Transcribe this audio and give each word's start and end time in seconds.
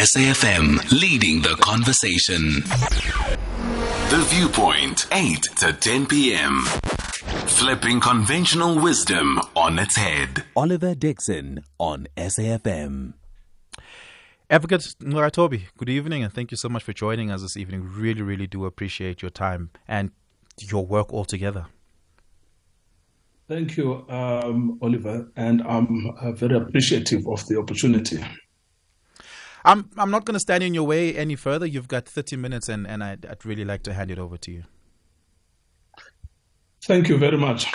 SAFM 0.00 0.90
leading 0.98 1.42
the 1.42 1.54
conversation. 1.60 2.62
The 4.08 4.24
Viewpoint, 4.30 5.06
8 5.12 5.42
to 5.58 5.74
10 5.74 6.06
p.m. 6.06 6.62
Flipping 7.44 8.00
conventional 8.00 8.80
wisdom 8.80 9.38
on 9.54 9.78
its 9.78 9.96
head. 9.96 10.44
Oliver 10.56 10.94
Dixon 10.94 11.62
on 11.78 12.06
SAFM. 12.16 13.12
Advocate 14.48 14.94
Ngcukaitobi, 15.02 15.64
good 15.76 15.90
evening 15.90 16.22
and 16.22 16.32
thank 16.32 16.50
you 16.50 16.56
so 16.56 16.70
much 16.70 16.82
for 16.82 16.94
joining 16.94 17.30
us 17.30 17.42
this 17.42 17.58
evening. 17.58 17.86
Really, 17.94 18.22
really 18.22 18.46
do 18.46 18.64
appreciate 18.64 19.20
your 19.20 19.30
time 19.30 19.68
and 19.86 20.12
your 20.56 20.86
work 20.86 21.12
altogether. 21.12 21.66
Thank 23.48 23.76
you, 23.76 24.06
um, 24.08 24.78
Oliver, 24.80 25.28
and 25.36 25.60
I'm 25.60 26.08
uh, 26.18 26.32
very 26.32 26.56
appreciative 26.56 27.28
of 27.28 27.46
the 27.48 27.58
opportunity. 27.58 28.24
I'm 29.64 29.90
I'm 29.96 30.10
not 30.10 30.24
going 30.24 30.34
to 30.34 30.40
stand 30.40 30.62
in 30.62 30.74
your 30.74 30.86
way 30.86 31.14
any 31.16 31.36
further. 31.36 31.66
You've 31.66 31.88
got 31.88 32.06
30 32.06 32.36
minutes, 32.36 32.68
and, 32.68 32.86
and 32.86 33.02
I'd, 33.02 33.26
I'd 33.26 33.44
really 33.44 33.64
like 33.64 33.82
to 33.84 33.92
hand 33.92 34.10
it 34.10 34.18
over 34.18 34.36
to 34.38 34.50
you. 34.50 34.64
Thank 36.82 37.08
you 37.08 37.18
very 37.18 37.36
much. 37.36 37.66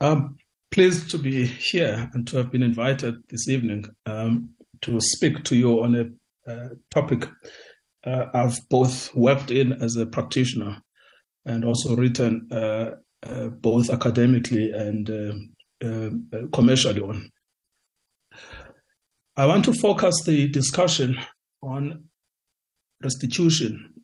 I'm 0.00 0.38
pleased 0.70 1.10
to 1.10 1.18
be 1.18 1.44
here 1.46 2.10
and 2.14 2.26
to 2.28 2.38
have 2.38 2.50
been 2.50 2.62
invited 2.62 3.16
this 3.28 3.48
evening 3.48 3.84
um, 4.06 4.50
to 4.82 5.00
speak 5.00 5.44
to 5.44 5.56
you 5.56 5.82
on 5.82 5.94
a 5.94 6.50
uh, 6.50 6.68
topic 6.90 7.28
uh, 8.04 8.26
I've 8.32 8.58
both 8.68 9.14
worked 9.14 9.50
in 9.50 9.72
as 9.74 9.96
a 9.96 10.06
practitioner 10.06 10.80
and 11.44 11.64
also 11.64 11.96
written 11.96 12.48
uh, 12.50 12.92
uh, 13.22 13.48
both 13.48 13.90
academically 13.90 14.72
and 14.72 15.10
uh, 15.10 15.86
uh, 15.86 16.10
commercially 16.52 17.00
on. 17.00 17.30
I 19.40 19.46
want 19.46 19.64
to 19.64 19.72
focus 19.72 20.22
the 20.24 20.48
discussion 20.48 21.18
on 21.62 22.04
restitution. 23.02 23.94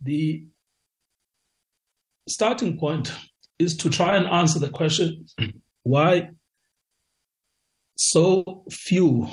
The 0.00 0.44
starting 2.28 2.78
point 2.78 3.12
is 3.58 3.76
to 3.78 3.90
try 3.90 4.16
and 4.16 4.28
answer 4.28 4.60
the 4.60 4.68
question 4.68 5.26
why 5.82 6.28
so 7.96 8.62
few 8.70 9.26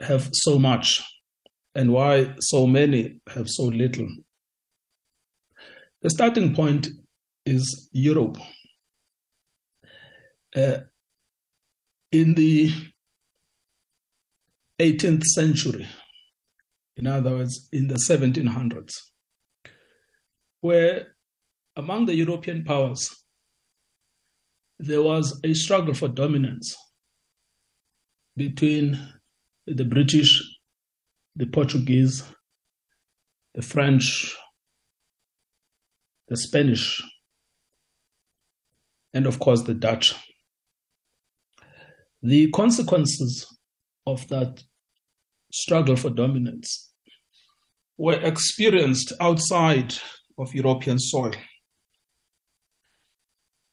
have 0.00 0.28
so 0.34 0.58
much 0.58 1.02
and 1.74 1.94
why 1.94 2.34
so 2.40 2.66
many 2.66 3.20
have 3.30 3.48
so 3.48 3.62
little. 3.62 4.08
The 6.02 6.10
starting 6.10 6.54
point 6.54 6.88
is 7.46 7.88
Europe. 7.92 8.36
Uh, 10.54 10.80
in 12.12 12.34
the 12.34 12.74
18th 14.80 15.24
century, 15.24 15.86
in 16.96 17.06
other 17.06 17.32
words, 17.32 17.68
in 17.70 17.86
the 17.86 17.96
1700s, 17.96 18.94
where 20.62 21.08
among 21.76 22.06
the 22.06 22.14
European 22.14 22.64
powers, 22.64 23.14
there 24.78 25.02
was 25.02 25.38
a 25.44 25.52
struggle 25.52 25.92
for 25.92 26.08
dominance 26.08 26.74
between 28.38 28.98
the 29.66 29.84
British, 29.84 30.42
the 31.36 31.44
Portuguese, 31.44 32.24
the 33.54 33.60
French, 33.60 34.34
the 36.28 36.38
Spanish, 36.38 37.02
and 39.12 39.26
of 39.26 39.38
course 39.38 39.60
the 39.62 39.74
Dutch. 39.74 40.14
The 42.22 42.50
consequences 42.52 43.46
of 44.06 44.26
that 44.28 44.62
struggle 45.52 45.96
for 45.96 46.10
dominance 46.10 46.90
were 47.98 48.20
experienced 48.20 49.12
outside 49.20 49.94
of 50.38 50.54
European 50.54 50.98
soil. 50.98 51.32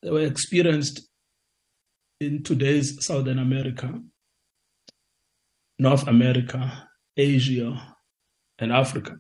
They 0.02 0.12
were 0.12 0.26
experienced 0.26 1.08
in 2.20 2.44
today's 2.44 3.06
Southern 3.06 3.40
America, 3.40 4.00
North 5.80 6.08
America, 6.08 6.90
Asia, 7.16 7.96
and 8.60 8.72
Africa. 8.72 9.16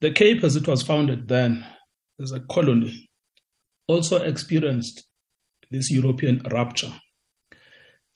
The 0.00 0.12
Cape, 0.12 0.44
as 0.44 0.56
it 0.56 0.68
was 0.68 0.82
founded 0.82 1.28
then 1.28 1.66
as 2.20 2.32
a 2.32 2.40
colony, 2.40 3.10
also 3.88 4.22
experienced 4.22 5.04
this 5.70 5.90
European 5.90 6.42
rupture 6.50 6.92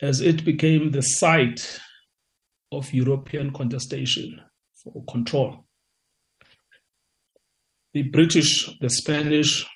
as 0.00 0.20
it 0.20 0.44
became 0.44 0.90
the 0.90 1.02
site 1.02 1.80
of 2.76 2.92
European 2.92 3.52
contestation 3.52 4.40
for 4.74 5.04
control. 5.04 5.64
The 7.92 8.02
British, 8.02 8.70
the 8.80 8.90
Spanish, 8.90 9.66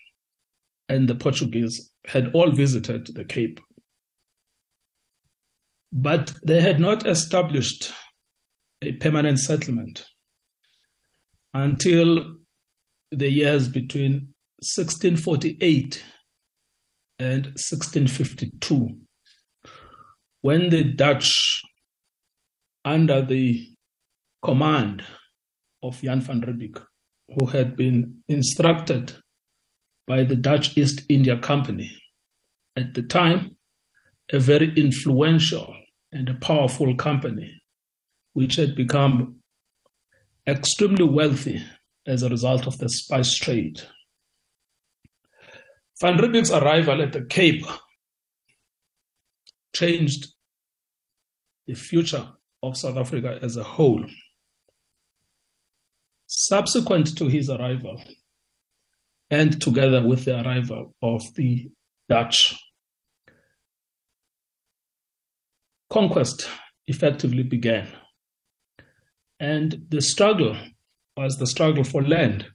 and 0.88 1.08
the 1.08 1.14
Portuguese 1.14 1.92
had 2.06 2.30
all 2.34 2.50
visited 2.50 3.06
the 3.14 3.24
Cape, 3.24 3.60
but 5.92 6.32
they 6.44 6.60
had 6.60 6.80
not 6.80 7.06
established 7.06 7.92
a 8.82 8.92
permanent 8.92 9.38
settlement 9.38 10.06
until 11.54 12.36
the 13.10 13.30
years 13.30 13.68
between 13.68 14.34
1648 14.60 16.04
and 17.18 17.46
1652, 17.46 18.96
when 20.40 20.70
the 20.70 20.84
Dutch, 20.84 21.62
under 22.84 23.22
the 23.22 23.68
command 24.42 25.02
of 25.82 26.00
Jan 26.00 26.20
van 26.20 26.40
Riebeeck, 26.40 26.82
who 27.38 27.46
had 27.46 27.76
been 27.76 28.22
instructed 28.28 29.14
by 30.06 30.24
the 30.24 30.36
Dutch 30.36 30.76
East 30.76 31.02
India 31.08 31.38
Company, 31.38 31.90
at 32.76 32.94
the 32.94 33.02
time, 33.02 33.56
a 34.32 34.38
very 34.38 34.72
influential 34.74 35.74
and 36.12 36.28
a 36.28 36.34
powerful 36.34 36.94
company, 36.96 37.60
which 38.32 38.56
had 38.56 38.74
become 38.74 39.36
extremely 40.46 41.04
wealthy 41.04 41.62
as 42.06 42.22
a 42.22 42.28
result 42.28 42.66
of 42.66 42.78
the 42.78 42.88
spice 42.88 43.34
trade. 43.34 43.82
Van 46.00 46.16
Riebeeck's 46.16 46.50
arrival 46.50 47.02
at 47.02 47.12
the 47.12 47.24
Cape 47.24 47.66
changed 49.74 50.28
the 51.66 51.74
future 51.74 52.28
of 52.62 52.76
South 52.76 52.96
Africa 52.96 53.38
as 53.42 53.56
a 53.56 53.62
whole. 53.62 54.04
Subsequent 56.26 57.16
to 57.16 57.28
his 57.28 57.48
arrival, 57.48 58.02
and 59.30 59.60
together 59.60 60.06
with 60.06 60.24
the 60.24 60.40
arrival 60.40 60.94
of 61.02 61.22
the 61.34 61.70
Dutch, 62.08 62.54
conquest 65.90 66.48
effectively 66.86 67.42
began. 67.42 67.88
And 69.40 69.86
the 69.88 70.00
struggle 70.00 70.56
was 71.16 71.36
the 71.36 71.46
struggle 71.46 71.84
for 71.84 72.02
land. 72.02 72.46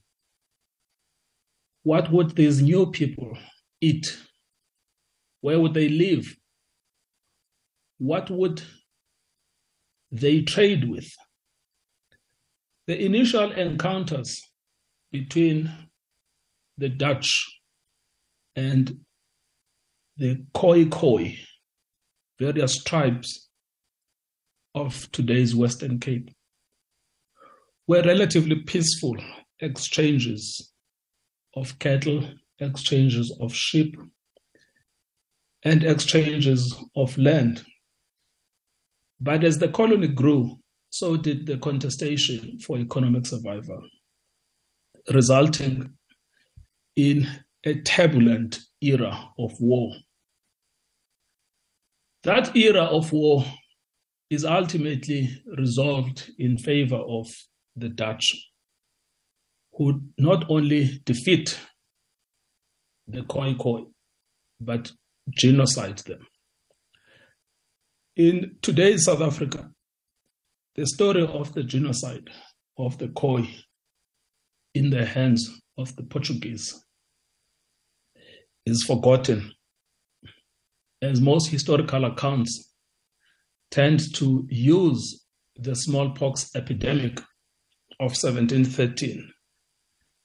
What 1.84 2.12
would 2.12 2.36
these 2.36 2.62
new 2.62 2.92
people 2.92 3.38
eat? 3.82 4.18
Where 5.42 5.60
would 5.60 5.74
they 5.74 5.90
live? 5.90 6.36
What 7.98 8.30
would 8.30 8.64
they 10.14 10.44
trade 10.44 10.90
with? 10.90 11.12
The 12.86 13.04
initial 13.04 13.52
encounters 13.52 14.42
between 15.12 15.72
the 16.78 16.90
Dutch 16.90 17.60
and 18.56 19.00
the 20.18 20.46
Khoi 20.54 20.86
Khoi, 20.86 21.36
various 22.40 22.84
tribes 22.84 23.50
of 24.76 25.12
today's 25.12 25.56
Western 25.56 26.00
Cape, 26.00 26.30
were 27.88 28.04
relatively 28.04 28.58
peaceful 28.62 29.16
exchanges 29.60 30.72
of 31.56 31.80
cattle, 31.80 32.30
exchanges 32.60 33.36
of 33.40 33.54
sheep, 33.54 33.98
and 35.64 35.84
exchanges 35.84 36.76
of 36.96 37.18
land. 37.18 37.64
But 39.24 39.46
as 39.46 39.58
the 39.58 39.70
colony 39.70 40.10
grew, 40.10 40.60
so 40.90 41.16
did 41.16 41.46
the 41.46 41.58
contestation 41.58 42.60
for 42.60 42.78
economic 42.78 43.26
survival, 43.26 43.82
resulting 45.14 45.94
in 46.98 47.26
a 47.66 47.76
turbulent 47.76 48.60
era 48.82 49.30
of 49.40 49.54
war. 49.62 49.94
That 52.24 52.54
era 52.56 52.84
of 52.84 53.14
war 53.14 53.46
is 54.30 54.44
ultimately 54.44 55.42
resolved 55.58 56.30
in 56.38 56.58
favor 56.58 56.98
of 56.98 57.28
the 57.78 57.88
Dutch, 57.88 58.36
who 59.78 60.02
not 60.18 60.50
only 60.50 61.02
defeat 61.06 61.58
the 63.08 63.24
Khoi 63.24 63.54
Khoi, 63.54 63.86
but 64.60 64.92
genocide 65.30 66.00
them. 66.00 66.28
In 68.16 68.58
today's 68.62 69.06
South 69.06 69.22
Africa, 69.22 69.72
the 70.76 70.86
story 70.86 71.26
of 71.26 71.52
the 71.56 71.64
genocide 71.64 72.30
of 72.78 72.96
the 73.00 73.08
Khoi 73.08 73.50
in 74.76 74.92
the 74.92 75.04
hands 75.04 75.50
of 75.80 75.96
the 75.96 76.04
Portuguese 76.04 76.80
is 78.68 78.84
forgotten, 78.84 79.52
as 81.02 81.22
most 81.22 81.50
historical 81.50 82.06
accounts 82.06 82.76
tend 83.72 84.14
to 84.14 84.46
use 84.48 85.26
the 85.56 85.76
smallpox 85.76 86.52
epidemic 86.56 87.18
of 88.00 88.12
1713 88.12 89.28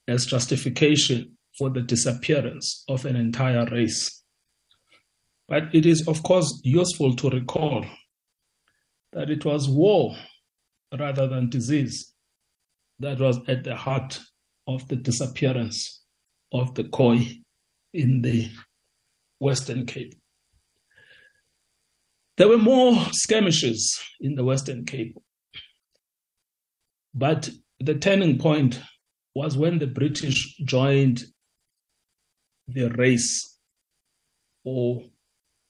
as 0.08 0.26
justification 0.26 1.38
for 1.56 1.70
the 1.70 1.80
disappearance 1.80 2.84
of 2.86 3.06
an 3.06 3.16
entire 3.16 3.64
race. 3.64 4.24
But 5.48 5.74
it 5.74 5.86
is, 5.86 6.06
of 6.06 6.22
course, 6.22 6.60
useful 6.62 7.16
to 7.16 7.30
recall 7.30 7.84
that 9.12 9.30
it 9.30 9.44
was 9.44 9.68
war 9.68 10.14
rather 10.98 11.26
than 11.26 11.48
disease 11.48 12.12
that 12.98 13.18
was 13.18 13.38
at 13.48 13.64
the 13.64 13.74
heart 13.74 14.20
of 14.66 14.86
the 14.88 14.96
disappearance 14.96 16.04
of 16.52 16.74
the 16.74 16.84
Khoi 16.84 17.20
in 17.94 18.20
the 18.22 18.50
Western 19.38 19.86
Cape. 19.86 20.14
There 22.36 22.48
were 22.48 22.58
more 22.58 22.94
skirmishes 23.12 23.98
in 24.20 24.34
the 24.34 24.44
Western 24.44 24.84
Cape, 24.84 25.16
but 27.14 27.50
the 27.80 27.94
turning 27.94 28.38
point 28.38 28.80
was 29.34 29.56
when 29.56 29.78
the 29.78 29.86
British 29.86 30.56
joined 30.58 31.24
the 32.66 32.90
race 32.90 33.58
or 34.64 35.02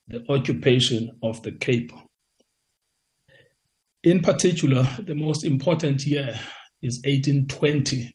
the 0.08 0.24
occupation 0.30 1.10
of 1.22 1.42
the 1.42 1.52
Cape. 1.52 1.92
In 4.02 4.20
particular, 4.20 4.88
the 5.00 5.14
most 5.14 5.44
important 5.44 6.06
year 6.06 6.38
is 6.82 6.98
1820, 7.04 8.14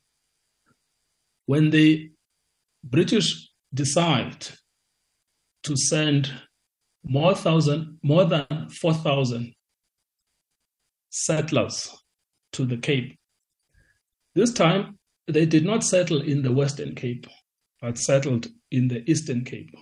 when 1.45 1.69
the 1.69 2.11
British 2.83 3.49
decide 3.73 4.47
to 5.63 5.75
send 5.75 6.31
more 7.03 7.35
thousand, 7.35 7.99
more 8.01 8.25
than 8.25 8.45
4,000 8.69 9.53
settlers 11.09 11.95
to 12.53 12.65
the 12.65 12.77
Cape. 12.77 13.17
This 14.35 14.53
time, 14.53 14.97
they 15.27 15.45
did 15.45 15.65
not 15.65 15.83
settle 15.83 16.21
in 16.21 16.41
the 16.41 16.51
Western 16.51 16.95
Cape, 16.95 17.27
but 17.81 17.97
settled 17.97 18.47
in 18.71 18.87
the 18.87 19.09
Eastern 19.09 19.43
Cape. 19.43 19.75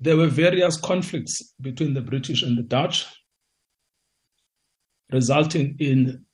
There 0.00 0.16
were 0.16 0.26
various 0.26 0.76
conflicts 0.76 1.54
between 1.60 1.94
the 1.94 2.02
British 2.02 2.42
and 2.42 2.56
the 2.56 2.62
Dutch, 2.62 3.06
resulting 5.10 5.76
in 5.78 6.24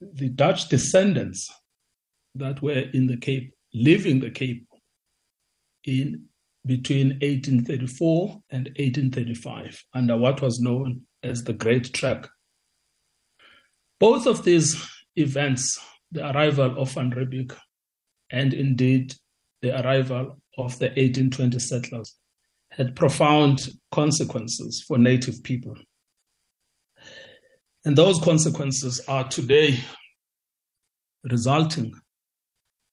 the 0.00 0.28
Dutch 0.28 0.68
descendants 0.68 1.50
that 2.34 2.62
were 2.62 2.90
in 2.92 3.06
the 3.06 3.16
Cape 3.16 3.52
leaving 3.72 4.20
the 4.20 4.30
Cape 4.30 4.66
in 5.84 6.26
between 6.66 7.08
1834 7.20 8.42
and 8.50 8.66
1835 8.68 9.84
under 9.92 10.16
what 10.16 10.40
was 10.40 10.60
known 10.60 11.02
as 11.22 11.44
the 11.44 11.52
Great 11.52 11.92
Trek. 11.92 12.26
Both 14.00 14.26
of 14.26 14.44
these 14.44 14.82
events, 15.16 15.78
the 16.12 16.30
arrival 16.30 16.80
of 16.80 16.92
Van 16.92 17.10
Riebeeck 17.10 17.56
and 18.30 18.54
indeed 18.54 19.14
the 19.62 19.80
arrival 19.84 20.40
of 20.56 20.78
the 20.78 20.86
1820 20.86 21.58
settlers, 21.58 22.16
had 22.76 22.96
profound 22.96 23.68
consequences 23.92 24.84
for 24.86 24.98
native 24.98 25.42
people. 25.42 25.76
And 27.84 27.96
those 27.96 28.18
consequences 28.20 29.00
are 29.06 29.28
today 29.28 29.78
resulting 31.22 31.92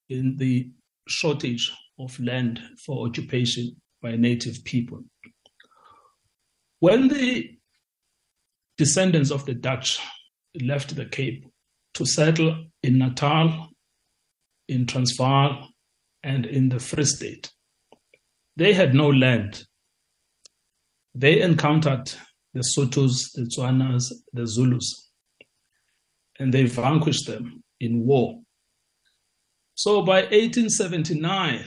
in 0.09 0.37
the 0.37 0.69
shortage 1.07 1.71
of 1.99 2.19
land 2.19 2.61
for 2.85 3.07
occupation 3.07 3.75
by 4.01 4.15
native 4.15 4.63
people. 4.65 5.03
When 6.79 7.07
the 7.07 7.49
descendants 8.77 9.31
of 9.31 9.45
the 9.45 9.53
Dutch 9.53 9.99
left 10.61 10.95
the 10.95 11.05
Cape 11.05 11.45
to 11.93 12.05
settle 12.05 12.65
in 12.83 12.97
Natal, 12.97 13.69
in 14.67 14.85
Transvaal, 14.85 15.69
and 16.23 16.45
in 16.45 16.69
the 16.69 16.79
Free 16.79 17.05
State, 17.05 17.51
they 18.57 18.73
had 18.73 18.93
no 18.93 19.09
land. 19.09 19.65
They 21.13 21.41
encountered 21.41 22.11
the 22.53 22.61
Sothos, 22.61 23.31
the 23.33 23.43
Tswanas, 23.43 24.11
the 24.33 24.47
Zulus, 24.47 25.09
and 26.39 26.53
they 26.53 26.65
vanquished 26.65 27.27
them 27.27 27.63
in 27.79 28.05
war. 28.05 28.41
So 29.75 30.03
by 30.03 30.21
1879, 30.21 31.65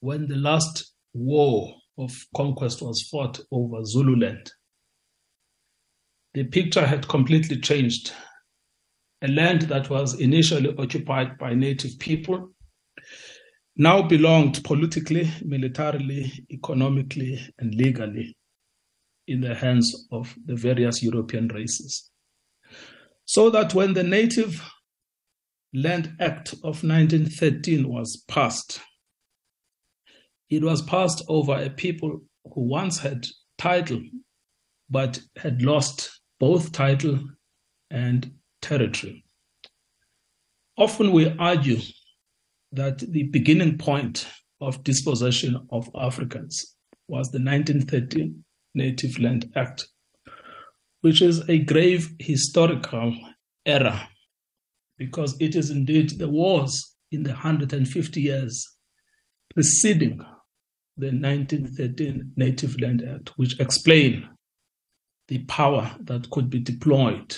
when 0.00 0.26
the 0.26 0.36
last 0.36 0.92
war 1.14 1.74
of 1.98 2.12
conquest 2.34 2.82
was 2.82 3.02
fought 3.02 3.40
over 3.50 3.84
Zululand, 3.84 4.50
the 6.34 6.44
picture 6.44 6.86
had 6.86 7.06
completely 7.08 7.60
changed. 7.60 8.12
A 9.22 9.28
land 9.28 9.62
that 9.62 9.90
was 9.90 10.18
initially 10.18 10.74
occupied 10.78 11.38
by 11.38 11.54
native 11.54 11.98
people 11.98 12.50
now 13.76 14.02
belonged 14.02 14.62
politically, 14.64 15.30
militarily, 15.42 16.32
economically, 16.50 17.40
and 17.58 17.74
legally 17.74 18.36
in 19.26 19.40
the 19.40 19.54
hands 19.54 20.06
of 20.12 20.34
the 20.44 20.54
various 20.54 21.02
European 21.02 21.48
races. 21.48 22.10
So 23.24 23.50
that 23.50 23.74
when 23.74 23.94
the 23.94 24.02
native 24.02 24.62
Land 25.74 26.16
Act 26.20 26.52
of 26.52 26.84
1913 26.84 27.88
was 27.88 28.24
passed. 28.28 28.80
It 30.50 30.62
was 30.62 30.82
passed 30.82 31.24
over 31.28 31.54
a 31.54 31.70
people 31.70 32.20
who 32.52 32.60
once 32.68 32.98
had 32.98 33.26
title 33.56 34.02
but 34.90 35.18
had 35.36 35.62
lost 35.62 36.20
both 36.38 36.72
title 36.72 37.18
and 37.90 38.30
territory. 38.60 39.24
Often 40.76 41.12
we 41.12 41.34
argue 41.38 41.78
that 42.72 42.98
the 42.98 43.24
beginning 43.24 43.78
point 43.78 44.26
of 44.60 44.82
dispossession 44.84 45.66
of 45.70 45.88
Africans 45.94 46.76
was 47.08 47.30
the 47.30 47.38
1913 47.38 48.44
Native 48.74 49.18
Land 49.18 49.50
Act, 49.54 49.86
which 51.02 51.20
is 51.20 51.48
a 51.48 51.58
grave 51.58 52.14
historical 52.18 53.14
error 53.66 54.00
because 54.96 55.36
it 55.40 55.56
is 55.56 55.70
indeed 55.70 56.10
the 56.18 56.28
wars 56.28 56.96
in 57.10 57.22
the 57.22 57.30
150 57.30 58.20
years 58.20 58.76
preceding 59.52 60.18
the 60.96 61.06
1913 61.06 62.32
Native 62.36 62.80
Land 62.80 63.02
Act, 63.02 63.32
which 63.36 63.58
explain 63.60 64.28
the 65.28 65.38
power 65.44 65.94
that 66.00 66.30
could 66.30 66.50
be 66.50 66.60
deployed 66.60 67.36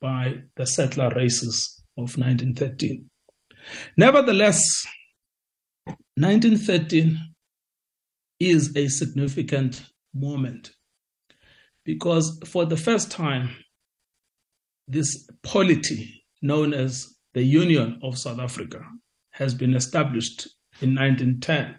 by 0.00 0.34
the 0.56 0.66
settler 0.66 1.10
races 1.10 1.82
of 1.98 2.16
1913. 2.16 3.08
Nevertheless, 3.96 4.86
1913 6.16 7.18
is 8.40 8.76
a 8.76 8.88
significant 8.88 9.84
moment 10.14 10.72
because 11.84 12.38
for 12.46 12.64
the 12.64 12.76
first 12.76 13.10
time, 13.10 13.50
this 14.88 15.28
polity 15.42 16.24
known 16.42 16.74
as 16.74 17.14
the 17.34 17.42
Union 17.42 17.98
of 18.02 18.18
South 18.18 18.38
Africa 18.38 18.80
has 19.30 19.54
been 19.54 19.74
established 19.74 20.48
in 20.80 20.94
1910, 20.94 21.78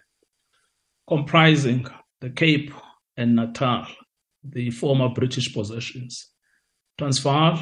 comprising 1.08 1.86
the 2.20 2.30
Cape 2.30 2.72
and 3.16 3.36
Natal, 3.36 3.86
the 4.44 4.70
former 4.70 5.08
British 5.08 5.52
possessions, 5.52 6.30
Transvaal, 6.96 7.58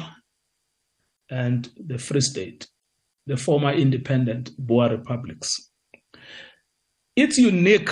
and 1.29 1.69
the 1.77 1.97
Free 1.97 2.21
State, 2.21 2.67
the 3.27 3.37
former 3.37 3.73
independent 3.73 4.51
Boer 4.57 4.89
republics. 4.89 5.69
Its 7.15 7.37
unique 7.37 7.89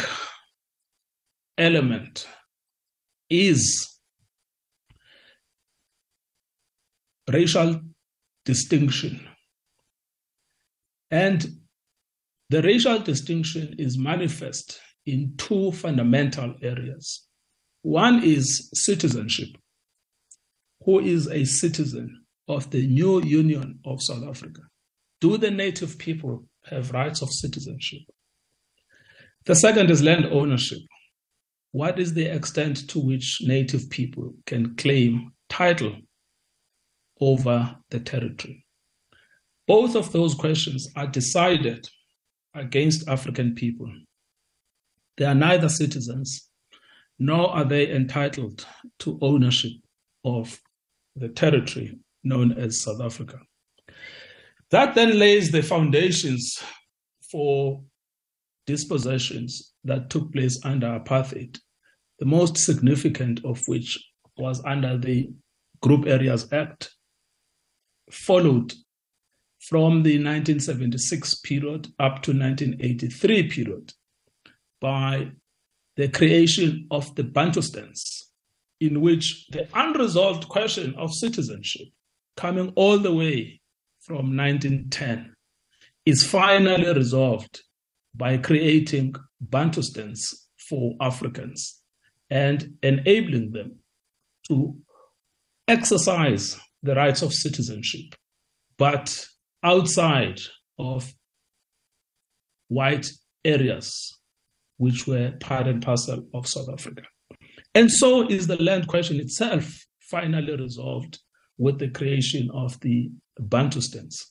element 1.57 2.27
is 3.29 3.99
racial 7.31 7.81
distinction. 8.45 9.27
And 11.11 11.45
the 12.49 12.61
racial 12.61 12.99
distinction 12.99 13.75
is 13.77 13.97
manifest 13.97 14.79
in 15.05 15.33
two 15.37 15.71
fundamental 15.71 16.55
areas. 16.61 17.27
One 17.81 18.23
is 18.23 18.69
citizenship. 18.73 19.49
Who 20.85 20.99
is 20.99 21.27
a 21.27 21.45
citizen 21.45 22.25
of 22.47 22.69
the 22.69 22.85
new 22.85 23.23
Union 23.23 23.79
of 23.85 24.01
South 24.01 24.23
Africa? 24.23 24.61
Do 25.21 25.37
the 25.37 25.51
native 25.51 25.97
people 25.97 26.45
have 26.65 26.91
rights 26.91 27.21
of 27.21 27.31
citizenship? 27.31 28.01
The 29.45 29.55
second 29.55 29.91
is 29.91 30.01
land 30.03 30.25
ownership. 30.25 30.79
what 31.71 31.99
is 31.99 32.13
the 32.13 32.25
extent 32.25 32.89
to 32.89 32.99
which 32.99 33.39
native 33.41 33.89
people 33.89 34.33
can 34.45 34.75
claim 34.75 35.33
title 35.49 35.93
over 37.19 37.75
the 37.89 37.99
territory? 37.99 38.65
Both 39.67 39.95
of 39.95 40.11
those 40.13 40.35
questions 40.35 40.87
are 40.95 41.07
decided 41.07 41.85
against 42.53 43.09
African 43.09 43.55
people. 43.55 43.91
They 45.17 45.25
are 45.25 45.35
neither 45.35 45.67
citizens 45.67 46.49
nor 47.19 47.49
are 47.53 47.65
they 47.65 47.91
entitled 47.91 48.65
to 48.99 49.19
ownership 49.21 49.73
of 50.23 50.61
the 51.15 51.29
territory 51.29 51.99
known 52.23 52.53
as 52.53 52.81
South 52.81 53.01
Africa. 53.01 53.39
That 54.71 54.95
then 54.95 55.19
lays 55.19 55.51
the 55.51 55.61
foundations 55.61 56.61
for 57.31 57.83
dispossessions 58.65 59.73
that 59.83 60.09
took 60.09 60.33
place 60.33 60.59
under 60.63 60.87
apartheid, 60.87 61.59
the 62.19 62.25
most 62.25 62.57
significant 62.57 63.43
of 63.45 63.61
which 63.67 64.03
was 64.37 64.63
under 64.65 64.97
the 64.97 65.29
Group 65.81 66.07
Areas 66.07 66.51
Act, 66.51 66.91
followed 68.09 68.73
from 69.59 70.03
the 70.03 70.17
1976 70.17 71.35
period 71.35 71.87
up 71.99 72.21
to 72.23 72.31
1983 72.31 73.49
period 73.49 73.93
by 74.81 75.31
the 75.95 76.07
creation 76.09 76.87
of 76.91 77.13
the 77.15 77.23
Bantustans, 77.23 78.25
in 78.81 79.01
which 79.01 79.47
the 79.47 79.67
unresolved 79.73 80.47
question 80.49 80.93
of 80.95 81.13
citizenship, 81.13 81.87
coming 82.35 82.73
all 82.75 82.97
the 82.97 83.13
way 83.13 83.61
from 84.05 84.37
1910, 84.37 85.33
is 86.05 86.23
finally 86.23 86.93
resolved 86.93 87.61
by 88.13 88.37
creating 88.37 89.15
Bantustans 89.49 90.31
for 90.69 90.93
Africans 91.01 91.81
and 92.29 92.77
enabling 92.83 93.51
them 93.51 93.79
to 94.47 94.77
exercise 95.67 96.59
the 96.83 96.93
rights 96.93 97.23
of 97.23 97.33
citizenship, 97.33 98.13
but 98.77 99.25
outside 99.63 100.39
of 100.77 101.11
white 102.67 103.09
areas 103.43 104.15
which 104.77 105.07
were 105.07 105.31
part 105.39 105.67
and 105.67 105.81
parcel 105.81 106.27
of 106.35 106.47
South 106.47 106.69
Africa. 106.71 107.01
And 107.73 107.91
so 107.91 108.27
is 108.29 108.45
the 108.45 108.61
land 108.61 108.87
question 108.87 109.19
itself 109.19 109.85
finally 109.99 110.55
resolved 110.55 111.17
with 111.57 111.79
the 111.79 111.89
creation 111.89 112.49
of 112.53 112.79
the 112.81 113.09
Bantustans. 113.39 114.25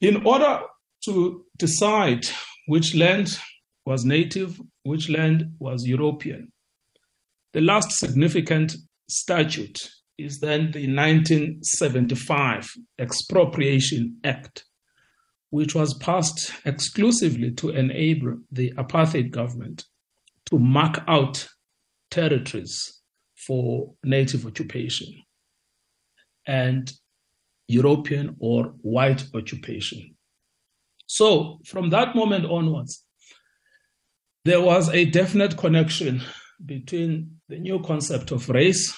In 0.00 0.26
order 0.26 0.60
to 1.04 1.44
decide 1.56 2.26
which 2.66 2.94
land 2.94 3.38
was 3.84 4.04
native, 4.04 4.60
which 4.82 5.08
land 5.08 5.52
was 5.58 5.86
European, 5.86 6.52
the 7.52 7.60
last 7.60 7.92
significant 7.92 8.76
statute 9.08 9.90
is 10.18 10.40
then 10.40 10.70
the 10.72 10.86
1975 10.92 12.70
Expropriation 12.98 14.18
Act, 14.24 14.64
which 15.50 15.74
was 15.74 15.94
passed 15.94 16.52
exclusively 16.64 17.52
to 17.52 17.70
enable 17.70 18.38
the 18.50 18.72
apartheid 18.76 19.30
government 19.30 19.84
to 20.46 20.58
mark 20.58 21.02
out 21.06 21.48
territories 22.10 23.00
for 23.34 23.94
native 24.02 24.44
occupation 24.46 25.08
and 26.46 26.92
European 27.68 28.36
or 28.40 28.74
white 28.80 29.24
occupation. 29.34 30.16
So, 31.06 31.60
from 31.64 31.90
that 31.90 32.14
moment 32.16 32.46
onwards, 32.46 33.04
there 34.44 34.60
was 34.60 34.88
a 34.90 35.04
definite 35.04 35.56
connection 35.56 36.22
between 36.64 37.40
the 37.48 37.58
new 37.58 37.80
concept 37.80 38.30
of 38.30 38.48
race 38.48 38.96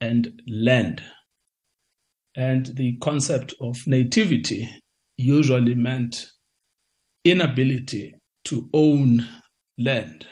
and 0.00 0.42
land. 0.48 1.02
And 2.36 2.66
the 2.66 2.96
concept 2.98 3.54
of 3.60 3.86
nativity 3.86 4.68
usually 5.16 5.74
meant 5.74 6.26
inability 7.24 8.14
to 8.44 8.68
own 8.72 9.26
land. 9.78 10.26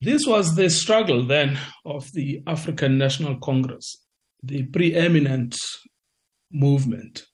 This 0.00 0.26
was 0.26 0.54
the 0.54 0.70
struggle 0.70 1.24
then 1.24 1.58
of 1.84 2.10
the 2.12 2.42
African 2.46 2.96
National 2.96 3.36
Congress, 3.36 3.99
the 4.42 4.64
preeminent 4.64 5.56
movement 6.50 7.26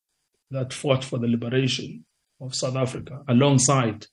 that 0.51 0.73
fought 0.73 1.05
for 1.05 1.19
the 1.19 1.29
liberation 1.29 2.05
of 2.41 2.55
South 2.55 2.77
Africa 2.77 3.23
alongside 3.29 4.07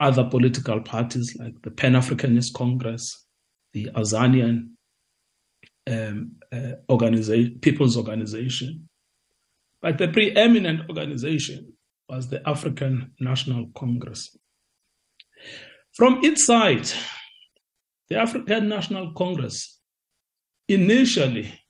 other 0.00 0.24
political 0.24 0.80
parties 0.80 1.36
like 1.38 1.54
the 1.62 1.70
Pan 1.70 1.92
Africanist 1.92 2.52
Congress, 2.54 3.26
the 3.72 3.86
Azanian 3.94 4.70
um, 5.88 6.32
uh, 6.52 6.72
People's 7.60 7.96
Organization, 7.96 8.88
but 9.80 9.98
the 9.98 10.08
preeminent 10.08 10.88
organization 10.88 11.72
was 12.08 12.28
the 12.28 12.46
African 12.48 13.12
National 13.18 13.68
Congress. 13.74 14.36
From 15.94 16.20
its 16.24 16.46
side, 16.46 16.88
the 18.08 18.16
African 18.16 18.68
National 18.68 19.12
Congress 19.12 19.80
initially 20.68 21.61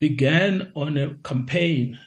began 0.00 0.72
on 0.74 0.96
a 0.96 1.14
campaign 1.22 1.98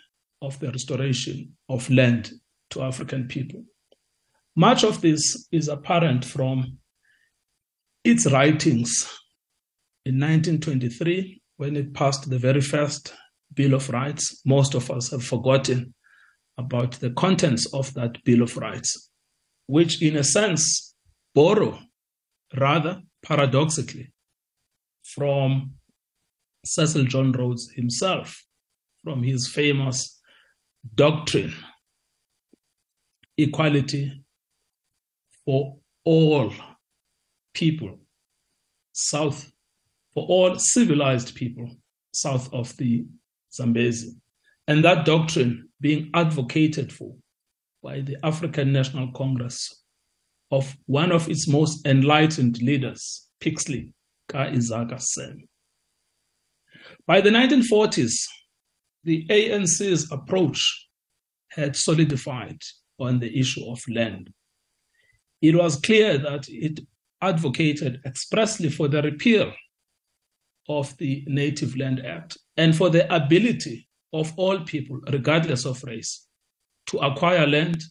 of 0.42 0.60
the 0.60 0.72
restoration 0.72 1.56
of 1.70 1.90
land 1.90 2.32
to 2.72 2.82
African 2.82 3.28
people. 3.28 3.64
Much 4.56 4.84
of 4.84 5.02
this 5.02 5.48
is 5.52 5.68
apparent 5.68 6.26
from 6.26 6.78
its 8.04 8.30
writings 8.32 9.04
in 10.06 10.20
1923 10.20 11.42
when 11.58 11.76
it 11.76 11.94
passed 11.94 12.30
the 12.30 12.38
very 12.38 12.62
first 12.62 13.14
Bill 13.54 13.74
of 13.76 13.90
Rights. 13.90 14.42
Most 14.46 14.74
of 14.74 14.90
us 14.92 15.12
have 15.12 15.24
forgotten 15.24 15.94
about 16.58 16.94
the 16.94 17.12
contents 17.12 17.72
of 17.74 17.94
that 17.94 18.24
Bill 18.24 18.42
of 18.42 18.58
Rights, 18.58 19.10
which, 19.68 20.02
in 20.02 20.18
a 20.18 20.24
sense, 20.24 20.96
borrow, 21.34 21.80
rather 22.58 23.02
paradoxically, 23.24 24.12
from 25.04 25.74
Cecil 26.66 27.06
John 27.06 27.32
Rhodes 27.32 27.72
himself, 27.72 28.44
from 29.04 29.22
his 29.24 29.48
famous 29.48 30.22
doctrine 30.96 31.54
equality 33.38 34.24
for 35.46 35.78
all 36.06 36.54
people 37.54 38.00
south, 38.94 39.52
for 40.14 40.26
all 40.28 40.58
civilized 40.58 41.36
people 41.36 41.70
south 42.14 42.54
of 42.54 42.76
the 42.78 43.06
Zambezi. 43.54 44.16
And 44.68 44.84
that 44.86 45.06
doctrine 45.06 45.70
being 45.82 46.10
advocated 46.14 46.94
for 46.94 47.16
by 47.82 48.00
the 48.00 48.18
African 48.24 48.72
National 48.72 49.12
Congress 49.12 49.84
of 50.52 50.76
one 50.86 51.12
of 51.12 51.28
its 51.28 51.48
most 51.48 51.86
enlightened 51.86 52.62
leaders, 52.62 53.28
Pixley 53.42 53.92
Ka 54.30 54.46
Isaka 54.46 54.96
Seme. 54.96 55.48
By 57.06 57.22
the 57.22 57.30
1940s, 57.30 58.26
the 59.04 59.26
ANC's 59.30 60.12
approach 60.12 60.88
had 61.52 61.76
solidified 61.76 62.60
on 63.00 63.20
the 63.20 63.38
issue 63.38 63.70
of 63.70 63.82
land. 63.88 64.32
It 65.42 65.56
was 65.56 65.80
clear 65.80 66.18
that 66.18 66.46
it 66.48 66.80
advocated 67.22 68.02
expressly 68.06 68.70
for 68.70 68.88
the 68.88 69.02
repeal 69.02 69.52
of 70.70 70.96
the 70.98 71.24
Native 71.28 71.76
Land 71.78 72.06
Act 72.06 72.38
and 72.58 72.76
for 72.76 72.90
the 72.90 73.14
ability 73.14 73.88
of 74.14 74.32
all 74.38 74.60
people, 74.62 75.00
regardless 75.12 75.66
of 75.66 75.84
race, 75.84 76.28
to 76.88 77.00
acquire 77.00 77.48
land 77.48 77.82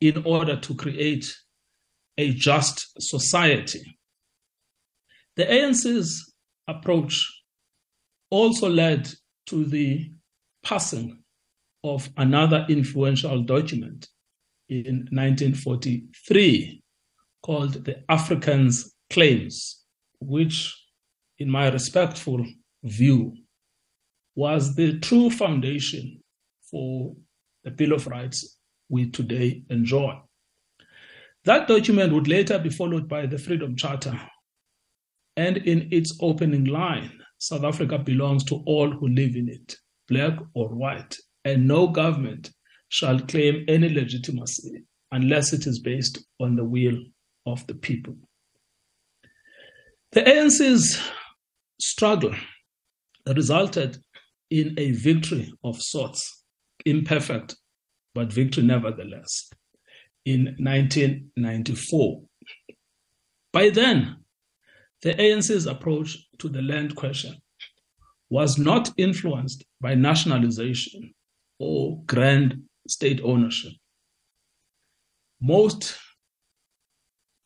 in 0.00 0.22
order 0.24 0.56
to 0.56 0.74
create 0.74 1.34
a 2.18 2.32
just 2.32 3.00
society. 3.00 3.98
The 5.36 5.44
ANC's 5.44 6.32
approach 6.68 7.35
also 8.30 8.68
led 8.68 9.08
to 9.46 9.64
the 9.64 10.10
passing 10.64 11.22
of 11.84 12.08
another 12.16 12.66
influential 12.68 13.42
document 13.42 14.08
in 14.68 15.06
1943 15.12 16.82
called 17.42 17.84
the 17.84 18.02
Africans' 18.08 18.94
Claims, 19.10 19.84
which 20.20 20.74
in 21.38 21.50
my 21.50 21.68
respectful 21.68 22.44
view, 22.82 23.34
was 24.34 24.74
the 24.74 24.98
true 25.00 25.30
foundation 25.30 26.22
for 26.70 27.14
the 27.64 27.70
Bill 27.70 27.92
of 27.92 28.06
Rights 28.06 28.58
we 28.88 29.10
today 29.10 29.62
enjoy. 29.70 30.18
That 31.44 31.68
document 31.68 32.12
would 32.12 32.28
later 32.28 32.58
be 32.58 32.70
followed 32.70 33.08
by 33.08 33.26
the 33.26 33.38
Freedom 33.38 33.76
Charter. 33.76 34.18
And 35.36 35.58
in 35.58 35.88
its 35.92 36.18
opening 36.20 36.64
line, 36.64 37.20
South 37.38 37.64
Africa 37.64 37.98
belongs 37.98 38.44
to 38.44 38.62
all 38.66 38.90
who 38.90 39.08
live 39.08 39.36
in 39.36 39.48
it, 39.48 39.76
black 40.08 40.38
or 40.54 40.68
white, 40.68 41.16
and 41.44 41.68
no 41.68 41.88
government 41.88 42.50
shall 42.88 43.20
claim 43.20 43.64
any 43.68 43.88
legitimacy 43.88 44.84
unless 45.12 45.52
it 45.52 45.66
is 45.66 45.78
based 45.78 46.24
on 46.40 46.56
the 46.56 46.64
will 46.64 46.98
of 47.46 47.66
the 47.66 47.74
people. 47.74 48.16
The 50.12 50.22
ANC's 50.22 51.00
struggle 51.80 52.34
resulted 53.26 53.98
in 54.50 54.74
a 54.78 54.92
victory 54.92 55.52
of 55.64 55.80
sorts, 55.82 56.44
imperfect, 56.84 57.56
but 58.14 58.32
victory 58.32 58.62
nevertheless, 58.64 59.50
in 60.24 60.56
1994. 60.58 62.22
By 63.52 63.70
then, 63.70 64.16
the 65.02 65.14
ANC's 65.14 65.66
approach 65.66 66.18
to 66.38 66.48
the 66.48 66.62
land 66.62 66.96
question 66.96 67.36
was 68.30 68.58
not 68.58 68.90
influenced 68.96 69.64
by 69.80 69.94
nationalization 69.94 71.14
or 71.58 72.02
grand 72.06 72.62
state 72.88 73.20
ownership. 73.22 73.72
Most 75.40 75.96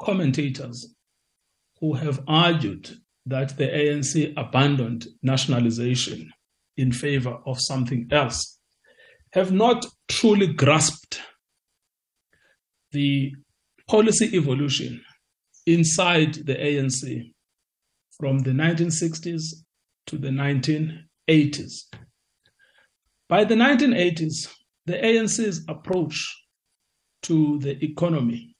commentators 0.01 0.95
who 1.81 1.95
have 1.95 2.23
argued 2.27 2.91
that 3.27 3.57
the 3.57 3.67
ANC 3.67 4.33
abandoned 4.37 5.07
nationalization 5.23 6.33
in 6.77 6.93
favor 6.93 7.39
of 7.47 7.61
something 7.61 8.09
else 8.11 8.59
have 9.33 9.53
not 9.53 9.87
truly 10.09 10.47
grasped 10.47 11.21
the 12.93 13.33
policy 13.87 14.37
evolution 14.37 15.03
inside 15.67 16.35
the 16.35 16.55
ANC 16.55 17.33
from 18.21 18.41
the 18.41 18.51
1960s 18.51 19.55
to 20.07 20.19
the 20.19 20.29
1980s. 20.29 21.87
By 23.31 23.45
the 23.45 23.55
1980s, 23.55 24.55
the 24.85 24.93
ANC's 24.93 25.65
approach 25.69 26.47
to 27.23 27.59
the 27.61 27.83
economy 27.83 28.55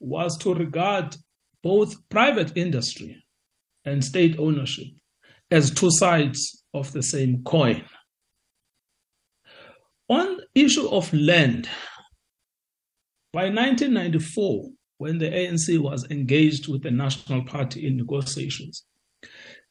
was 0.00 0.38
to 0.38 0.54
regard 0.54 1.14
both 1.62 2.08
private 2.08 2.56
industry 2.56 3.22
and 3.84 4.02
state 4.02 4.38
ownership 4.38 4.86
as 5.50 5.70
two 5.70 5.90
sides 5.90 6.64
of 6.72 6.90
the 6.92 7.02
same 7.02 7.42
coin. 7.44 7.84
On 10.08 10.38
issue 10.54 10.88
of 10.88 11.12
land, 11.12 11.68
by 13.32 13.50
1994, 13.50 14.70
when 15.02 15.18
the 15.18 15.28
ANC 15.28 15.76
was 15.80 16.08
engaged 16.12 16.68
with 16.68 16.84
the 16.84 16.90
National 16.92 17.42
Party 17.42 17.88
in 17.88 17.96
negotiations, 17.96 18.84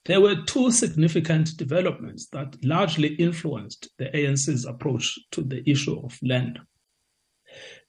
there 0.04 0.20
were 0.20 0.44
two 0.46 0.70
significant 0.72 1.56
developments 1.56 2.28
that 2.34 2.58
largely 2.66 3.16
influenced 3.16 3.88
the 3.98 4.10
ANC's 4.14 4.66
approach 4.66 5.18
to 5.32 5.42
the 5.42 5.64
issue 5.70 5.98
of 6.04 6.20
land. 6.22 6.60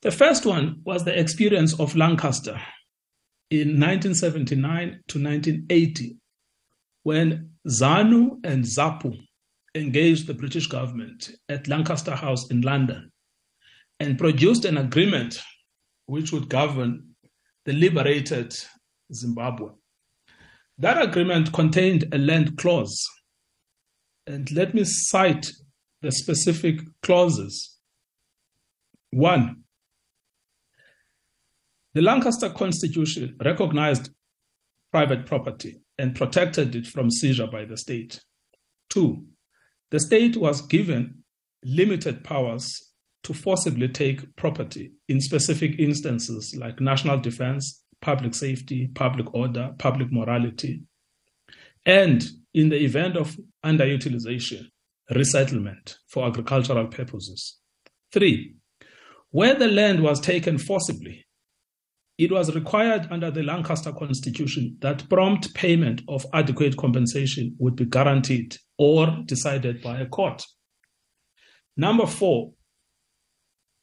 The 0.02 0.12
first 0.12 0.46
one 0.46 0.82
was 0.84 1.02
the 1.02 1.18
experience 1.18 1.80
of 1.80 1.96
Lancaster 1.96 2.60
in 3.50 3.80
1979 3.80 5.00
to 5.08 5.18
1980, 5.20 6.18
when 7.02 7.50
ZANU 7.66 8.38
and 8.44 8.62
ZAPU 8.62 9.18
engaged 9.74 10.28
the 10.28 10.34
British 10.34 10.68
government 10.68 11.32
at 11.48 11.66
Lancaster 11.66 12.14
House 12.14 12.48
in 12.52 12.60
London 12.60 13.10
and 13.98 14.16
produced 14.16 14.64
an 14.64 14.76
agreement 14.76 15.42
which 16.06 16.30
would 16.30 16.48
govern 16.48 17.11
the 17.64 17.72
liberated 17.72 18.54
Zimbabwe. 19.12 19.70
That 20.78 21.00
agreement 21.00 21.52
contained 21.52 22.12
a 22.12 22.18
land 22.18 22.56
clause. 22.58 23.08
And 24.26 24.50
let 24.52 24.74
me 24.74 24.84
cite 24.84 25.52
the 26.00 26.10
specific 26.10 26.80
clauses. 27.02 27.78
One, 29.10 29.62
the 31.94 32.02
Lancaster 32.02 32.48
Constitution 32.48 33.36
recognized 33.44 34.10
private 34.90 35.26
property 35.26 35.82
and 35.98 36.16
protected 36.16 36.74
it 36.74 36.86
from 36.86 37.10
seizure 37.10 37.46
by 37.46 37.64
the 37.64 37.76
state. 37.76 38.20
Two, 38.88 39.26
the 39.90 40.00
state 40.00 40.36
was 40.36 40.62
given 40.62 41.22
limited 41.64 42.24
powers 42.24 42.91
to 43.24 43.34
forcibly 43.34 43.88
take 43.88 44.34
property 44.36 44.92
in 45.08 45.20
specific 45.20 45.78
instances 45.78 46.56
like 46.58 46.80
national 46.80 47.18
defense, 47.18 47.82
public 48.00 48.34
safety, 48.34 48.88
public 48.94 49.32
order, 49.34 49.72
public 49.78 50.10
morality, 50.10 50.82
and 51.86 52.24
in 52.54 52.68
the 52.68 52.82
event 52.82 53.16
of 53.16 53.36
underutilization, 53.64 54.66
resettlement 55.14 55.96
for 56.08 56.26
agricultural 56.26 56.86
purposes. 56.86 57.58
Three, 58.12 58.54
where 59.30 59.54
the 59.54 59.68
land 59.68 60.02
was 60.02 60.20
taken 60.20 60.58
forcibly, 60.58 61.24
it 62.18 62.30
was 62.30 62.54
required 62.54 63.08
under 63.10 63.30
the 63.30 63.42
Lancaster 63.42 63.92
Constitution 63.92 64.76
that 64.80 65.08
prompt 65.08 65.54
payment 65.54 66.02
of 66.08 66.26
adequate 66.34 66.76
compensation 66.76 67.56
would 67.58 67.74
be 67.74 67.86
guaranteed 67.86 68.56
or 68.78 69.18
decided 69.24 69.82
by 69.82 69.98
a 69.98 70.06
court. 70.06 70.44
Number 71.76 72.06
four, 72.06 72.52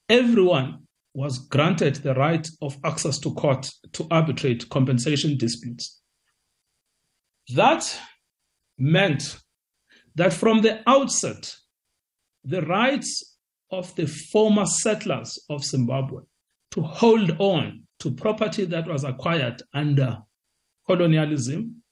everyone 0.10 0.88
was 1.14 1.38
granted 1.38 1.96
the 1.96 2.14
right 2.14 2.48
of 2.62 2.78
access 2.84 3.20
to 3.20 3.34
court 3.34 3.70
to 3.94 4.08
arbitrate 4.12 4.70
compensation 4.70 5.38
disputes. 5.38 6.02
That 7.56 8.00
meant 8.78 9.40
that 10.16 10.34
from 10.34 10.62
the 10.62 10.82
outset, 10.88 11.54
the 12.44 12.62
rights 12.64 13.38
of 13.72 13.96
the 13.96 14.08
former 14.08 14.66
settlers 14.66 15.40
of 15.50 15.64
Zimbabwe 15.64 16.24
to 16.72 16.82
hold 16.82 17.36
on 17.40 17.84
to 18.00 18.12
property 18.12 18.66
that 18.66 18.88
was 18.88 19.04
acquired 19.04 19.62
under 19.74 20.20
colonialism 20.88 21.84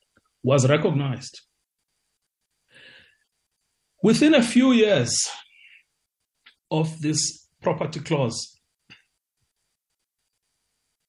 was 0.43 0.67
recognized. 0.69 1.41
Within 4.01 4.35
a 4.35 4.43
few 4.43 4.71
years 4.71 5.27
of 6.69 7.01
this 7.01 7.46
property 7.67 7.99
clause. 7.99 8.57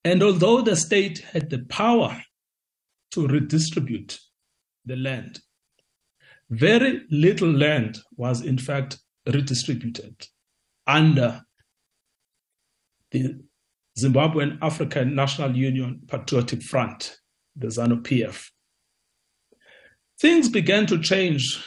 And 0.02 0.24
although 0.24 0.60
the 0.60 0.74
state 0.74 1.20
had 1.20 1.50
the 1.50 1.60
power 1.60 2.20
to 3.12 3.28
redistribute 3.28 4.18
the 4.84 4.96
land, 4.96 5.38
very 6.50 7.02
little 7.12 7.50
land 7.50 8.00
was 8.16 8.40
in 8.40 8.58
fact 8.58 8.98
redistributed 9.32 10.26
under 10.84 11.42
the 13.12 13.40
Zimbabwean 13.96 14.58
African 14.60 15.14
National 15.14 15.56
Union 15.56 16.00
Patriotic 16.08 16.62
Front, 16.62 17.18
the 17.54 17.68
ZANU 17.68 18.02
PF. 18.02 18.48
Things 20.20 20.48
began 20.48 20.86
to 20.86 20.98
change 20.98 21.64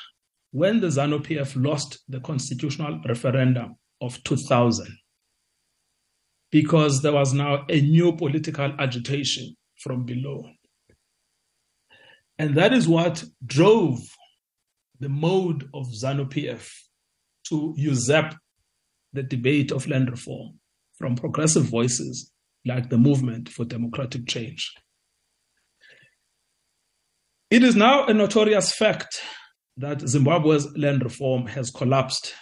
when 0.52 0.82
the 0.82 0.88
ZANU 0.88 1.20
PF 1.20 1.64
lost 1.64 2.00
the 2.10 2.20
constitutional 2.20 3.00
referendum 3.08 3.78
of 4.02 4.24
2000 4.24 4.88
because 6.52 7.02
there 7.02 7.14
was 7.14 7.34
now 7.34 7.66
a 7.70 7.82
new 7.82 8.12
political 8.12 8.74
agitation 8.78 9.56
from 9.78 10.04
below. 10.04 10.50
And 12.38 12.56
that 12.56 12.74
is 12.74 12.88
what 12.88 13.24
drove 13.46 14.00
the 15.00 15.10
mode 15.10 15.70
of 15.74 15.88
ZANU 15.88 16.30
PF 16.30 16.70
to 17.48 17.74
usurp 17.78 18.36
the 19.14 19.24
debate 19.24 19.72
of 19.72 19.88
land 19.88 20.10
reform 20.10 20.60
from 20.98 21.16
progressive 21.16 21.64
voices 21.64 22.32
like 22.66 22.90
the 22.90 22.98
Movement 22.98 23.50
for 23.50 23.66
Democratic 23.66 24.28
Change. 24.28 24.72
It 27.50 27.64
is 27.64 27.76
now 27.76 28.06
a 28.06 28.14
notorious 28.14 28.72
fact 28.72 29.22
that 29.78 30.08
Zimbabwe's 30.08 30.68
land 30.78 31.04
reform 31.04 31.48
has 31.48 31.72
collapsed 31.72 32.34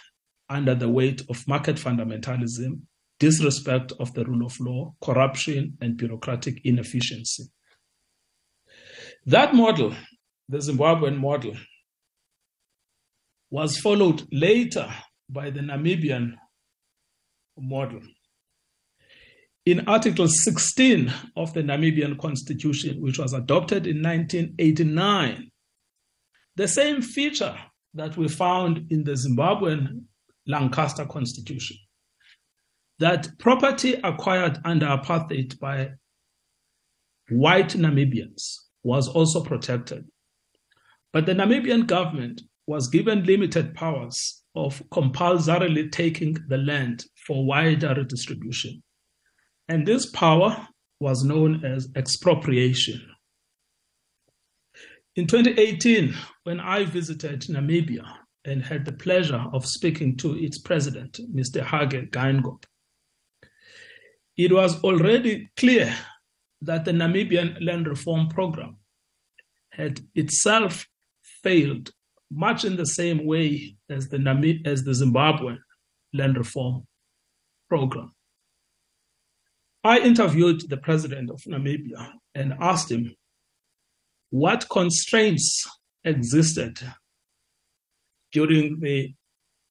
under 0.50 0.74
the 0.74 0.88
weight 0.88 1.22
of 1.30 1.46
market 1.48 1.76
fundamentalism, 1.76 2.80
disrespect 3.18 3.92
of 4.00 4.12
the 4.14 4.24
rule 4.24 4.44
of 4.44 4.58
law, 4.60 4.94
corruption, 5.00 5.78
and 5.80 5.96
bureaucratic 5.96 6.60
inefficiency. 6.64 7.44
That 9.26 9.54
model, 9.54 9.94
the 10.48 10.58
Zimbabwean 10.58 11.18
model, 11.18 11.54
was 13.50 13.78
followed 13.78 14.26
later 14.32 14.92
by 15.28 15.50
the 15.50 15.60
Namibian 15.60 16.34
model. 17.58 18.00
In 19.66 19.86
Article 19.86 20.26
16 20.26 21.12
of 21.36 21.52
the 21.52 21.62
Namibian 21.62 22.18
Constitution, 22.18 23.00
which 23.00 23.18
was 23.18 23.34
adopted 23.34 23.86
in 23.86 24.02
1989, 24.02 25.50
the 26.56 26.66
same 26.66 27.02
feature 27.02 27.56
that 27.94 28.16
we 28.16 28.28
found 28.28 28.90
in 28.90 29.04
the 29.04 29.12
Zimbabwean 29.12 30.04
Lancaster 30.50 31.06
Constitution 31.06 31.76
that 33.00 33.28
property 33.38 33.94
acquired 34.04 34.58
under 34.64 34.86
apartheid 34.86 35.58
by 35.58 35.90
white 37.30 37.70
Namibians 37.70 38.56
was 38.84 39.08
also 39.08 39.42
protected. 39.42 40.04
But 41.12 41.26
the 41.26 41.32
Namibian 41.32 41.86
government 41.86 42.42
was 42.66 42.88
given 42.88 43.24
limited 43.24 43.74
powers 43.74 44.42
of 44.54 44.82
compulsorily 44.92 45.88
taking 45.88 46.36
the 46.48 46.58
land 46.58 47.04
for 47.26 47.44
wider 47.44 47.94
redistribution. 47.96 48.82
And 49.68 49.86
this 49.86 50.06
power 50.06 50.68
was 51.00 51.24
known 51.24 51.64
as 51.64 51.88
expropriation. 51.96 53.00
In 55.16 55.26
2018, 55.26 56.14
when 56.44 56.60
I 56.60 56.84
visited 56.84 57.40
Namibia 57.42 58.04
and 58.44 58.62
had 58.62 58.84
the 58.84 58.92
pleasure 58.92 59.44
of 59.52 59.66
speaking 59.66 60.16
to 60.16 60.36
its 60.38 60.58
president, 60.58 61.20
Mr. 61.34 61.62
Hage 61.62 62.10
Geingob, 62.10 62.64
it 64.36 64.52
was 64.52 64.82
already 64.82 65.50
clear 65.56 65.94
that 66.62 66.84
the 66.84 66.92
Namibian 66.92 67.64
land 67.64 67.86
reform 67.86 68.28
program 68.28 68.76
had 69.70 70.00
itself 70.14 70.86
failed 71.42 71.90
much 72.30 72.64
in 72.64 72.76
the 72.76 72.86
same 72.86 73.26
way 73.26 73.76
as 73.88 74.08
the, 74.08 74.16
Namib- 74.16 74.66
as 74.66 74.84
the 74.84 74.92
Zimbabwean 74.92 75.58
land 76.14 76.36
reform 76.36 76.86
program. 77.68 78.12
I 79.82 79.98
interviewed 80.00 80.68
the 80.68 80.76
president 80.76 81.30
of 81.30 81.40
Namibia 81.42 82.12
and 82.34 82.54
asked 82.60 82.90
him 82.90 83.14
what 84.30 84.68
constraints 84.68 85.66
existed 86.04 86.78
during 88.32 88.80
the 88.80 89.14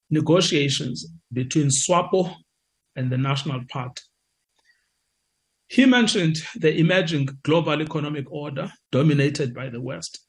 negotiations 0.09 1.07
between 1.31 1.69
SWAPO 1.69 2.33
and 2.95 3.11
the 3.11 3.17
National 3.17 3.61
Party. 3.69 4.01
He 5.67 5.85
mentioned 5.85 6.37
the 6.55 6.75
emerging 6.75 7.29
global 7.43 7.81
economic 7.81 8.31
order 8.31 8.71
dominated 8.91 9.53
by 9.53 9.69
the 9.69 9.79
West, 9.79 10.19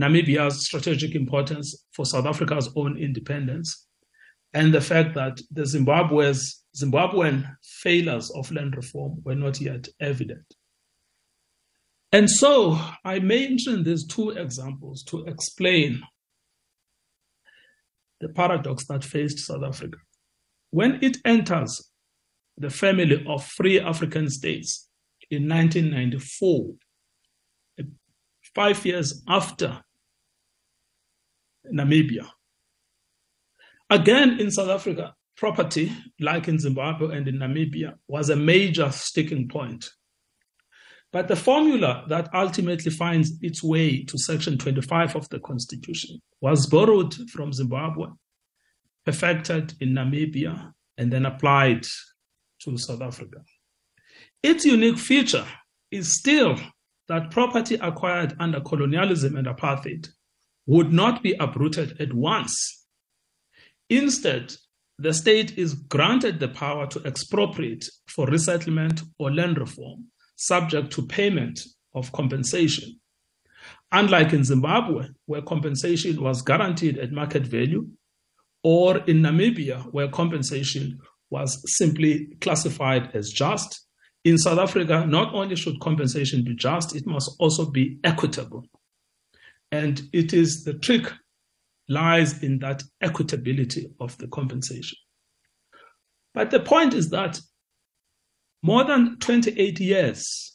Namibia's 0.00 0.64
strategic 0.64 1.14
importance 1.16 1.86
for 1.92 2.06
South 2.06 2.26
Africa's 2.26 2.70
own 2.76 2.96
independence, 2.96 3.88
and 4.54 4.72
the 4.72 4.80
fact 4.80 5.14
that 5.14 5.40
the 5.50 5.66
Zimbabwe's 5.66 6.62
Zimbabwean 6.76 7.56
failures 7.62 8.30
of 8.30 8.50
land 8.52 8.76
reform 8.76 9.20
were 9.24 9.34
not 9.34 9.60
yet 9.60 9.88
evident. 10.00 10.54
And 12.12 12.30
so 12.30 12.78
I 13.04 13.18
mention 13.18 13.82
these 13.82 14.06
two 14.06 14.30
examples 14.30 15.02
to 15.04 15.24
explain 15.26 16.00
the 18.20 18.28
paradox 18.28 18.84
that 18.86 19.04
faced 19.04 19.38
South 19.38 19.62
Africa. 19.64 19.98
When 20.70 20.98
it 21.02 21.18
enters 21.24 21.90
the 22.56 22.70
family 22.70 23.24
of 23.26 23.44
free 23.44 23.80
African 23.80 24.28
states 24.28 24.88
in 25.30 25.48
1994, 25.48 26.74
uh, 27.80 27.82
five 28.54 28.84
years 28.84 29.22
after 29.28 29.82
Namibia, 31.72 32.26
Again, 33.90 34.38
in 34.38 34.52
South 34.52 34.68
Africa, 34.68 35.16
property, 35.36 35.92
like 36.20 36.46
in 36.46 36.60
Zimbabwe 36.60 37.16
and 37.16 37.26
in 37.26 37.38
Namibia, 37.38 37.94
was 38.06 38.30
a 38.30 38.36
major 38.36 38.92
sticking 38.92 39.48
point. 39.48 39.90
But 41.12 41.28
the 41.28 41.36
formula 41.36 42.04
that 42.08 42.32
ultimately 42.34 42.90
finds 42.90 43.32
its 43.42 43.62
way 43.62 44.04
to 44.04 44.18
Section 44.18 44.58
25 44.58 45.16
of 45.16 45.28
the 45.28 45.40
Constitution 45.40 46.20
was 46.40 46.66
borrowed 46.66 47.14
from 47.30 47.52
Zimbabwe, 47.52 48.08
perfected 49.04 49.74
in 49.80 49.90
Namibia, 49.90 50.72
and 50.96 51.12
then 51.12 51.26
applied 51.26 51.86
to 52.60 52.78
South 52.78 53.02
Africa. 53.02 53.42
Its 54.42 54.64
unique 54.64 54.98
feature 54.98 55.46
is 55.90 56.12
still 56.12 56.56
that 57.08 57.30
property 57.30 57.74
acquired 57.76 58.36
under 58.38 58.60
colonialism 58.60 59.36
and 59.36 59.48
apartheid 59.48 60.08
would 60.66 60.92
not 60.92 61.22
be 61.22 61.32
uprooted 61.32 62.00
at 62.00 62.12
once 62.12 62.80
Instead, 63.90 64.54
the 65.00 65.12
state 65.12 65.58
is 65.58 65.74
granted 65.74 66.38
the 66.38 66.48
power 66.48 66.86
to 66.86 67.02
expropriate 67.04 67.88
for 68.06 68.26
resettlement 68.26 69.02
or 69.18 69.32
land 69.32 69.58
reform, 69.58 70.06
subject 70.40 70.90
to 70.92 71.06
payment 71.06 71.60
of 71.94 72.10
compensation. 72.12 72.98
Unlike 73.92 74.32
in 74.32 74.44
Zimbabwe, 74.44 75.08
where 75.26 75.42
compensation 75.42 76.22
was 76.22 76.42
guaranteed 76.42 76.96
at 76.98 77.12
market 77.12 77.46
value, 77.46 77.86
or 78.62 78.98
in 78.98 79.20
Namibia, 79.20 79.82
where 79.92 80.08
compensation 80.08 80.98
was 81.28 81.62
simply 81.76 82.36
classified 82.40 83.10
as 83.14 83.30
just, 83.30 83.86
in 84.24 84.38
South 84.38 84.58
Africa, 84.58 85.06
not 85.06 85.34
only 85.34 85.56
should 85.56 85.80
compensation 85.80 86.42
be 86.44 86.54
just, 86.54 86.94
it 86.94 87.06
must 87.06 87.36
also 87.38 87.70
be 87.70 87.98
equitable. 88.04 88.64
And 89.72 90.02
it 90.12 90.32
is 90.32 90.64
the 90.64 90.74
trick 90.74 91.12
lies 91.88 92.42
in 92.42 92.58
that 92.60 92.82
equitability 93.02 93.92
of 93.98 94.16
the 94.18 94.28
compensation. 94.28 94.96
But 96.34 96.50
the 96.50 96.60
point 96.60 96.94
is 96.94 97.10
that 97.10 97.40
more 98.62 98.84
than 98.84 99.18
28 99.18 99.80
years 99.80 100.52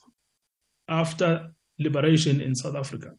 after 0.87 1.51
liberation 1.79 2.41
in 2.41 2.55
South 2.55 2.75
Africa, 2.75 3.11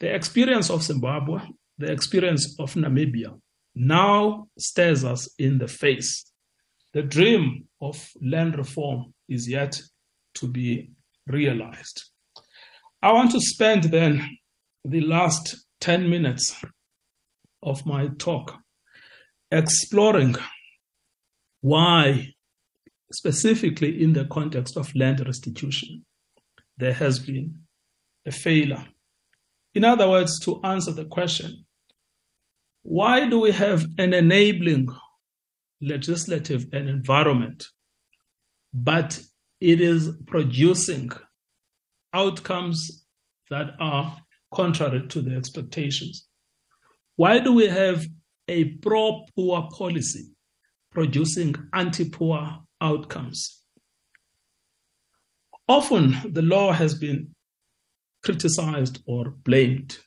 the 0.00 0.14
experience 0.14 0.70
of 0.70 0.82
Zimbabwe, 0.82 1.40
the 1.78 1.90
experience 1.90 2.56
of 2.58 2.74
Namibia, 2.74 3.38
now 3.74 4.46
stares 4.58 5.04
us 5.04 5.28
in 5.38 5.58
the 5.58 5.68
face. 5.68 6.30
The 6.92 7.02
dream 7.02 7.66
of 7.80 8.08
land 8.22 8.56
reform 8.56 9.14
is 9.28 9.48
yet 9.48 9.80
to 10.34 10.46
be 10.46 10.90
realized. 11.26 12.04
I 13.02 13.12
want 13.12 13.32
to 13.32 13.40
spend 13.40 13.84
then 13.84 14.38
the 14.84 15.00
last 15.00 15.66
10 15.80 16.08
minutes 16.08 16.54
of 17.62 17.84
my 17.84 18.08
talk, 18.18 18.56
exploring 19.50 20.36
why, 21.60 22.33
specifically 23.14 24.02
in 24.02 24.12
the 24.12 24.24
context 24.26 24.76
of 24.76 24.94
land 24.94 25.24
restitution, 25.26 26.04
there 26.76 26.92
has 26.92 27.18
been 27.18 27.54
a 28.26 28.32
failure. 28.32 28.84
In 29.74 29.84
other 29.84 30.08
words, 30.08 30.38
to 30.40 30.60
answer 30.62 30.92
the 30.92 31.04
question, 31.04 31.64
why 32.82 33.28
do 33.28 33.40
we 33.40 33.50
have 33.52 33.86
an 33.98 34.12
enabling 34.12 34.88
legislative 35.80 36.66
and 36.72 36.88
environment, 36.88 37.64
but 38.72 39.20
it 39.60 39.80
is 39.80 40.10
producing 40.26 41.10
outcomes 42.12 43.06
that 43.50 43.70
are 43.80 44.16
contrary 44.52 45.06
to 45.08 45.22
the 45.22 45.34
expectations? 45.34 46.26
Why 47.16 47.38
do 47.38 47.52
we 47.52 47.66
have 47.66 48.06
a 48.48 48.64
pro 48.64 49.24
poor 49.34 49.68
policy 49.72 50.34
producing 50.92 51.54
anti 51.72 52.08
poor 52.08 52.58
outcomes? 52.80 53.62
Often 55.68 56.32
the 56.32 56.42
law 56.42 56.72
has 56.72 56.94
been 56.94 57.34
criticized 58.22 59.02
or 59.06 59.30
blamed. 59.44 59.98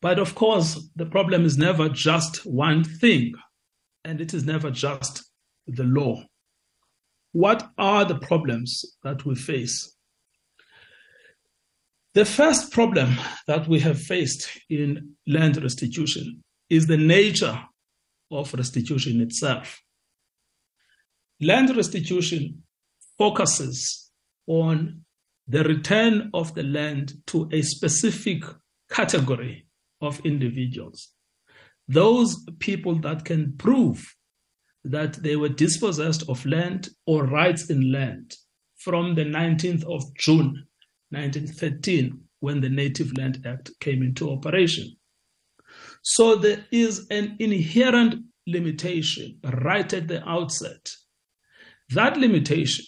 But 0.00 0.18
of 0.18 0.34
course, 0.34 0.88
the 0.96 1.06
problem 1.06 1.44
is 1.44 1.56
never 1.56 1.88
just 1.88 2.44
one 2.44 2.82
thing, 2.82 3.34
and 4.04 4.20
it 4.20 4.34
is 4.34 4.44
never 4.44 4.70
just 4.70 5.22
the 5.66 5.84
law. 5.84 6.24
What 7.32 7.70
are 7.78 8.04
the 8.04 8.18
problems 8.18 8.84
that 9.04 9.24
we 9.24 9.36
face? 9.36 9.96
The 12.14 12.24
first 12.24 12.72
problem 12.72 13.16
that 13.46 13.68
we 13.68 13.80
have 13.80 14.00
faced 14.00 14.48
in 14.68 15.14
land 15.26 15.62
restitution 15.62 16.42
is 16.68 16.86
the 16.86 16.98
nature 16.98 17.58
of 18.30 18.52
restitution 18.54 19.20
itself. 19.20 19.80
Land 21.42 21.76
restitution 21.76 22.62
focuses 23.18 24.10
on 24.46 25.02
the 25.48 25.64
return 25.64 26.30
of 26.34 26.54
the 26.54 26.62
land 26.62 27.14
to 27.26 27.48
a 27.52 27.62
specific 27.62 28.44
category 28.88 29.66
of 30.00 30.20
individuals. 30.24 31.08
Those 31.88 32.36
people 32.60 32.94
that 33.00 33.24
can 33.24 33.56
prove 33.58 34.14
that 34.84 35.14
they 35.14 35.34
were 35.34 35.48
dispossessed 35.48 36.28
of 36.28 36.46
land 36.46 36.90
or 37.06 37.24
rights 37.24 37.70
in 37.70 37.90
land 37.90 38.36
from 38.76 39.16
the 39.16 39.24
19th 39.24 39.82
of 39.84 40.02
June 40.14 40.64
1913 41.10 42.20
when 42.38 42.60
the 42.60 42.68
Native 42.68 43.16
Land 43.18 43.44
Act 43.44 43.70
came 43.80 44.02
into 44.02 44.30
operation. 44.30 44.94
So 46.02 46.36
there 46.36 46.64
is 46.70 47.06
an 47.10 47.36
inherent 47.40 48.24
limitation 48.46 49.38
right 49.44 49.92
at 49.92 50.06
the 50.06 50.26
outset. 50.28 50.92
That 51.94 52.16
limitation, 52.16 52.84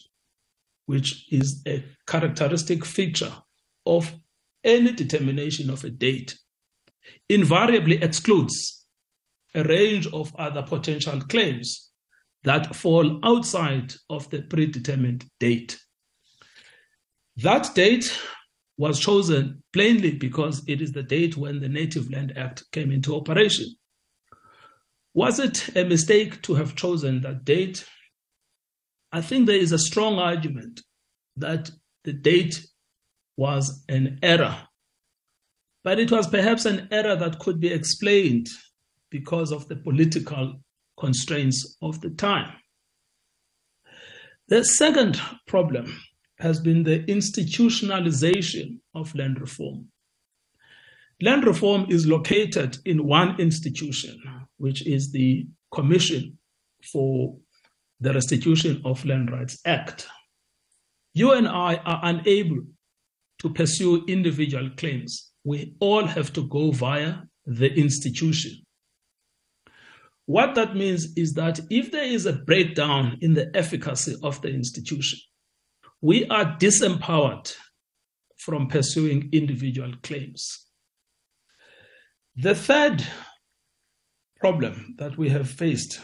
which 0.87 1.27
is 1.33 1.63
a 1.67 1.85
characteristic 2.07 2.85
feature 2.85 3.33
of 3.87 4.13
any 4.63 4.93
determination 4.93 5.71
of 5.71 5.85
a 5.85 5.91
date, 5.91 6.39
invariably 7.29 8.03
excludes 8.03 8.87
a 9.55 9.63
range 9.65 10.07
of 10.09 10.35
other 10.37 10.63
potential 10.63 11.21
claims 11.21 11.91
that 12.45 12.75
fall 12.75 13.21
outside 13.25 13.95
of 14.11 14.29
the 14.31 14.43
predetermined 14.43 15.25
date. 15.41 15.79
That 17.37 17.75
date 17.75 18.17
was 18.77 19.01
chosen 19.01 19.63
plainly 19.73 20.13
because 20.13 20.63
it 20.67 20.81
is 20.81 20.93
the 20.93 21.03
date 21.03 21.37
when 21.37 21.61
the 21.61 21.69
Native 21.69 22.11
Land 22.11 22.33
Act 22.37 22.65
came 22.73 22.91
into 22.91 23.15
operation. 23.17 23.67
Was 25.15 25.39
it 25.39 25.77
a 25.77 25.85
mistake 25.85 26.43
to 26.43 26.55
have 26.55 26.75
chosen 26.75 27.21
that 27.23 27.45
date? 27.45 27.87
I 29.15 29.21
think 29.21 29.47
there 29.47 29.55
is 29.55 29.71
a 29.71 29.79
strong 29.79 30.19
argument 30.19 30.81
that 31.37 31.71
the 32.03 32.13
date 32.13 32.67
was 33.37 33.85
an 33.89 34.19
error. 34.25 34.57
But 35.85 36.01
it 36.01 36.11
was 36.11 36.27
perhaps 36.27 36.65
an 36.65 36.89
error 36.91 37.15
that 37.15 37.39
could 37.39 37.61
be 37.61 37.73
explained 37.73 38.49
because 39.11 39.53
of 39.53 39.69
the 39.69 39.77
political 39.77 40.61
constraints 40.99 41.77
of 41.81 42.01
the 42.01 42.11
time. 42.11 42.55
The 44.49 44.65
second 44.65 45.21
problem 45.47 45.97
has 46.41 46.59
been 46.59 46.83
the 46.83 47.05
institutionalization 47.05 48.81
of 48.97 49.15
land 49.15 49.41
reform. 49.41 49.87
Land 51.23 51.45
reform 51.45 51.87
is 51.89 52.05
located 52.05 52.79
in 52.85 53.07
one 53.07 53.39
institution, 53.39 54.21
which 54.57 54.85
is 54.85 55.13
the 55.13 55.47
Commission 55.71 56.37
for 56.93 57.37
the 58.05 58.13
Restitution 58.13 58.83
of 58.85 59.03
Land 59.07 59.33
Rights 59.33 59.59
Act. 59.65 60.07
You 61.15 61.33
and 61.33 61.49
I 61.49 61.77
are 61.77 62.01
unable 62.03 62.61
to 63.39 63.49
pursue 63.49 64.05
individual 64.07 64.69
claims. 64.77 65.31
We 65.43 65.75
all 65.81 66.05
have 66.07 66.31
to 66.35 66.47
go 66.49 66.71
via 66.71 67.23
the 67.47 67.73
institution. 67.73 68.53
What 70.27 70.55
that 70.55 70.77
means 70.77 71.17
is 71.17 71.33
that 71.35 71.61
if 71.71 71.93
there 71.93 72.05
is 72.05 72.27
a 72.27 72.35
breakdown 72.35 73.17
in 73.23 73.33
the 73.33 73.51
efficacy 73.55 74.17
of 74.23 74.41
the 74.43 74.49
institution, 74.49 75.19
we 76.03 76.27
are 76.27 76.59
disempowered 76.59 77.55
from 78.37 78.69
pursuing 78.69 79.31
individual 79.33 79.95
claims. 80.03 80.67
The 82.37 82.55
third 82.55 83.03
problem 84.41 84.95
that 84.99 85.17
we 85.17 85.31
have 85.31 85.49
faced 85.49 86.01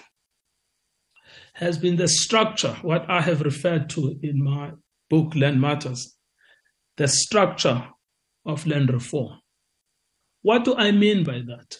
has 1.61 1.77
been 1.77 1.97
the 1.97 2.09
structure, 2.09 2.75
what 2.81 3.09
I 3.11 3.21
have 3.21 3.43
referred 3.43 3.91
to 3.91 4.19
in 4.23 4.43
my 4.43 4.73
book, 5.11 5.35
Land 5.37 5.61
Matters, 5.61 6.17
the 6.97 7.07
structure 7.07 7.87
of 8.47 8.67
land 8.67 8.91
reform. 8.91 9.39
What 10.41 10.65
do 10.65 10.75
I 10.75 10.91
mean 10.91 11.23
by 11.23 11.43
that? 11.47 11.77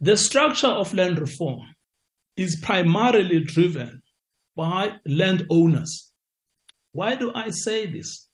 The 0.00 0.16
structure 0.16 0.68
of 0.68 0.94
land 0.94 1.18
reform 1.18 1.62
is 2.36 2.54
primarily 2.56 3.40
driven 3.40 4.02
by 4.56 4.92
landowners. 5.04 6.12
Why 6.92 7.16
do 7.16 7.32
I 7.34 7.50
say 7.50 7.86
this? 7.86 8.28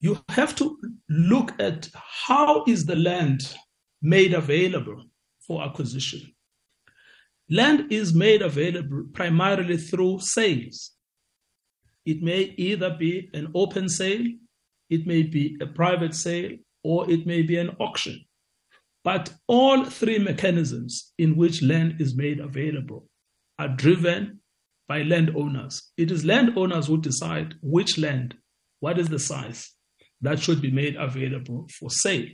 You 0.00 0.18
have 0.30 0.56
to 0.56 0.78
look 1.10 1.52
at 1.60 1.90
how 1.94 2.64
is 2.66 2.86
the 2.86 2.96
land 2.96 3.54
made 4.00 4.32
available 4.32 5.04
for 5.46 5.62
acquisition. 5.62 6.33
Land 7.50 7.92
is 7.92 8.14
made 8.14 8.42
available 8.42 9.04
primarily 9.12 9.76
through 9.76 10.20
sales. 10.20 10.92
It 12.06 12.22
may 12.22 12.54
either 12.56 12.96
be 12.98 13.30
an 13.34 13.50
open 13.54 13.88
sale, 13.88 14.26
it 14.88 15.06
may 15.06 15.22
be 15.22 15.56
a 15.60 15.66
private 15.66 16.14
sale, 16.14 16.56
or 16.82 17.10
it 17.10 17.26
may 17.26 17.42
be 17.42 17.56
an 17.56 17.70
auction. 17.80 18.24
But 19.02 19.32
all 19.46 19.84
three 19.84 20.18
mechanisms 20.18 21.12
in 21.18 21.36
which 21.36 21.62
land 21.62 22.00
is 22.00 22.16
made 22.16 22.40
available 22.40 23.06
are 23.58 23.68
driven 23.68 24.40
by 24.88 25.02
landowners. 25.02 25.90
It 25.96 26.10
is 26.10 26.24
landowners 26.24 26.86
who 26.86 27.00
decide 27.00 27.54
which 27.62 27.98
land, 27.98 28.34
what 28.80 28.98
is 28.98 29.08
the 29.08 29.18
size 29.18 29.72
that 30.22 30.40
should 30.40 30.62
be 30.62 30.70
made 30.70 30.96
available 30.96 31.68
for 31.78 31.90
sale. 31.90 32.28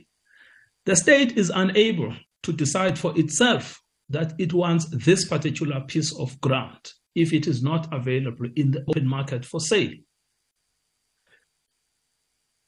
The 0.85 0.95
state 0.95 1.37
is 1.37 1.51
unable 1.53 2.15
to 2.43 2.53
decide 2.53 2.97
for 2.97 3.17
itself 3.19 3.80
that 4.11 4.33
it 4.37 4.53
wants 4.53 4.85
this 4.91 5.27
particular 5.27 5.81
piece 5.81 6.17
of 6.17 6.39
ground 6.41 6.91
if 7.15 7.33
it 7.33 7.47
is 7.47 7.61
not 7.63 7.93
available 7.93 8.47
in 8.55 8.71
the 8.71 8.83
open 8.87 9.07
market 9.07 9.45
for 9.45 9.59
sale. 9.59 9.91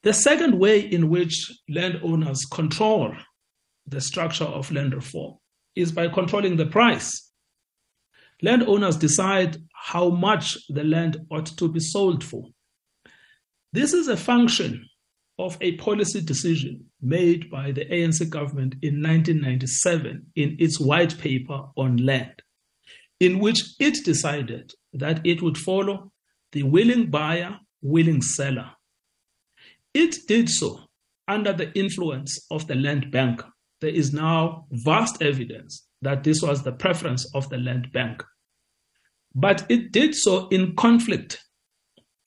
The 0.02 0.12
second 0.12 0.58
way 0.58 0.80
in 0.80 1.08
which 1.08 1.50
landowners 1.68 2.44
control 2.44 3.14
the 3.86 4.00
structure 4.00 4.44
of 4.44 4.70
land 4.70 4.94
reform 4.94 5.36
is 5.76 5.92
by 5.92 6.08
controlling 6.08 6.56
the 6.56 6.66
price. 6.66 7.32
Landowners 8.42 8.96
decide 8.96 9.56
how 9.74 10.10
much 10.10 10.58
the 10.68 10.84
land 10.84 11.16
ought 11.30 11.46
to 11.46 11.68
be 11.70 11.80
sold 11.80 12.22
for. 12.22 12.44
This 13.72 13.92
is 13.92 14.08
a 14.08 14.16
function 14.16 14.86
of 15.38 15.56
a 15.60 15.76
policy 15.76 16.20
decision 16.20 16.84
made 17.04 17.50
by 17.50 17.72
the 17.72 17.84
ANC 17.86 18.28
government 18.30 18.74
in 18.82 19.02
1997 19.02 20.26
in 20.36 20.56
its 20.58 20.80
white 20.80 21.18
paper 21.18 21.66
on 21.76 21.98
land, 21.98 22.42
in 23.20 23.38
which 23.38 23.62
it 23.78 24.04
decided 24.04 24.72
that 24.92 25.24
it 25.24 25.42
would 25.42 25.58
follow 25.58 26.10
the 26.52 26.62
willing 26.62 27.10
buyer, 27.10 27.58
willing 27.82 28.22
seller. 28.22 28.70
It 29.92 30.16
did 30.26 30.48
so 30.48 30.80
under 31.28 31.52
the 31.52 31.72
influence 31.78 32.46
of 32.50 32.66
the 32.66 32.74
land 32.74 33.10
bank 33.10 33.42
there 33.84 33.92
is 33.92 34.14
now 34.14 34.66
vast 34.70 35.20
evidence 35.20 35.86
that 36.00 36.24
this 36.24 36.40
was 36.40 36.62
the 36.62 36.72
preference 36.72 37.26
of 37.34 37.48
the 37.50 37.58
land 37.58 37.92
bank. 37.92 38.22
But 39.34 39.66
it 39.68 39.92
did 39.92 40.14
so 40.14 40.48
in 40.48 40.74
conflict 40.74 41.43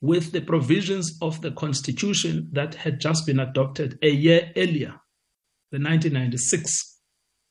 with 0.08 0.32
the 0.32 0.40
provisions 0.40 1.18
of 1.22 1.42
the 1.42 1.52
constitution 1.52 2.48
that 2.54 2.74
had 2.74 2.98
just 2.98 3.26
been 3.26 3.42
adopted 3.42 4.00
a 4.02 4.10
year 4.10 4.54
earlier, 4.56 4.96
the 5.74 5.80
1996 5.80 6.98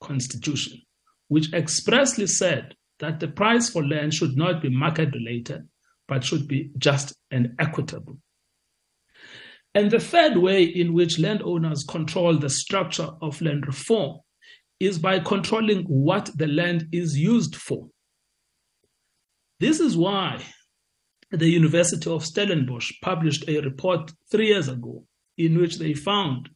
constitution, 0.00 0.80
which 1.28 1.52
expressly 1.52 2.26
said 2.26 2.74
that 2.98 3.20
the 3.20 3.28
price 3.28 3.68
for 3.68 3.86
land 3.86 4.14
should 4.14 4.38
not 4.38 4.62
be 4.62 4.70
market 4.70 5.12
related, 5.12 5.68
but 6.08 6.24
should 6.24 6.48
be 6.48 6.70
just 6.78 7.14
and 7.30 7.54
equitable. 7.58 8.16
And 9.74 9.90
the 9.90 10.00
third 10.00 10.38
way 10.38 10.64
in 10.64 10.94
which 10.94 11.18
landowners 11.18 11.84
control 11.84 12.38
the 12.38 12.48
structure 12.48 13.10
of 13.20 13.38
land 13.42 13.66
reform 13.66 14.20
is 14.80 14.98
by 14.98 15.18
controlling 15.18 15.82
what 15.82 16.30
the 16.36 16.46
land 16.46 16.88
is 16.90 17.18
used 17.18 17.54
for. 17.54 17.86
This 19.60 19.78
is 19.78 19.94
why 19.94 20.42
the 21.30 21.48
University 21.48 22.08
of 22.10 22.24
Stellenbosch 22.24 22.92
published 23.02 23.48
a 23.48 23.60
report 23.60 24.12
three 24.30 24.48
years 24.48 24.68
ago 24.68 25.04
in 25.36 25.58
which 25.58 25.78
they 25.78 25.94
found 25.94 26.48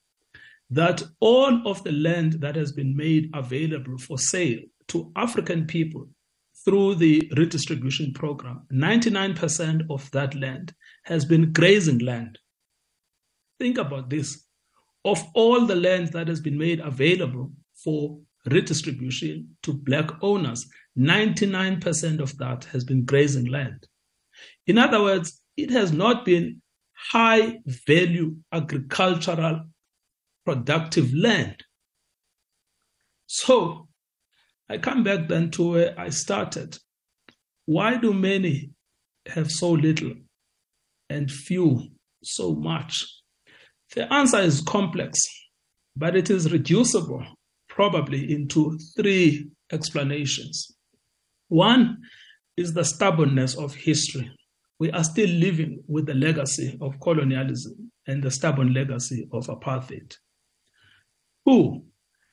that 0.70 1.02
all 1.18 1.66
of 1.68 1.82
the 1.82 1.92
land 1.92 2.34
that 2.34 2.54
has 2.54 2.72
been 2.72 2.96
made 2.96 3.30
available 3.34 3.98
for 3.98 4.18
sale 4.18 4.60
to 4.88 5.10
African 5.16 5.66
people 5.66 6.08
through 6.64 6.94
the 6.96 7.30
redistribution 7.36 8.12
program, 8.12 8.62
99% 8.72 9.90
of 9.90 10.08
that 10.12 10.34
land 10.34 10.72
has 11.04 11.24
been 11.24 11.52
grazing 11.52 11.98
land. 11.98 12.38
Think 13.58 13.78
about 13.78 14.10
this. 14.10 14.44
Of 15.04 15.24
all 15.34 15.66
the 15.66 15.76
land 15.76 16.08
that 16.08 16.28
has 16.28 16.40
been 16.40 16.58
made 16.58 16.80
available 16.80 17.50
for 17.82 18.18
redistribution 18.46 19.56
to 19.62 19.72
black 19.72 20.10
owners, 20.22 20.66
99% 20.98 22.20
of 22.20 22.36
that 22.38 22.64
has 22.64 22.84
been 22.84 23.04
grazing 23.04 23.46
land. 23.46 23.86
In 24.66 24.78
other 24.78 25.02
words, 25.02 25.40
it 25.56 25.70
has 25.70 25.92
not 25.92 26.24
been 26.24 26.62
high 26.94 27.58
value 27.66 28.36
agricultural 28.52 29.64
productive 30.44 31.12
land. 31.14 31.62
So 33.26 33.88
I 34.68 34.78
come 34.78 35.04
back 35.04 35.28
then 35.28 35.50
to 35.52 35.70
where 35.70 35.94
I 35.98 36.10
started. 36.10 36.78
Why 37.66 37.96
do 37.96 38.12
many 38.12 38.70
have 39.26 39.50
so 39.50 39.70
little 39.70 40.12
and 41.08 41.30
few 41.30 41.88
so 42.22 42.54
much? 42.54 43.06
The 43.94 44.12
answer 44.12 44.38
is 44.38 44.60
complex, 44.60 45.20
but 45.96 46.16
it 46.16 46.30
is 46.30 46.52
reducible 46.52 47.24
probably 47.68 48.32
into 48.32 48.78
three 48.96 49.48
explanations. 49.72 50.76
One 51.48 51.98
is 52.56 52.72
the 52.72 52.84
stubbornness 52.84 53.56
of 53.56 53.74
history. 53.74 54.30
We 54.78 54.90
are 54.92 55.04
still 55.04 55.28
living 55.28 55.82
with 55.86 56.06
the 56.06 56.14
legacy 56.14 56.78
of 56.80 57.00
colonialism 57.00 57.92
and 58.06 58.22
the 58.22 58.30
stubborn 58.30 58.72
legacy 58.72 59.28
of 59.32 59.46
apartheid. 59.46 60.16
Two 61.46 61.84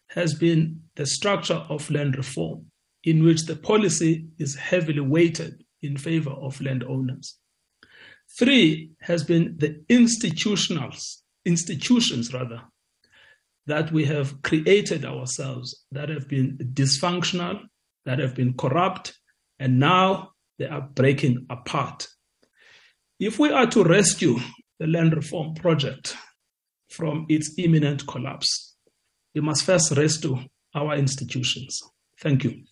has 0.10 0.34
been 0.34 0.82
the 0.96 1.06
structure 1.06 1.66
of 1.70 1.90
land 1.92 2.16
reform, 2.16 2.66
in 3.04 3.24
which 3.24 3.46
the 3.46 3.56
policy 3.56 4.28
is 4.38 4.56
heavily 4.56 5.02
weighted 5.02 5.64
in 5.82 5.98
favor 5.98 6.32
of 6.32 6.60
landowners. 6.62 7.38
Three 8.38 8.92
has 9.02 9.24
been 9.24 9.56
the 9.58 9.82
institutionals 9.90 11.18
institutions 11.46 12.34
rather 12.34 12.62
that 13.68 13.92
we 13.92 14.06
have 14.06 14.42
created 14.42 15.06
ourselves 15.06 15.86
that 15.92 16.10
have 16.10 16.28
been 16.28 16.58
dysfunctional, 16.74 17.62
that 18.06 18.20
have 18.20 18.36
been 18.36 18.54
corrupt, 18.54 19.18
and 19.60 19.80
now 19.80 20.32
they 20.60 20.66
are 20.66 20.82
breaking 20.82 21.46
apart. 21.50 22.08
If 23.20 23.40
we 23.40 23.50
are 23.50 23.68
to 23.68 23.84
rescue 23.84 24.38
the 24.80 24.88
land 24.88 25.16
reform 25.16 25.56
project 25.56 26.16
from 26.90 27.26
its 27.30 27.54
imminent 27.58 28.08
collapse, 28.08 28.76
we 29.34 29.42
must 29.42 29.64
first 29.64 29.96
rescue 29.98 30.38
our 30.76 30.96
institutions. 30.96 31.82
Thank 32.22 32.44
you. 32.44 32.64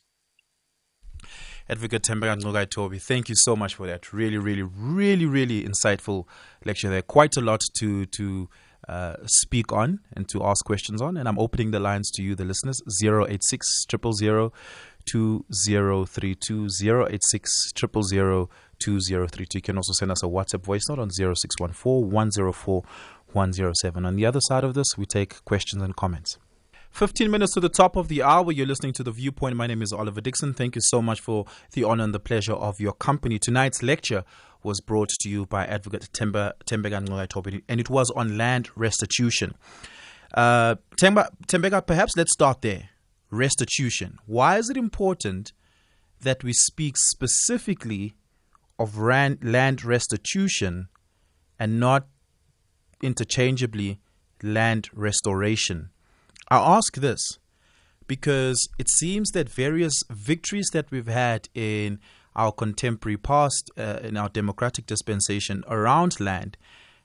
Advocate 1.68 2.04
Tembeka 2.04 2.36
Ngcukaitobi, 2.36 3.02
thank 3.02 3.28
you 3.28 3.36
so 3.36 3.56
much 3.56 3.74
for 3.74 3.88
that. 3.88 4.14
Really, 4.14 4.38
really, 4.38 4.62
really, 4.62 5.26
really 5.26 5.64
insightful 5.64 6.26
lecture 6.64 6.90
there. 6.90 7.02
Quite 7.02 7.38
a 7.38 7.42
lot 7.42 7.62
to 7.80 8.06
to 8.06 8.48
uh, 8.88 9.16
speak 9.26 9.72
on 9.74 10.00
and 10.14 10.28
to 10.30 10.44
ask 10.44 10.66
questions 10.66 11.02
on. 11.02 11.18
And 11.18 11.28
I'm 11.28 11.40
opening 11.40 11.72
the 11.72 11.80
lines 11.80 12.12
to 12.12 12.24
you, 12.24 12.36
the 12.36 12.46
listeners, 12.46 12.82
086 13.02 13.86
000 13.90 14.52
2032 15.06 16.68
086 16.82 17.74
000 17.80 18.50
2032. 18.80 19.58
You 19.58 19.62
can 19.62 19.78
also 19.78 19.94
send 19.94 20.12
us 20.12 20.24
a 20.24 20.28
WhatsApp 20.28 20.64
voice 20.64 20.90
note 20.90 21.00
on 21.00 21.10
0614 21.10 22.10
104 22.10 22.84
107. 23.32 24.06
On 24.06 24.16
the 24.16 24.26
other 24.26 24.40
side 24.42 24.64
of 24.64 24.74
this, 24.74 24.98
we 24.98 25.06
take 25.06 25.44
questions 25.46 25.82
and 25.82 25.96
comments. 25.96 26.38
15 26.92 27.30
minutes 27.30 27.54
to 27.54 27.60
the 27.60 27.68
top 27.68 27.98
of 27.98 28.08
the 28.08 28.24
hour. 28.24 28.54
You're 28.54 28.66
listening 28.66 28.94
to 28.94 29.04
The 29.04 29.12
Viewpoint. 29.12 29.58
My 29.58 29.68
name 29.68 29.82
is 29.82 29.92
Oliver 29.92 30.22
Dixon. 30.22 30.54
Thank 30.54 30.76
you 30.76 30.82
so 30.82 31.02
much 31.02 31.20
for 31.20 31.46
the 31.74 31.84
honor 31.84 32.06
and 32.06 32.14
the 32.14 32.22
pleasure 32.22 32.54
of 32.54 32.80
your 32.80 32.94
company. 32.94 33.38
Tonight's 33.38 33.84
lecture 33.84 34.24
was 34.66 34.82
brought 34.82 35.10
to 35.10 35.30
you 35.30 35.46
by 35.46 35.66
Advocate 35.66 36.10
Temba, 36.12 36.54
Tembeka 36.66 37.08
Ncugay 37.08 37.62
and 37.70 37.80
it 37.80 37.90
was 37.90 38.10
on 38.12 38.38
land 38.38 38.70
restitution. 38.76 39.56
Uh, 40.34 40.76
Temba, 41.00 41.30
Tembeka, 41.48 41.86
perhaps 41.86 42.18
let's 42.18 42.34
start 42.34 42.62
there. 42.62 42.90
Restitution. 43.30 44.18
Why 44.26 44.58
is 44.58 44.70
it 44.70 44.76
important 44.76 45.54
that 46.22 46.44
we 46.44 46.52
speak 46.52 46.98
specifically 46.98 48.16
of 48.78 48.98
ran, 48.98 49.38
land 49.42 49.86
restitution 49.86 50.90
and 51.60 51.80
not 51.80 52.08
interchangeably 53.02 54.02
land 54.42 54.90
restoration? 54.94 55.92
I 56.50 56.58
ask 56.58 56.96
this 56.96 57.40
because 58.08 58.68
it 58.78 58.90
seems 58.90 59.32
that 59.32 59.50
various 59.50 60.04
victories 60.10 60.70
that 60.74 60.92
we've 60.92 61.08
had 61.08 61.50
in 61.54 62.00
our 62.36 62.52
contemporary 62.52 63.18
past, 63.18 63.72
uh, 63.78 64.00
in 64.04 64.18
our 64.18 64.30
democratic 64.30 64.86
dispensation 64.86 65.64
around 65.68 66.20
land, 66.20 66.58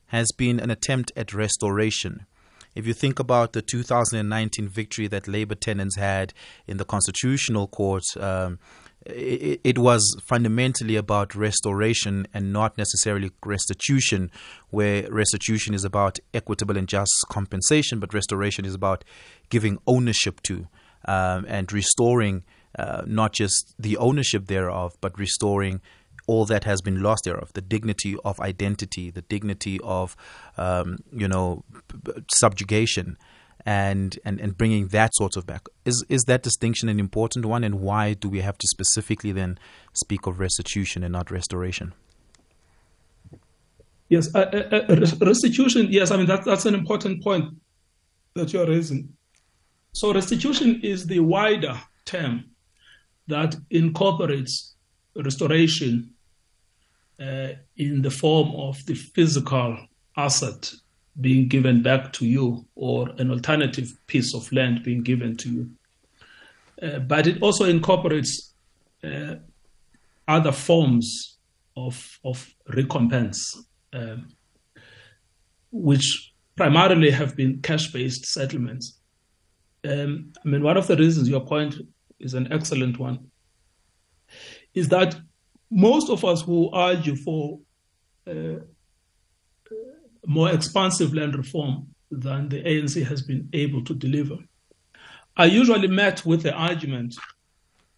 has 0.06 0.32
been 0.32 0.58
an 0.58 0.70
attempt 0.70 1.12
at 1.16 1.32
restoration. 1.32 2.26
If 2.74 2.86
you 2.86 2.94
think 2.94 3.18
about 3.18 3.52
the 3.52 3.62
2019 3.62 4.68
victory 4.68 5.06
that 5.08 5.26
Labour 5.26 5.56
tenants 5.56 5.96
had 5.96 6.32
in 6.66 6.76
the 6.76 6.84
Constitutional 6.84 7.66
Court, 7.66 8.04
um, 8.18 8.58
it, 9.06 9.60
it, 9.64 9.78
was 9.78 10.16
fundamentally 10.28 10.96
about 10.96 11.34
restoration 11.34 12.26
and 12.34 12.52
not 12.52 12.76
necessarily 12.76 13.30
restitution, 13.44 14.30
where 14.68 15.10
restitution 15.10 15.74
is 15.74 15.84
about 15.84 16.18
equitable 16.34 16.76
and 16.76 16.86
just 16.86 17.12
compensation, 17.28 17.98
but 17.98 18.14
restoration 18.14 18.64
is 18.64 18.74
about 18.74 19.04
giving 19.48 19.78
ownership 19.86 20.40
to 20.42 20.68
um, 21.06 21.46
and 21.48 21.72
restoring 21.72 22.44
uh, 22.78 23.02
not 23.06 23.32
just 23.32 23.74
the 23.78 23.96
ownership 23.96 24.46
thereof, 24.46 24.96
but 25.00 25.18
restoring 25.18 25.80
all 26.26 26.44
that 26.46 26.64
has 26.64 26.80
been 26.80 27.02
lost 27.02 27.24
thereof 27.24 27.52
the 27.54 27.60
dignity 27.60 28.16
of 28.24 28.38
identity, 28.40 29.10
the 29.10 29.22
dignity 29.22 29.80
of, 29.82 30.16
um, 30.56 30.98
you 31.12 31.26
know, 31.26 31.64
subjugation 32.30 33.16
and, 33.66 34.18
and, 34.24 34.40
and 34.40 34.56
bringing 34.56 34.88
that 34.88 35.14
sort 35.14 35.36
of 35.36 35.46
back. 35.46 35.66
Is, 35.84 36.04
is 36.08 36.24
that 36.24 36.42
distinction 36.42 36.88
an 36.88 37.00
important 37.00 37.44
one, 37.44 37.64
and 37.64 37.80
why 37.80 38.14
do 38.14 38.28
we 38.28 38.40
have 38.40 38.56
to 38.58 38.66
specifically 38.68 39.32
then 39.32 39.58
speak 39.92 40.26
of 40.26 40.38
restitution 40.38 41.02
and 41.02 41.12
not 41.12 41.30
restoration? 41.30 41.92
Yes, 44.08 44.34
uh, 44.34 44.38
uh, 44.38 44.92
uh 44.92 45.16
restitution, 45.20 45.86
yes, 45.90 46.10
I 46.10 46.16
mean, 46.16 46.26
that, 46.26 46.44
that's 46.44 46.66
an 46.66 46.74
important 46.74 47.22
point 47.22 47.54
that 48.34 48.52
you're 48.52 48.66
raising. 48.66 49.08
So, 49.92 50.14
restitution 50.14 50.80
is 50.82 51.06
the 51.06 51.20
wider 51.20 51.80
term 52.04 52.44
that 53.30 53.56
incorporates 53.70 54.74
restoration 55.16 56.10
uh, 57.20 57.48
in 57.76 58.02
the 58.02 58.10
form 58.10 58.54
of 58.56 58.84
the 58.86 58.94
physical 58.94 59.78
asset 60.16 60.72
being 61.20 61.48
given 61.48 61.82
back 61.82 62.12
to 62.12 62.26
you 62.26 62.64
or 62.74 63.08
an 63.18 63.30
alternative 63.30 63.92
piece 64.06 64.34
of 64.34 64.50
land 64.52 64.82
being 64.82 65.02
given 65.02 65.36
to 65.36 65.50
you. 65.50 65.70
Uh, 66.82 66.98
but 67.00 67.26
it 67.26 67.42
also 67.42 67.64
incorporates 67.64 68.54
uh, 69.04 69.34
other 70.28 70.52
forms 70.52 71.38
of, 71.76 72.18
of 72.24 72.54
recompense, 72.68 73.64
um, 73.92 74.28
which 75.72 76.32
primarily 76.56 77.10
have 77.10 77.36
been 77.36 77.60
cash 77.60 77.92
based 77.92 78.24
settlements. 78.26 78.98
Um, 79.84 80.32
I 80.44 80.48
mean, 80.48 80.62
one 80.62 80.76
of 80.76 80.86
the 80.86 80.96
reasons 80.96 81.28
your 81.28 81.44
point 81.44 81.74
is 82.20 82.34
an 82.34 82.52
excellent 82.52 82.98
one 82.98 83.30
is 84.74 84.88
that 84.88 85.16
most 85.70 86.10
of 86.10 86.24
us 86.24 86.42
who 86.42 86.70
argue 86.70 87.16
for 87.16 87.60
uh, 88.26 88.56
more 90.26 90.50
expansive 90.50 91.14
land 91.14 91.34
reform 91.36 91.88
than 92.10 92.48
the 92.48 92.62
ANC 92.62 93.04
has 93.06 93.22
been 93.22 93.48
able 93.52 93.82
to 93.84 93.94
deliver. 93.94 94.36
I 95.36 95.46
usually 95.46 95.88
met 95.88 96.24
with 96.26 96.42
the 96.42 96.52
argument 96.52 97.14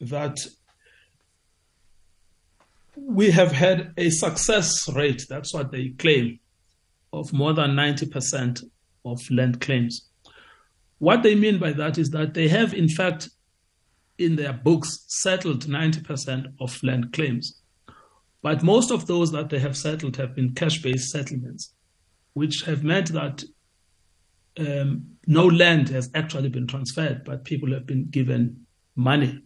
that 0.00 0.38
we 2.94 3.30
have 3.30 3.52
had 3.52 3.92
a 3.96 4.11
success 4.11 4.88
rate, 4.90 5.24
that's 5.28 5.54
what 5.54 5.72
they 5.72 5.90
claim, 5.98 6.38
of 7.12 7.32
more 7.32 7.54
than 7.54 7.70
90% 7.70 8.64
of 9.04 9.18
land 9.30 9.61
claims. 9.61 10.08
What 10.98 11.22
they 11.22 11.35
mean 11.35 11.58
by 11.58 11.72
that 11.72 11.98
is 11.98 12.11
that 12.11 12.35
they 12.35 12.48
have, 12.48 12.74
in 12.74 12.88
fact, 12.88 13.30
in 14.18 14.37
their 14.37 14.53
books, 14.53 15.05
settled 15.09 15.64
90% 15.66 16.55
of 16.61 16.83
land 16.83 17.12
claims. 17.12 17.61
But 18.42 18.62
most 18.62 18.90
of 18.90 19.07
those 19.07 19.31
that 19.33 19.51
they 19.51 19.59
have 19.59 19.77
settled 19.77 20.16
have 20.16 20.35
been 20.35 20.55
cash 20.55 20.83
based 20.83 21.11
settlements 21.11 21.72
which 22.35 22.62
have 22.62 22.83
meant 22.83 23.12
that 23.12 23.44
um, 24.59 25.07
no 25.27 25.46
land 25.46 25.88
has 25.90 26.11
actually 26.14 26.48
been 26.48 26.66
transferred, 26.66 27.25
but 27.25 27.44
people 27.44 27.72
have 27.72 27.87
been 27.87 28.07
given 28.07 28.66
money. 28.96 29.42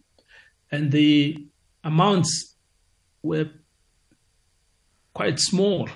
And 0.71 0.91
the 0.91 1.47
amounts 1.83 2.55
were 3.23 3.49
quite 5.13 5.39
small 5.39 5.89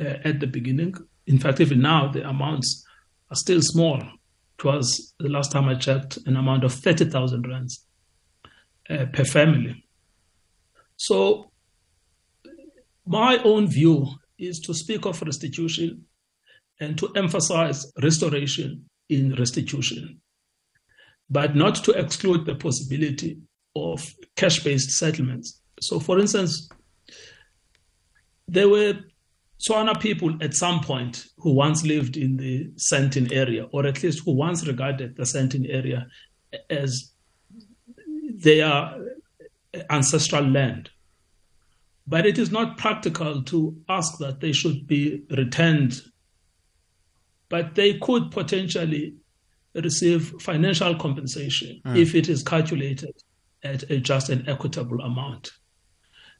uh, 0.00 0.14
at 0.24 0.40
the 0.40 0.46
beginning. 0.46 0.94
In 1.26 1.38
fact, 1.38 1.60
even 1.60 1.80
now, 1.80 2.08
the 2.08 2.28
amounts 2.28 2.84
are 3.30 3.36
still 3.36 3.60
small. 3.62 4.00
It 4.58 4.64
was, 4.64 5.14
the 5.18 5.28
last 5.28 5.52
time 5.52 5.68
I 5.68 5.74
checked, 5.74 6.18
an 6.26 6.36
amount 6.36 6.64
of 6.64 6.72
30,000 6.72 7.46
rands 7.46 7.84
uh, 8.90 9.06
per 9.12 9.24
family. 9.24 9.84
So, 10.96 11.50
my 13.06 13.38
own 13.44 13.68
view 13.68 14.06
is 14.38 14.60
to 14.60 14.74
speak 14.74 15.06
of 15.06 15.22
restitution 15.22 16.04
and 16.80 16.98
to 16.98 17.10
emphasize 17.16 17.90
restoration 18.02 18.84
in 19.08 19.34
restitution, 19.36 20.20
but 21.30 21.56
not 21.56 21.76
to 21.76 21.92
exclude 21.92 22.44
the 22.44 22.54
possibility 22.54 23.38
of 23.74 24.06
cash 24.36 24.62
based 24.62 24.90
settlements. 24.90 25.60
So, 25.80 26.00
for 26.00 26.18
instance, 26.18 26.68
there 28.46 28.68
were 28.68 28.98
Tswana 29.60 30.00
people 30.00 30.36
at 30.40 30.54
some 30.54 30.80
point 30.80 31.26
who 31.38 31.52
once 31.52 31.84
lived 31.84 32.16
in 32.16 32.36
the 32.36 32.68
Sandton 32.76 33.32
area, 33.32 33.64
or 33.72 33.86
at 33.86 34.02
least 34.02 34.22
who 34.24 34.32
once 34.32 34.66
regarded 34.66 35.16
the 35.16 35.24
Sandton 35.24 35.66
area 35.68 36.06
as 36.70 37.12
their 38.42 38.94
ancestral 39.90 40.44
land. 40.44 40.90
But 42.06 42.26
it 42.26 42.38
is 42.38 42.50
not 42.50 42.78
practical 42.78 43.42
to 43.44 43.76
ask 43.88 44.18
that 44.18 44.40
they 44.40 44.52
should 44.52 44.86
be 44.86 45.22
returned 45.30 46.00
but 47.48 47.74
they 47.74 47.94
could 47.98 48.30
potentially 48.30 49.14
receive 49.74 50.34
financial 50.40 50.94
compensation 50.96 51.80
mm. 51.84 51.96
if 51.96 52.14
it 52.14 52.28
is 52.28 52.42
calculated 52.42 53.14
at 53.62 53.82
a 53.90 53.98
just 53.98 54.28
and 54.28 54.48
equitable 54.48 55.00
amount. 55.00 55.50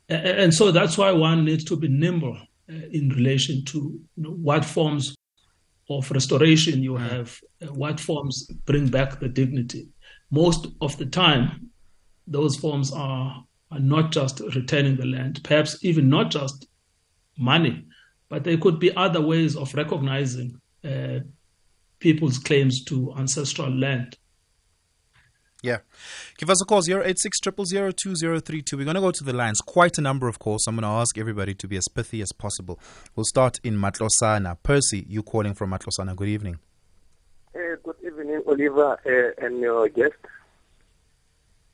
And 0.09 0.55
so 0.55 0.73
that's 0.73 0.97
why 0.97 1.13
one 1.13 1.45
needs 1.45 1.65
to 1.65 1.77
be 1.77 1.89
nimble 1.89 2.37
uh, 2.71 2.75
in 2.93 3.11
relation 3.11 3.65
to 3.67 3.79
you 3.79 4.23
know, 4.23 4.31
what 4.31 4.65
forms 4.65 5.15
of 5.91 6.11
restoration 6.11 6.83
you 6.83 6.93
mm. 6.93 7.09
have, 7.09 7.39
uh, 7.63 7.67
what 7.67 8.01
forms 8.01 8.47
bring 8.65 8.89
back 8.89 9.21
the 9.21 9.29
dignity. 9.29 9.89
Most 10.31 10.67
of 10.81 10.97
the 10.99 11.07
time, 11.07 11.71
those 12.29 12.57
forms 12.57 12.93
are, 12.93 13.45
are 13.71 13.81
not 13.81 14.13
just 14.13 14.41
returning 14.55 14.97
the 14.97 15.07
land, 15.07 15.41
perhaps 15.45 15.83
even 15.85 16.09
not 16.09 16.31
just 16.31 16.67
money, 17.39 17.87
but 18.29 18.45
there 18.45 18.59
could 18.59 18.79
be 18.79 18.95
other 18.97 19.21
ways 19.21 19.57
of 19.57 19.75
recognizing 19.75 20.61
uh, 20.85 21.21
people's 21.99 22.39
claims 22.39 22.85
to 22.85 23.13
ancestral 23.17 23.71
land. 23.71 24.17
Yeah. 25.63 25.79
Give 26.37 26.51
us 26.51 26.63
a 26.63 26.65
call, 26.65 26.83
086 26.89 27.41
We're 27.45 27.61
going 27.61 28.95
to 28.95 29.01
go 29.01 29.11
to 29.11 29.25
the 29.25 29.33
lines. 29.33 29.61
Quite 29.61 29.99
a 29.99 30.01
number, 30.01 30.29
of 30.29 30.39
calls. 30.39 30.67
I'm 30.69 30.77
going 30.77 30.83
to 30.83 30.89
ask 30.89 31.19
everybody 31.19 31.55
to 31.55 31.67
be 31.67 31.77
as 31.77 31.89
pithy 31.89 32.23
as 32.23 32.31
possible. 32.33 32.79
We'll 33.17 33.25
start 33.25 33.59
in 33.65 33.77
Matlosana. 33.77 34.57
Percy, 34.63 35.05
you 35.09 35.25
calling 35.25 35.55
from 35.55 35.71
Matlosana. 35.71 36.15
Good 36.15 36.29
evening. 36.29 36.59
Uh, 37.57 37.75
good 37.83 37.97
evening, 38.07 38.41
Oliver 38.47 39.01
uh, 39.05 39.45
and 39.45 39.59
your 39.59 39.89
guest. 39.89 40.15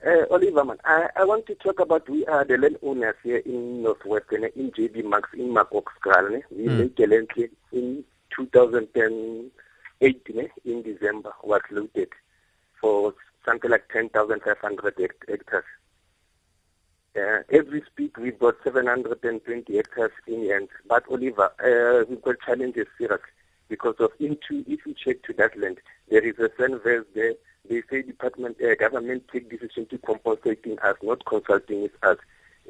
Uh, 0.05 0.27
Oliver, 0.31 0.65
man, 0.67 0.77
I, 0.85 1.09
I 1.17 1.25
want 1.25 1.47
to 1.47 1.55
talk 1.55 1.81
about 1.81 2.07
we 2.11 2.27
are 2.27 2.45
the 2.45 2.59
landowners 2.59 3.15
here 3.23 3.39
in 3.39 3.83
Northwestern, 3.83 4.45
in 4.45 4.71
JB 4.73 5.03
Marks, 5.05 5.31
in 5.33 5.49
Makokskraal. 5.49 6.43
We 6.51 6.67
mm. 6.67 6.79
make 6.79 6.99
a 6.99 7.07
land 7.07 7.31
claim 7.31 7.49
in 7.73 8.05
2008, 8.37 10.21
in 10.67 10.83
December, 10.83 11.33
was 11.43 11.63
looted 11.71 12.11
for 12.79 13.15
something 13.47 13.71
like 13.71 13.89
10,500 13.91 14.95
hectares. 15.27 15.65
Uh, 17.17 17.39
as 17.51 17.65
we 17.73 17.81
speak, 17.91 18.19
we've 18.19 18.39
got 18.39 18.57
720 18.63 19.75
hectares 19.75 20.13
in 20.27 20.51
hand. 20.51 20.69
But 20.87 21.05
Oliver, 21.11 21.51
uh, 21.65 22.05
we've 22.11 22.21
got 22.21 22.37
challenges 22.45 22.89
serious 22.99 23.23
because 23.69 23.97
of 23.99 24.11
into 24.21 24.65
if 24.67 24.87
you 24.87 24.95
check 24.95 25.23
to 25.25 25.33
that 25.35 25.59
land, 25.59 25.79
there 26.11 26.27
is 26.27 26.35
a 26.39 26.49
verse 26.59 27.07
there. 27.15 27.35
They 27.69 27.83
say 27.91 28.03
department 28.03 28.59
uh, 28.63 28.75
government 28.75 29.25
take 29.33 29.49
decision 29.49 29.87
to 29.87 29.99
compensating 29.99 30.79
us, 30.81 30.97
not 31.03 31.25
consulting 31.25 31.83
with 31.83 32.05
us. 32.05 32.19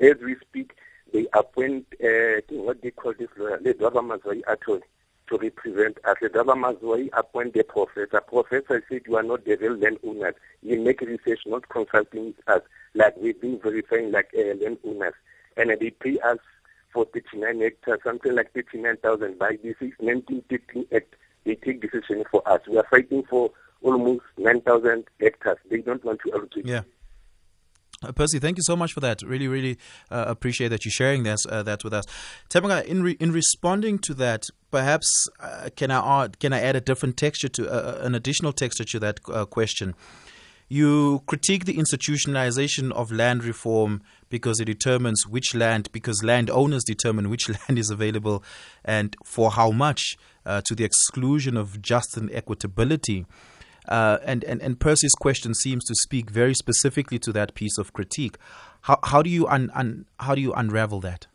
As 0.01 0.15
we 0.25 0.37
speak, 0.41 0.73
they 1.13 1.27
appoint 1.33 1.87
uh, 2.03 2.41
what 2.51 2.81
they 2.83 2.91
call 2.91 3.15
this 3.19 3.29
lawyer, 3.37 3.59
the 3.61 3.75
government 3.75 4.23
attorney 4.47 4.83
to 5.29 5.39
represent 5.39 5.99
us. 6.05 6.17
The 6.21 6.29
government 6.29 6.79
appoint 7.13 7.55
the 7.55 7.65
professor. 7.65 8.21
Professor 8.21 8.85
said 8.89 9.03
you 9.07 9.17
are 9.17 9.23
not 9.23 9.45
the 9.45 9.57
real 9.57 9.77
landowners. 9.77 10.35
You 10.63 10.81
make 10.81 11.01
research, 11.01 11.41
not 11.47 11.69
consulting 11.69 12.27
with 12.27 12.49
us, 12.49 12.63
like 12.95 13.17
we've 13.17 13.41
been 13.41 13.59
verifying 13.59 14.13
like 14.13 14.31
uh, 14.37 14.55
landowners. 14.61 15.15
And 15.57 15.71
uh, 15.71 15.77
they 15.81 15.91
pay 15.91 16.19
us 16.21 16.39
for 16.95 17.05
39 17.13 17.61
hectares, 17.61 18.01
something 18.05 18.35
like 18.35 18.53
39,000 18.55 19.39
by 19.39 19.59
this 19.63 19.77
is 19.81 19.93
1915 19.99 20.87
Act. 20.95 21.17
They 21.45 21.57
take 21.57 21.83
decision 21.83 22.25
for 22.31 22.47
us. 22.49 22.61
We 22.67 22.79
are 22.79 22.87
fighting 22.91 23.25
for 23.29 23.51
almost 23.83 24.23
9,000 24.39 25.05
hectares. 25.21 25.59
They 25.71 25.79
don't 25.79 26.03
want 26.03 26.21
to 26.25 26.33
allocate. 26.33 26.67
Yeah. 26.67 26.83
Uh, 28.03 28.13
Percy, 28.13 28.39
thank 28.39 28.57
you 28.57 28.63
so 28.63 28.77
much 28.77 28.93
for 28.93 29.01
that. 29.01 29.23
Really, 29.23 29.49
really 29.49 29.79
uh, 30.11 30.25
appreciate 30.27 30.69
that 30.69 30.85
you 30.85 30.91
sharing 30.91 31.23
this, 31.23 31.45
uh, 31.47 31.63
that 31.63 31.85
with 31.85 31.93
us. 31.93 32.05
Tebanga, 32.49 32.85
in 32.85 33.03
re- 33.03 33.17
in 33.21 33.33
responding 33.33 33.99
to 34.01 34.15
that, 34.15 34.45
perhaps 34.71 35.29
uh, 35.41 35.69
can 35.77 35.91
I 35.91 36.25
add, 36.25 36.39
can 36.39 36.53
I 36.53 36.61
add 36.61 36.77
a 36.77 36.81
different 36.81 37.17
texture 37.17 37.49
to 37.49 37.71
uh, 37.71 38.05
an 38.05 38.15
additional 38.15 38.53
texture 38.53 38.85
to 38.85 38.99
that 39.01 39.21
uh, 39.33 39.45
question? 39.45 39.95
You 40.75 41.23
critique 41.27 41.67
the 41.67 41.75
institutionalization 41.75 42.91
of 42.91 43.13
land 43.13 43.45
reform 43.45 44.03
because 44.29 44.59
it 44.59 44.65
determines 44.65 45.25
which 45.25 45.55
land, 45.55 45.89
because 45.93 46.25
landowners 46.25 46.83
determine 46.83 47.31
which 47.31 47.49
land 47.69 47.79
is 47.79 47.91
available 47.91 48.43
and 48.85 49.15
for 49.25 49.53
how 49.53 49.71
much, 49.71 50.17
uh, 50.45 50.63
to 50.65 50.75
the 50.75 50.83
exclusion 50.83 51.57
of 51.57 51.81
just 51.81 52.17
and 52.17 52.29
equitability. 52.31 53.25
Uh, 53.89 54.19
and, 54.25 54.43
and, 54.43 54.61
and 54.63 54.81
Percy's 54.81 55.15
question 55.15 55.55
seems 55.55 55.85
to 55.85 55.95
speak 55.95 56.29
very 56.29 56.55
specifically 56.55 57.21
to 57.21 57.31
that 57.31 57.55
piece 57.55 57.79
of 57.79 57.93
critique. 57.93 58.37
How, 58.81 58.99
how, 59.05 59.23
do, 59.23 59.31
you 59.31 59.47
un, 59.47 59.71
un, 59.77 60.07
how 60.19 60.35
do 60.35 60.41
you 60.41 60.53
unravel 60.55 60.99
that? 61.03 61.29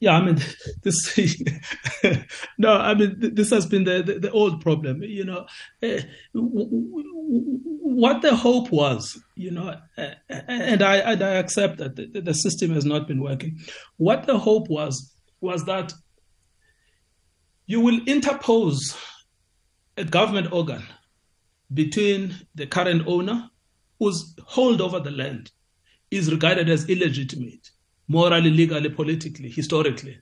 Yeah, 0.00 0.16
I 0.16 0.24
mean, 0.24 0.38
this. 0.82 1.18
no, 2.58 2.76
I 2.76 2.94
mean, 2.94 3.16
this 3.18 3.50
has 3.50 3.66
been 3.66 3.84
the, 3.84 4.02
the, 4.02 4.18
the 4.18 4.30
old 4.30 4.60
problem. 4.60 5.02
You 5.02 5.24
know, 5.24 5.46
uh, 5.82 6.00
what 6.32 8.22
the 8.22 8.34
hope 8.34 8.70
was, 8.70 9.18
you 9.36 9.50
know, 9.50 9.74
uh, 9.96 10.14
and 10.28 10.82
I, 10.82 10.96
and 10.96 11.22
I 11.22 11.34
accept 11.34 11.78
that 11.78 11.96
the, 11.96 12.20
the 12.20 12.34
system 12.34 12.70
has 12.70 12.84
not 12.84 13.06
been 13.06 13.22
working. 13.22 13.58
What 13.96 14.26
the 14.26 14.38
hope 14.38 14.68
was 14.68 15.14
was 15.40 15.64
that 15.66 15.92
you 17.66 17.80
will 17.80 18.00
interpose 18.06 18.96
a 19.96 20.04
government 20.04 20.52
organ 20.52 20.82
between 21.72 22.34
the 22.54 22.66
current 22.66 23.06
owner, 23.06 23.48
whose 23.98 24.34
hold 24.44 24.80
over 24.80 25.00
the 25.00 25.10
land 25.10 25.50
is 26.10 26.30
regarded 26.30 26.68
as 26.68 26.88
illegitimate 26.88 27.70
morally, 28.08 28.50
legally, 28.50 28.90
politically, 28.90 29.50
historically. 29.50 30.18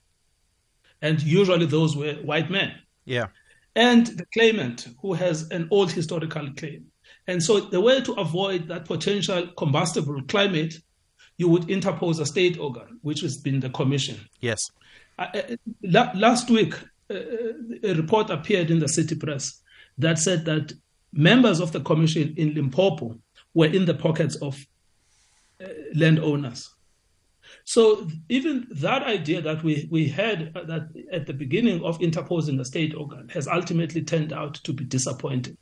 And 1.00 1.20
usually 1.22 1.66
those 1.66 1.96
were 1.96 2.14
white 2.14 2.50
men. 2.50 2.72
Yeah. 3.04 3.26
And 3.74 4.06
the 4.06 4.26
claimant 4.32 4.88
who 5.00 5.14
has 5.14 5.50
an 5.50 5.68
old 5.70 5.90
historical 5.90 6.48
claim. 6.54 6.86
And 7.26 7.42
so 7.42 7.60
the 7.60 7.80
way 7.80 8.00
to 8.00 8.12
avoid 8.14 8.68
that 8.68 8.84
potential 8.84 9.48
combustible 9.56 10.22
climate, 10.28 10.74
you 11.38 11.48
would 11.48 11.70
interpose 11.70 12.18
a 12.18 12.26
state 12.26 12.58
organ, 12.58 12.98
which 13.02 13.20
has 13.20 13.36
been 13.38 13.60
the 13.60 13.70
commission. 13.70 14.20
Yes. 14.40 14.70
Last 15.82 16.50
week, 16.50 16.74
uh, 17.10 17.14
a 17.82 17.94
report 17.94 18.30
appeared 18.30 18.70
in 18.70 18.78
the 18.78 18.88
city 18.88 19.14
press 19.14 19.60
that 19.98 20.18
said 20.18 20.44
that 20.44 20.72
members 21.12 21.60
of 21.60 21.72
the 21.72 21.80
commission 21.80 22.34
in 22.36 22.54
Limpopo 22.54 23.18
were 23.54 23.66
in 23.66 23.84
the 23.84 23.94
pockets 23.94 24.36
of 24.36 24.64
uh, 25.62 25.66
landowners. 25.94 26.70
So 27.64 28.08
even 28.28 28.66
that 28.70 29.02
idea 29.02 29.40
that 29.42 29.62
we, 29.62 29.88
we 29.90 30.08
had 30.08 30.52
uh, 30.54 30.64
that 30.64 30.88
at 31.12 31.26
the 31.26 31.32
beginning 31.32 31.82
of 31.84 32.00
interposing 32.00 32.58
a 32.60 32.64
state 32.64 32.94
organ 32.94 33.28
has 33.28 33.46
ultimately 33.46 34.02
turned 34.02 34.32
out 34.32 34.54
to 34.54 34.72
be 34.72 34.84
disappointing. 34.84 35.56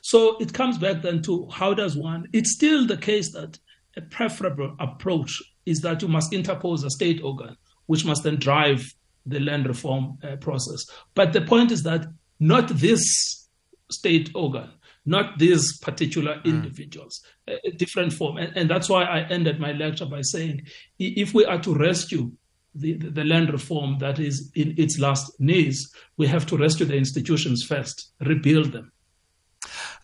So 0.00 0.36
it 0.38 0.52
comes 0.52 0.78
back 0.78 1.02
then 1.02 1.22
to 1.22 1.48
how 1.50 1.74
does 1.74 1.96
one, 1.96 2.28
it's 2.32 2.54
still 2.54 2.86
the 2.86 2.96
case 2.96 3.32
that 3.32 3.58
a 3.96 4.00
preferable 4.00 4.74
approach 4.78 5.42
is 5.66 5.80
that 5.80 6.02
you 6.02 6.08
must 6.08 6.32
interpose 6.32 6.84
a 6.84 6.90
state 6.90 7.22
organ, 7.22 7.56
which 7.86 8.04
must 8.04 8.22
then 8.22 8.36
drive 8.36 8.94
the 9.26 9.40
land 9.40 9.66
reform 9.66 10.18
uh, 10.22 10.36
process. 10.36 10.86
But 11.14 11.32
the 11.32 11.42
point 11.42 11.70
is 11.70 11.82
that 11.82 12.06
not 12.40 12.68
this 12.68 13.48
state 13.90 14.30
organ 14.34 14.70
not 15.04 15.38
these 15.38 15.78
particular 15.78 16.38
hmm. 16.40 16.48
individuals, 16.48 17.22
mm. 17.48 17.56
a, 17.64 17.72
different 17.72 18.12
form. 18.12 18.36
And, 18.36 18.56
and, 18.56 18.70
that's 18.70 18.88
why 18.88 19.04
I 19.04 19.26
ended 19.28 19.58
my 19.58 19.72
lecture 19.72 20.06
by 20.06 20.22
saying 20.22 20.62
if 20.98 21.34
we 21.34 21.44
are 21.44 21.60
to 21.60 21.74
rescue 21.74 22.30
the, 22.74 22.94
the, 22.94 23.10
the, 23.10 23.24
land 23.24 23.52
reform 23.52 23.98
that 23.98 24.18
is 24.18 24.50
in 24.54 24.74
its 24.78 24.98
last 24.98 25.38
knees, 25.40 25.92
we 26.16 26.26
have 26.28 26.46
to 26.46 26.56
rescue 26.56 26.86
the 26.86 26.96
institutions 26.96 27.64
first, 27.64 28.12
rebuild 28.20 28.72
them. 28.72 28.92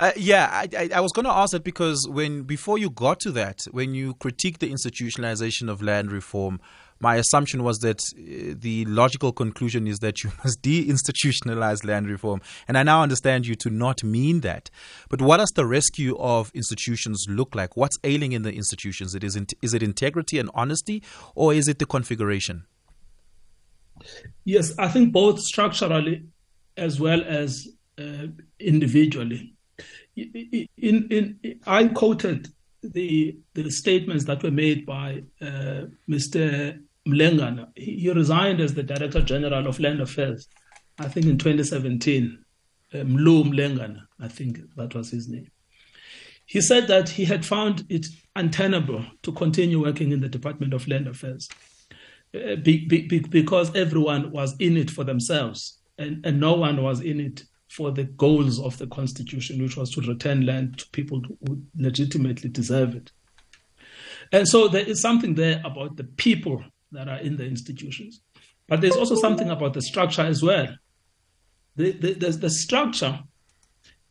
Uh, 0.00 0.12
yeah, 0.16 0.48
I, 0.52 0.68
I, 0.76 0.90
I 0.96 1.00
was 1.00 1.12
going 1.12 1.24
to 1.24 1.32
ask 1.32 1.52
that 1.52 1.64
because 1.64 2.08
when 2.08 2.42
before 2.42 2.78
you 2.78 2.90
got 2.90 3.18
to 3.20 3.32
that, 3.32 3.66
when 3.70 3.94
you 3.94 4.14
critique 4.14 4.58
the 4.58 4.70
institutionalization 4.70 5.68
of 5.68 5.82
land 5.82 6.12
reform, 6.12 6.60
my 7.00 7.16
assumption 7.16 7.62
was 7.62 7.78
that 7.78 8.00
uh, 8.00 8.54
the 8.58 8.84
logical 8.86 9.32
conclusion 9.32 9.86
is 9.86 9.98
that 10.00 10.22
you 10.24 10.32
must 10.44 10.62
deinstitutionalize 10.62 11.84
land 11.84 12.08
reform. 12.08 12.40
And 12.66 12.76
I 12.76 12.82
now 12.82 13.02
understand 13.02 13.46
you 13.46 13.54
to 13.56 13.70
not 13.70 14.02
mean 14.02 14.40
that. 14.40 14.70
But 15.08 15.22
what 15.22 15.38
does 15.38 15.52
the 15.54 15.66
rescue 15.66 16.16
of 16.18 16.50
institutions 16.54 17.26
look 17.28 17.54
like? 17.54 17.76
What's 17.76 17.98
ailing 18.04 18.32
in 18.32 18.42
the 18.42 18.52
institutions? 18.52 19.14
It 19.14 19.24
is, 19.24 19.36
in, 19.36 19.46
is 19.62 19.74
it 19.74 19.82
integrity 19.82 20.38
and 20.38 20.50
honesty, 20.54 21.02
or 21.34 21.54
is 21.54 21.68
it 21.68 21.78
the 21.78 21.86
configuration? 21.86 22.64
Yes, 24.44 24.72
I 24.78 24.88
think 24.88 25.12
both 25.12 25.40
structurally 25.40 26.24
as 26.76 27.00
well 27.00 27.22
as 27.26 27.68
uh, 27.98 28.28
individually. 28.60 29.54
In, 30.16 30.68
in, 30.76 31.38
in, 31.42 31.60
I 31.66 31.88
quoted 31.88 32.48
the 32.82 33.36
the 33.54 33.70
statements 33.70 34.24
that 34.24 34.42
were 34.42 34.50
made 34.50 34.86
by 34.86 35.22
uh, 35.40 35.86
Mr. 36.08 36.80
Mlengana, 37.08 37.68
he 37.74 38.10
resigned 38.10 38.60
as 38.60 38.74
the 38.74 38.82
Director 38.82 39.22
General 39.22 39.66
of 39.66 39.80
Land 39.80 40.00
Affairs, 40.00 40.48
I 40.98 41.08
think 41.08 41.26
in 41.26 41.38
2017. 41.38 42.44
Uh, 42.92 42.98
Mlu 42.98 43.44
Mlengana, 43.44 44.00
I 44.20 44.28
think 44.28 44.60
that 44.76 44.94
was 44.94 45.10
his 45.10 45.28
name. 45.28 45.50
He 46.46 46.62
said 46.62 46.88
that 46.88 47.10
he 47.10 47.26
had 47.26 47.44
found 47.44 47.84
it 47.90 48.06
untenable 48.34 49.04
to 49.22 49.32
continue 49.32 49.82
working 49.82 50.12
in 50.12 50.20
the 50.20 50.28
Department 50.28 50.72
of 50.72 50.88
Land 50.88 51.06
Affairs 51.06 51.48
uh, 52.34 52.56
be, 52.56 52.86
be, 52.86 53.06
be, 53.06 53.20
because 53.20 53.74
everyone 53.74 54.30
was 54.30 54.54
in 54.58 54.76
it 54.76 54.90
for 54.90 55.04
themselves 55.04 55.78
and, 55.98 56.24
and 56.24 56.40
no 56.40 56.54
one 56.54 56.82
was 56.82 57.00
in 57.00 57.20
it 57.20 57.44
for 57.68 57.90
the 57.90 58.04
goals 58.04 58.60
of 58.60 58.78
the 58.78 58.86
Constitution, 58.86 59.62
which 59.62 59.76
was 59.76 59.90
to 59.90 60.00
return 60.02 60.46
land 60.46 60.78
to 60.78 60.88
people 60.90 61.22
who 61.46 61.62
legitimately 61.76 62.48
deserve 62.48 62.94
it. 62.94 63.12
And 64.32 64.48
so 64.48 64.68
there 64.68 64.86
is 64.86 65.00
something 65.00 65.34
there 65.34 65.60
about 65.64 65.96
the 65.96 66.04
people 66.04 66.62
that 66.92 67.08
are 67.08 67.18
in 67.18 67.36
the 67.36 67.44
institutions. 67.44 68.20
But 68.66 68.80
there's 68.80 68.96
also 68.96 69.14
something 69.14 69.50
about 69.50 69.74
the 69.74 69.82
structure 69.82 70.22
as 70.22 70.42
well. 70.42 70.68
The, 71.76 71.92
the, 71.92 72.14
the, 72.14 72.30
the 72.30 72.50
structure 72.50 73.20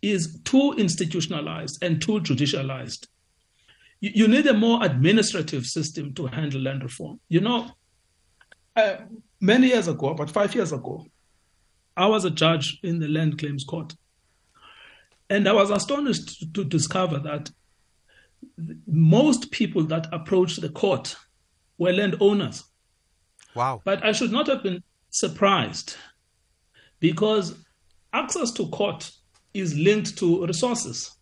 is 0.01 0.39
too 0.43 0.73
institutionalized 0.77 1.83
and 1.83 2.01
too 2.01 2.19
judicialized. 2.19 3.07
You, 3.99 4.11
you, 4.13 4.27
need 4.27 4.47
a 4.47 4.53
more 4.53 4.83
administrative 4.83 5.65
system 5.65 6.13
to 6.15 6.27
handle 6.27 6.61
land 6.61 6.83
reform. 6.83 7.19
You 7.29 7.41
know, 7.41 7.71
uh, 8.75 8.97
many 9.41 9.67
years 9.67 9.87
ago, 9.87 10.09
about 10.09 10.29
five 10.29 10.53
years 10.55 10.71
ago, 10.71 11.05
I 11.95 12.05
was 12.05 12.25
a 12.25 12.29
judge 12.29 12.79
in 12.83 12.99
the 12.99 13.07
Land 13.07 13.39
Claims 13.39 13.63
Court. 13.63 13.93
And 15.29 15.47
I 15.49 15.53
was 15.53 15.71
astonished 15.71 16.39
to, 16.39 16.53
to 16.53 16.63
discover 16.63 17.19
that 17.19 17.49
most 18.85 19.51
people 19.51 19.83
that 19.85 20.07
approached 20.13 20.61
the 20.61 20.69
court 20.69 21.15
were 21.77 21.91
landowners. 21.91 22.63
Wow. 23.57 23.81
But 23.83 24.05
I 24.05 24.11
should 24.11 24.31
not 24.31 24.45
have 24.47 24.61
been 24.61 24.83
surprised 25.09 25.95
because 26.99 27.55
access 28.13 28.51
to 28.51 28.67
court 28.67 29.11
is 29.55 29.75
linked 29.75 30.15
to 30.19 30.45
resources. 30.45 31.15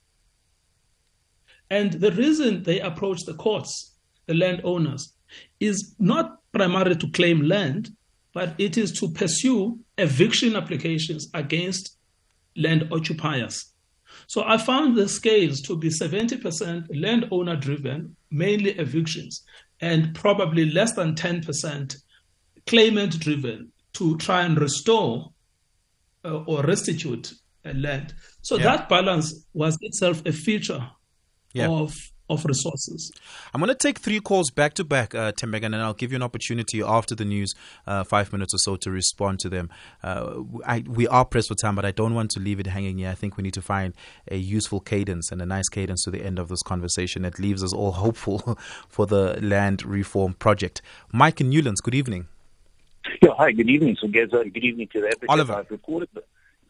And 1.69 1.93
the 1.93 2.11
reason 2.11 2.63
they 2.63 2.81
approach 2.81 3.23
the 3.23 3.35
courts, 3.35 3.95
the 4.25 4.33
landowners, 4.33 5.13
is 5.61 5.95
not 5.97 6.39
primarily 6.51 6.97
to 6.97 7.09
claim 7.11 7.41
land, 7.41 7.91
but 8.33 8.53
it 8.57 8.77
is 8.77 8.91
to 8.99 9.09
pursue 9.11 9.79
eviction 9.97 10.57
applications 10.57 11.29
against 11.33 11.97
land 12.57 12.89
occupiers. 12.91 13.71
So 14.27 14.43
I 14.43 14.57
found 14.57 14.97
the 14.97 15.07
scales 15.07 15.61
to 15.61 15.77
be 15.77 15.87
70% 15.87 16.87
landowner 16.93 17.55
driven, 17.55 18.17
mainly 18.29 18.71
evictions, 18.71 19.43
and 19.79 20.13
probably 20.13 20.65
less 20.69 20.93
than 20.93 21.15
10% 21.15 21.95
claimant 22.67 23.19
driven 23.19 23.71
to 23.93 24.17
try 24.17 24.43
and 24.43 24.59
restore 24.59 25.31
uh, 26.23 26.43
or 26.45 26.63
restitute 26.63 27.33
a 27.63 27.73
land. 27.73 28.13
So 28.41 28.57
yeah. 28.57 28.63
that 28.63 28.89
balance 28.89 29.45
was 29.53 29.77
itself 29.81 30.21
a 30.25 30.31
feature 30.31 30.89
yeah. 31.53 31.69
of 31.69 31.95
of 32.29 32.43
resources. 32.45 33.11
I'm 33.53 33.61
going 33.61 33.69
to 33.69 33.75
take 33.75 33.99
three 33.99 34.19
calls 34.19 34.49
back 34.49 34.73
to 34.75 34.83
back, 34.83 35.13
uh, 35.13 35.31
Tembeka, 35.33 35.65
and 35.65 35.75
I'll 35.75 35.93
give 35.93 36.11
you 36.11 36.15
an 36.15 36.23
opportunity 36.23 36.81
after 36.81 37.13
the 37.13 37.25
news, 37.25 37.53
uh, 37.85 38.03
five 38.03 38.31
minutes 38.31 38.53
or 38.53 38.57
so, 38.57 38.75
to 38.77 38.91
respond 38.91 39.39
to 39.41 39.49
them. 39.49 39.69
Uh, 40.01 40.41
I, 40.65 40.83
we 40.87 41.07
are 41.07 41.25
pressed 41.25 41.49
for 41.49 41.55
time, 41.55 41.75
but 41.75 41.85
I 41.85 41.91
don't 41.91 42.15
want 42.15 42.31
to 42.31 42.39
leave 42.39 42.59
it 42.59 42.67
hanging 42.67 42.97
here. 42.97 43.09
I 43.09 43.15
think 43.15 43.37
we 43.37 43.43
need 43.43 43.53
to 43.53 43.61
find 43.61 43.93
a 44.29 44.37
useful 44.37 44.79
cadence 44.79 45.31
and 45.31 45.41
a 45.41 45.45
nice 45.45 45.69
cadence 45.69 46.03
to 46.05 46.11
the 46.11 46.23
end 46.23 46.39
of 46.39 46.47
this 46.47 46.63
conversation 46.63 47.21
that 47.21 47.39
leaves 47.39 47.63
us 47.63 47.73
all 47.73 47.91
hopeful 48.05 48.57
for 48.89 49.05
the 49.05 49.39
land 49.41 49.85
reform 49.85 50.33
project. 50.33 50.81
Mike 51.11 51.39
and 51.39 51.49
Newlands, 51.49 51.81
good 51.81 51.95
evening. 51.95 52.27
Yeah, 53.21 53.31
hi, 53.37 53.51
good 53.51 53.69
evening, 53.69 53.97
So, 53.99 54.07
Good 54.07 54.57
evening 54.57 54.87
to 54.93 55.01
the 55.01 55.15
Oliver. 55.29 55.53
I've 55.53 55.71
recorded 55.71 56.09
the, 56.13 56.23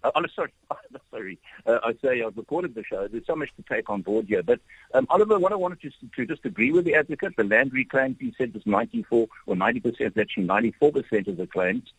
uh, 0.03 0.11
oh, 0.15 0.21
sorry, 0.35 0.53
sorry. 1.11 1.39
Uh, 1.65 1.79
I 1.83 1.93
say 2.03 2.21
I've 2.21 2.37
recorded 2.37 2.75
the 2.75 2.83
show. 2.83 3.07
There's 3.07 3.25
so 3.25 3.35
much 3.35 3.49
to 3.55 3.63
take 3.63 3.89
on 3.89 4.01
board 4.01 4.25
here. 4.27 4.43
But 4.43 4.59
um, 4.93 5.07
Oliver, 5.09 5.39
what 5.39 5.51
I 5.51 5.55
wanted 5.55 5.81
to, 5.81 5.91
to 6.15 6.25
just 6.25 6.45
agree 6.45 6.71
with 6.71 6.85
the 6.85 6.95
advocate, 6.95 7.35
the 7.37 7.43
land 7.43 7.73
reclaims, 7.73 8.17
he 8.19 8.33
said 8.37 8.53
was 8.53 8.65
94 8.65 9.27
or 9.45 9.55
90 9.55 9.79
percent, 9.79 10.17
actually 10.17 10.43
94 10.43 10.91
percent 10.91 11.27
of 11.27 11.37
the 11.37 11.47
claims, 11.47 11.93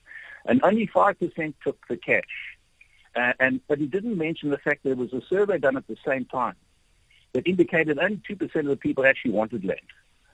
and 0.44 0.62
only 0.62 0.86
five 0.86 1.18
percent 1.18 1.56
took 1.64 1.86
the 1.88 1.96
cash. 1.96 2.22
Uh, 3.14 3.32
and 3.40 3.60
but 3.66 3.78
he 3.78 3.86
didn't 3.86 4.18
mention 4.18 4.50
the 4.50 4.58
fact 4.58 4.82
that 4.82 4.90
there 4.90 4.96
was 4.96 5.12
a 5.12 5.22
survey 5.26 5.58
done 5.58 5.76
at 5.76 5.86
the 5.86 5.96
same 6.06 6.26
time 6.26 6.56
that 7.32 7.46
indicated 7.46 7.98
only 7.98 8.20
two 8.26 8.36
percent 8.36 8.66
of 8.66 8.70
the 8.70 8.76
people 8.76 9.06
actually 9.06 9.32
wanted 9.32 9.64
land. 9.64 9.80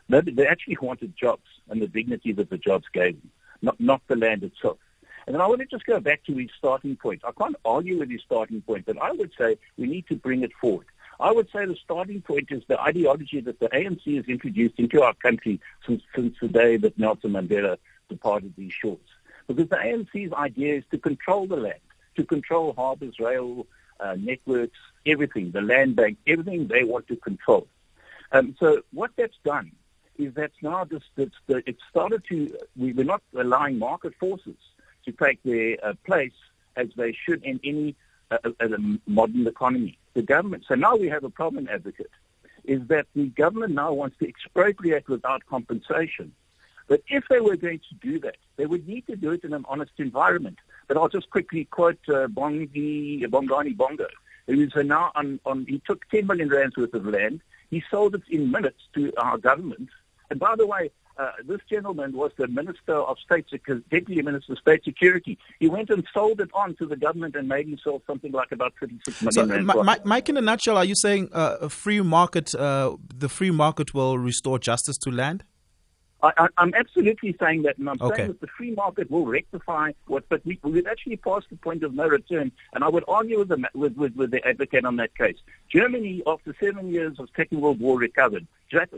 They, 0.09 0.21
they 0.21 0.47
actually 0.47 0.77
wanted 0.83 1.17
jobs 1.17 1.47
and 1.71 1.81
the 1.81 1.89
dignity 1.89 2.33
that 2.33 2.51
the 2.51 2.59
jobs 2.59 2.87
gave 2.93 3.21
them, 3.21 3.31
not 3.63 3.81
not 3.81 4.03
the 4.09 4.17
land 4.17 4.43
itself. 4.43 4.79
And 5.27 5.35
then 5.35 5.41
I 5.41 5.47
want 5.47 5.61
to 5.61 5.67
just 5.67 5.87
go 5.87 6.01
back 6.01 6.25
to 6.25 6.35
his 6.35 6.51
starting 6.59 6.97
point. 6.97 7.23
I 7.25 7.31
can't 7.33 7.57
argue 7.65 7.99
with 7.99 8.11
his 8.11 8.23
starting 8.23 8.61
point, 8.61 8.87
but 8.87 9.01
I 9.01 9.13
would 9.13 9.31
say 9.39 9.57
we 9.79 9.87
need 9.87 10.07
to 10.09 10.17
bring 10.17 10.43
it 10.43 10.53
forward. 10.61 10.87
I 11.21 11.31
would 11.31 11.49
say 11.53 11.65
the 11.65 11.77
starting 11.77 12.21
point 12.21 12.49
is 12.51 12.65
the 12.67 12.81
ideology 12.81 13.41
that 13.41 13.61
the 13.61 13.69
ANC 13.69 14.17
has 14.17 14.25
introduced 14.27 14.79
into 14.79 15.03
our 15.03 15.15
country 15.15 15.61
since, 15.87 16.03
since 16.17 16.37
the 16.41 16.49
day 16.49 16.77
that 16.79 16.99
Nelson 16.99 17.31
Mandela 17.31 17.79
departed 18.09 18.55
these 18.57 18.73
shores. 18.73 18.99
Because 19.47 19.69
the 19.69 19.77
ANC's 19.77 20.33
idea 20.33 20.77
is 20.79 20.85
to 20.91 20.99
control 20.99 21.47
the 21.47 21.57
land, 21.57 21.81
to 22.17 22.25
control 22.25 22.73
harbours, 22.73 23.21
rail, 23.21 23.67
uh, 24.01 24.17
networks, 24.19 24.79
everything, 25.07 25.53
the 25.53 25.61
land 25.61 25.95
bank, 25.95 26.19
everything 26.27 26.67
they 26.67 26.83
want 26.83 27.07
to 27.09 27.17
control. 27.17 27.69
Um, 28.33 28.57
so 28.59 28.83
what 28.93 29.13
that's 29.17 29.37
done 29.45 29.73
is 30.19 30.35
that 30.35 30.53
now 30.63 30.85
just, 30.85 31.07
it's, 31.17 31.35
it's 31.49 31.81
started 31.91 32.23
to, 32.29 32.57
we, 32.77 32.93
we're 32.93 33.05
not 33.05 33.23
allowing 33.37 33.79
market 33.79 34.15
forces 34.19 34.57
to 35.05 35.13
take 35.13 35.43
their 35.43 35.77
uh, 35.85 35.95
place 36.05 36.33
as 36.77 36.89
they 36.97 37.13
should 37.13 37.43
in 37.45 37.61
any 37.65 37.97
uh, 38.31 38.39
uh, 38.61 38.69
modern 39.07 39.47
economy. 39.47 39.99
The 40.15 40.23
government, 40.23 40.65
so 40.69 40.75
now 40.75 40.97
we 40.97 41.09
have 41.09 41.25
a 41.25 41.31
problem, 41.31 41.69
advocate, 41.71 42.11
is 42.65 42.87
that 42.89 43.07
the 43.15 43.27
government 43.27 43.75
now 43.75 43.93
wants 43.93 44.17
to 44.19 44.29
expropriate 44.29 45.09
without 45.09 45.45
compensation. 45.47 46.33
But 46.89 47.03
if 47.09 47.25
they 47.29 47.41
were 47.41 47.57
going 47.57 47.81
to 47.89 47.95
do 48.01 48.19
that, 48.21 48.37
they 48.57 48.67
would 48.67 48.87
need 48.87 49.07
to 49.07 49.17
do 49.17 49.31
it 49.31 49.45
in 49.45 49.53
an 49.53 49.65
honest 49.69 49.93
environment. 49.99 50.59
But 50.89 50.97
I'll 50.97 51.09
just 51.09 51.31
quickly 51.31 51.65
quote 51.65 51.99
uh, 52.09 52.27
Bongi, 52.27 53.25
Bongani 53.25 53.77
Bongo, 53.77 54.07
now 54.47 55.13
on, 55.15 55.41
on, 55.47 55.67
he 55.67 55.81
took 55.87 56.09
10 56.11 56.27
million 56.27 56.49
rands 56.49 56.77
worth 56.77 56.95
of 56.95 57.07
land. 57.07 57.41
He 57.71 57.83
sold 57.91 58.15
it 58.15 58.23
in 58.29 58.51
minutes 58.51 58.81
to 58.95 59.13
our 59.17 59.39
government. 59.39 59.89
And 60.33 60.41
by 60.41 60.57
the 60.57 60.67
way, 60.67 60.91
uh, 61.19 61.33
this 61.47 61.61
gentleman 61.69 62.13
was 62.17 62.33
the 62.39 62.49
Minister 62.49 62.95
of 62.95 63.19
State, 63.19 63.45
Deputy 63.91 64.23
Minister 64.23 64.55
of 64.55 64.59
State 64.61 64.83
Security. 64.83 65.39
He 65.61 65.69
went 65.69 65.91
and 65.91 66.03
sold 66.15 66.41
it 66.41 66.49
on 66.55 66.75
to 66.77 66.87
the 66.87 66.97
government 66.97 67.37
and 67.37 67.47
made 67.47 67.69
himself 67.69 68.01
something 68.07 68.33
like 68.33 68.51
about 68.51 68.73
36 68.81 69.37
million. 69.37 69.69
So, 69.71 69.83
Mike, 70.07 70.31
in 70.31 70.39
a 70.39 70.41
nutshell, 70.41 70.79
are 70.79 70.87
you 70.87 70.95
saying 70.95 71.29
uh, 71.33 71.59
a 71.61 71.69
free 71.69 72.01
market, 72.01 72.55
uh, 72.55 72.97
the 73.15 73.29
free 73.29 73.51
market 73.51 73.93
will 73.93 74.17
restore 74.17 74.59
justice 74.59 74.97
to 75.05 75.11
land? 75.11 75.45
I, 76.23 76.49
am 76.59 76.73
absolutely 76.75 77.37
saying 77.41 77.63
that, 77.63 77.79
and 77.79 77.91
I'm 77.91 78.01
okay. 78.01 78.17
saying 78.17 78.29
that 78.29 78.41
the 78.41 78.47
free 78.47 78.71
market 78.71 79.11
will 79.11 79.27
rectify 79.27 79.93
what, 80.07 80.29
but 80.29 80.45
we, 80.47 80.59
we've 80.63 80.87
actually 80.87 81.17
passed 81.17 81.49
the 81.51 81.57
point 81.57 81.83
of 81.83 81.95
no 81.95 82.07
return, 82.07 82.53
and 82.75 82.85
I 82.85 82.89
would 82.89 83.03
argue 83.09 83.41
with 83.41 83.49
the, 83.49 83.69
with, 83.75 83.97
with, 83.97 84.15
with 84.15 84.31
the 84.31 84.47
advocate 84.47 84.85
on 84.85 84.97
that 84.97 85.17
case. 85.17 85.37
Germany, 85.69 86.23
after 86.27 86.55
seven 86.61 86.93
years 86.93 87.19
of 87.19 87.29
Second 87.37 87.61
World 87.61 87.81
War, 87.81 87.99
recovered. 87.99 88.47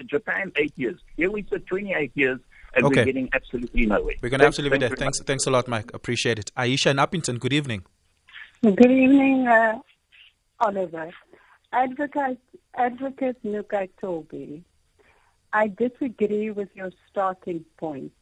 Japan, 0.07 0.53
eight 0.57 0.73
years. 0.77 1.01
Here 1.17 1.31
we 1.31 1.45
sit 1.51 1.67
28 1.67 2.13
years, 2.15 2.39
and 2.77 2.85
okay. 2.85 3.01
we're 3.01 3.05
getting 3.07 3.29
absolutely 3.33 3.87
nowhere. 3.87 4.15
We're 4.23 4.29
going 4.29 4.41
to 4.41 4.47
absolutely 4.47 4.79
there. 4.79 4.91
Thanks, 4.91 5.21
thanks 5.23 5.47
a 5.47 5.51
lot, 5.51 5.67
Mike. 5.67 5.93
Appreciate 5.95 6.39
it. 6.39 6.53
Aisha 6.57 6.91
and 6.91 6.99
Upington, 6.99 7.41
good 7.41 7.53
evening. 7.53 7.85
Good 8.63 8.91
evening, 8.91 9.49
uh, 9.49 9.81
Oliver. 10.61 11.11
Advocate, 11.73 12.39
Advocate 12.77 13.43
Nukai 13.43 13.89
Toby 14.01 14.63
I 15.55 15.69
disagree 15.69 16.51
with 16.51 16.69
your 16.75 16.91
starting 17.09 17.65
point. 17.77 18.13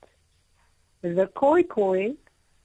The 1.01 1.26
Khoi 1.35 1.62
Khoi, 1.62 2.14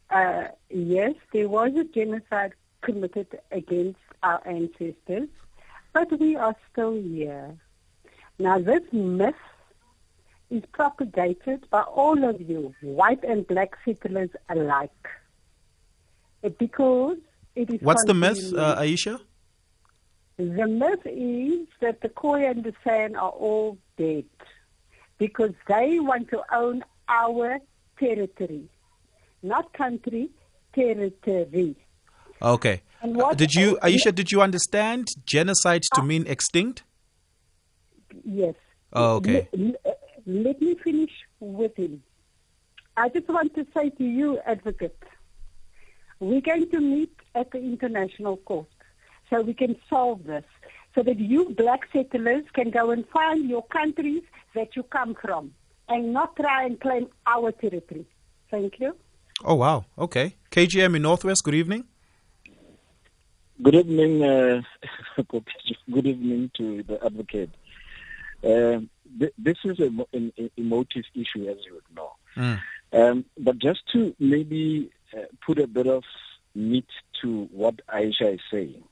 uh, 0.09 0.49
yes, 0.70 1.13
there 1.32 1.47
was 1.47 1.74
a 1.76 1.86
genocide 1.86 2.51
committed 2.82 3.39
against 3.51 3.99
our 4.24 4.45
ancestors, 4.45 5.30
but 5.93 6.20
we 6.20 6.36
are 6.36 6.53
still 6.70 6.95
here. 6.95 7.55
Now, 8.39 8.59
this 8.59 8.84
myth 8.91 9.36
is 10.51 10.63
propagated 10.74 11.70
by 11.70 11.84
all 11.84 12.26
of 12.26 12.41
you, 12.41 12.76
white 12.82 13.24
and 13.24 13.47
black 13.47 13.78
settlers 13.86 14.32
alike, 14.49 15.07
because 16.59 17.18
it 17.55 17.70
is. 17.70 17.82
What's 17.82 18.03
the 18.03 18.13
myth, 18.13 18.53
uh, 18.53 18.82
Aisha? 18.82 19.22
The 20.36 20.68
myth 20.68 21.05
is 21.05 21.68
that 21.80 22.01
the 22.01 22.09
Khoi 22.09 22.45
and 22.45 22.65
the 22.65 22.74
San 22.84 23.15
are 23.15 23.30
all 23.30 23.78
dead 23.97 24.26
because 25.18 25.53
they 25.68 25.99
want 25.99 26.30
to 26.30 26.41
own 26.53 26.84
our 27.09 27.59
territory, 27.99 28.70
not 29.43 29.74
country, 29.74 30.30
territory. 30.74 31.76
Okay. 32.41 32.82
What, 33.01 33.38
did 33.38 33.53
you, 33.53 33.78
Aisha, 33.82 34.13
did 34.13 34.32
you 34.32 34.41
understand 34.41 35.07
genocide 35.26 35.84
to 35.95 36.03
mean 36.03 36.26
extinct? 36.28 36.84
Yes. 38.24 38.55
Oh, 38.93 39.15
okay. 39.15 39.47
Let, 39.53 39.99
let 40.26 40.61
me 40.61 40.76
finish 40.84 41.11
with 41.39 41.76
him. 41.76 42.03
I 42.95 43.09
just 43.09 43.28
want 43.28 43.53
to 43.55 43.65
say 43.76 43.89
to 43.91 44.03
you, 44.03 44.39
advocate, 44.45 44.97
we're 46.20 46.41
going 46.41 46.70
to 46.72 46.80
meet 46.80 47.13
at 47.36 47.51
the 47.51 47.59
International 47.59 48.38
Court 48.38 48.68
so 49.30 49.41
we 49.41 49.53
can 49.53 49.76
solve 49.89 50.24
this 50.24 50.45
so 50.98 51.04
that 51.04 51.20
you 51.20 51.54
black 51.56 51.88
settlers 51.93 52.43
can 52.54 52.72
go 52.72 52.89
and 52.89 53.08
find 53.10 53.48
your 53.48 53.64
countries 53.68 54.24
that 54.56 54.76
you 54.76 54.82
come 54.82 55.14
from 55.14 55.52
and 55.88 56.12
not 56.12 56.36
try 56.36 56.66
and 56.66 56.82
claim 56.82 57.08
our 57.28 57.52
territory. 57.52 58.04
Thank 58.50 58.80
you. 58.80 58.95
Oh, 59.45 59.54
wow. 59.54 59.86
Okay. 59.95 60.36
KGM 60.50 60.95
in 60.95 61.04
Northwest, 61.04 61.43
good 61.43 61.54
evening. 61.54 61.84
Good 63.62 63.76
evening. 63.76 64.24
Uh, 64.24 64.62
good 65.91 66.08
evening 66.08 66.50
to 66.58 66.82
the 66.82 67.06
advocate. 67.06 67.52
Uh, 68.43 68.80
th- 69.20 69.34
this 69.38 69.58
is 69.66 69.80
a, 69.80 69.91
an, 70.14 70.34
an, 70.36 70.50
emotive 70.58 71.06
issue, 71.14 71.48
as 71.48 71.58
you 71.64 71.76
would 71.76 71.95
know. 71.95 72.12
Mm. 72.36 72.60
Um, 72.91 73.26
but 73.38 73.60
just 73.60 73.82
to 73.93 74.16
maybe 74.20 74.89
uh, 75.16 75.26
put 75.45 75.60
a 75.60 75.68
bit 75.68 75.86
of 75.86 76.04
meat 76.56 76.88
to 77.22 77.48
what 77.52 77.76
Aisha 77.88 78.34
is 78.34 78.41
saying. 78.50 78.84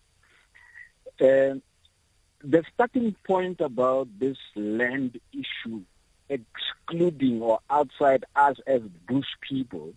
The 2.47 2.63
starting 2.75 3.15
point 3.25 3.59
about 3.59 4.07
this 4.19 4.37
land 4.55 5.19
issue 5.33 5.81
excluding 6.29 7.41
or 7.41 7.59
outside 7.71 8.23
us 8.35 8.57
as 8.67 8.81
bush 9.07 9.25
people, 9.41 9.95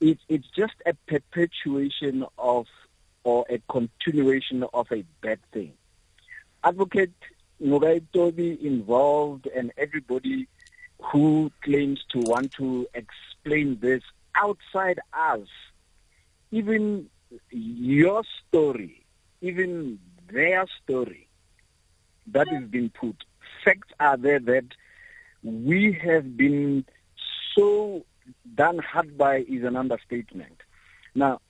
it, 0.00 0.18
it's 0.28 0.46
just 0.56 0.74
a 0.86 0.94
perpetuation 1.08 2.24
of 2.38 2.66
or 3.24 3.44
a 3.50 3.60
continuation 3.68 4.64
of 4.72 4.86
a 4.92 5.02
bad 5.20 5.40
thing. 5.52 5.72
Advocate 6.62 7.10
Ngcukaitobi 7.60 8.60
involved 8.62 9.48
and 9.48 9.72
everybody 9.76 10.46
who 11.02 11.50
claims 11.62 12.04
to 12.10 12.20
want 12.20 12.52
to 12.52 12.86
explain 12.94 13.78
this 13.80 14.04
outside 14.36 15.00
us, 15.12 15.48
even 16.52 17.10
your 17.50 18.22
story, 18.46 19.04
even 19.40 19.98
their 20.30 20.64
story, 20.84 21.27
that 22.32 22.48
is 22.52 22.64
being 22.68 22.90
put. 22.90 23.16
Facts 23.64 23.88
are 24.00 24.16
there 24.16 24.40
that 24.40 24.66
we 25.42 25.92
have 25.92 26.36
been 26.36 26.84
so 27.56 28.04
done 28.54 28.78
hard 28.78 29.16
by 29.16 29.38
is 29.38 29.64
an 29.64 29.76
understatement. 29.76 30.60
Now, 31.14 31.40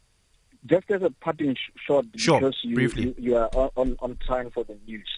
just 0.67 0.91
as 0.91 1.03
a 1.03 1.11
parting 1.11 1.55
sh- 1.55 1.71
shot, 1.87 2.07
sure, 2.17 2.41
because 2.41 2.59
you, 2.63 2.89
you, 2.97 3.15
you 3.19 3.37
are 3.37 3.51
on, 3.53 3.97
on 4.01 4.17
time 4.27 4.51
for 4.51 4.65
the 4.65 4.77
news. 4.87 5.09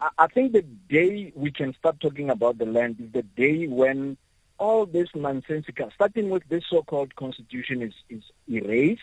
I, 0.00 0.08
I 0.18 0.26
think 0.28 0.52
the 0.52 0.62
day 0.62 1.32
we 1.34 1.50
can 1.50 1.74
start 1.74 2.00
talking 2.00 2.30
about 2.30 2.58
the 2.58 2.66
land 2.66 3.00
is 3.00 3.12
the 3.12 3.22
day 3.22 3.66
when 3.66 4.16
all 4.58 4.86
this 4.86 5.08
nonsensical, 5.14 5.90
starting 5.94 6.30
with 6.30 6.42
this 6.48 6.64
so-called 6.68 7.14
constitution, 7.16 7.82
is, 7.82 7.94
is 8.08 8.22
erased. 8.48 9.02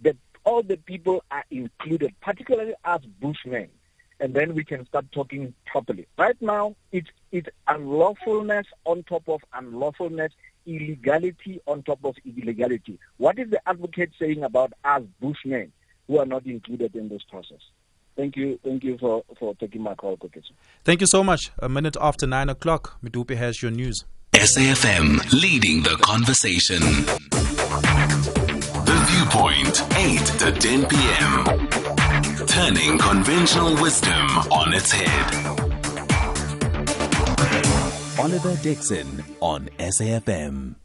That 0.00 0.16
all 0.44 0.62
the 0.62 0.76
people 0.76 1.24
are 1.30 1.44
included, 1.50 2.14
particularly 2.20 2.74
us 2.84 3.02
Bushmen, 3.20 3.68
and 4.20 4.34
then 4.34 4.54
we 4.54 4.64
can 4.64 4.86
start 4.86 5.06
talking 5.12 5.54
properly. 5.66 6.06
Right 6.18 6.40
now, 6.40 6.76
it's 6.92 7.08
it's 7.32 7.48
unlawfulness 7.68 8.66
on 8.84 9.02
top 9.04 9.28
of 9.28 9.40
unlawfulness, 9.54 10.30
illegality 10.66 11.60
on 11.66 11.82
top 11.82 12.04
of 12.04 12.16
illegality. 12.24 12.98
What 13.18 13.38
is 13.38 13.50
the 13.50 13.60
advocate 13.68 14.10
saying 14.18 14.42
about 14.42 14.72
us 14.84 15.02
Bushmen 15.20 15.72
who 16.06 16.18
are 16.18 16.26
not 16.26 16.46
included 16.46 16.94
in 16.96 17.08
this 17.08 17.22
process? 17.28 17.60
Thank 18.16 18.36
you, 18.36 18.58
thank 18.64 18.82
you 18.82 18.96
for, 18.96 19.24
for 19.38 19.54
taking 19.56 19.82
my 19.82 19.94
call, 19.94 20.16
Koketso. 20.16 20.52
Thank 20.84 21.02
you 21.02 21.06
so 21.06 21.22
much. 21.22 21.50
A 21.58 21.68
minute 21.68 21.98
after 22.00 22.26
nine 22.26 22.48
o'clock, 22.48 22.98
Midupe 23.04 23.36
has 23.36 23.60
your 23.60 23.70
news. 23.70 24.04
SAFM 24.32 25.32
leading 25.32 25.82
the 25.82 25.96
conversation. 26.00 26.80
The 28.86 28.96
Viewpoint, 29.08 29.82
8 29.96 30.26
to 30.38 30.52
10 30.52 30.86
p.m. 30.86 31.95
Turning 32.16 32.98
conventional 32.98 33.74
wisdom 33.82 34.26
on 34.50 34.72
its 34.72 34.90
head. 34.90 35.56
Oliver 38.18 38.56
Dixon 38.62 39.22
on 39.40 39.68
SAFM. 39.78 40.76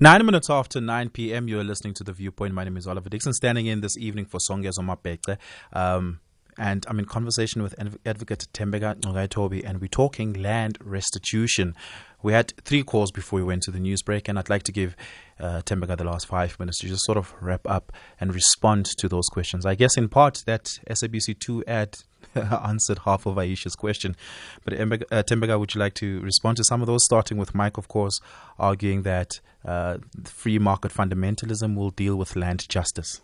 Nine 0.00 0.26
minutes 0.26 0.50
after 0.50 0.80
9 0.80 1.10
p.m., 1.10 1.46
you're 1.46 1.62
listening 1.62 1.94
to 1.94 2.04
The 2.04 2.12
Viewpoint. 2.12 2.54
My 2.54 2.64
name 2.64 2.76
is 2.76 2.88
Oliver 2.88 3.08
Dixon, 3.08 3.32
standing 3.32 3.66
in 3.66 3.80
this 3.80 3.96
evening 3.96 4.24
for 4.24 4.38
Songezo 4.38 4.80
Mapete. 4.80 5.38
Um, 5.72 6.18
and 6.58 6.84
I'm 6.88 6.98
in 6.98 7.04
conversation 7.04 7.62
with 7.62 7.74
Advocate 8.04 8.48
Tembeka 8.52 9.30
Toby, 9.30 9.64
and 9.64 9.80
we're 9.80 9.86
talking 9.86 10.32
land 10.32 10.78
restitution. 10.82 11.76
We 12.22 12.32
had 12.32 12.52
three 12.64 12.82
calls 12.82 13.10
before 13.10 13.38
we 13.38 13.44
went 13.44 13.62
to 13.62 13.70
the 13.70 13.80
news 13.80 14.02
break, 14.02 14.28
and 14.28 14.38
I'd 14.38 14.50
like 14.50 14.64
to 14.64 14.72
give 14.72 14.96
uh, 15.42 15.60
Tembeka 15.62 15.96
the 15.98 16.04
last 16.04 16.26
five 16.26 16.58
minutes 16.58 16.78
to 16.78 16.86
just 16.86 17.04
sort 17.04 17.18
of 17.18 17.34
wrap 17.40 17.68
up 17.68 17.92
and 18.20 18.34
respond 18.34 18.86
to 18.98 19.08
those 19.08 19.28
questions. 19.28 19.66
I 19.66 19.74
guess 19.74 19.96
in 19.96 20.08
part 20.08 20.44
that 20.46 20.78
SABC2 20.88 21.64
ad 21.66 21.98
answered 22.34 23.00
half 23.00 23.26
of 23.26 23.36
Aisha's 23.36 23.74
question. 23.74 24.16
But 24.64 24.80
uh, 24.80 25.58
would 25.58 25.74
you 25.74 25.80
like 25.80 25.94
to 25.94 26.20
respond 26.20 26.56
to 26.58 26.64
some 26.64 26.80
of 26.80 26.86
those? 26.86 27.04
Starting 27.04 27.36
with 27.36 27.54
Mike, 27.54 27.76
of 27.76 27.88
course, 27.88 28.20
arguing 28.58 29.02
that 29.02 29.40
uh, 29.64 29.98
free 30.24 30.58
market 30.58 30.92
fundamentalism 30.92 31.76
will 31.76 31.90
deal 31.90 32.16
with 32.16 32.36
land 32.36 32.68
justice. 32.68 33.20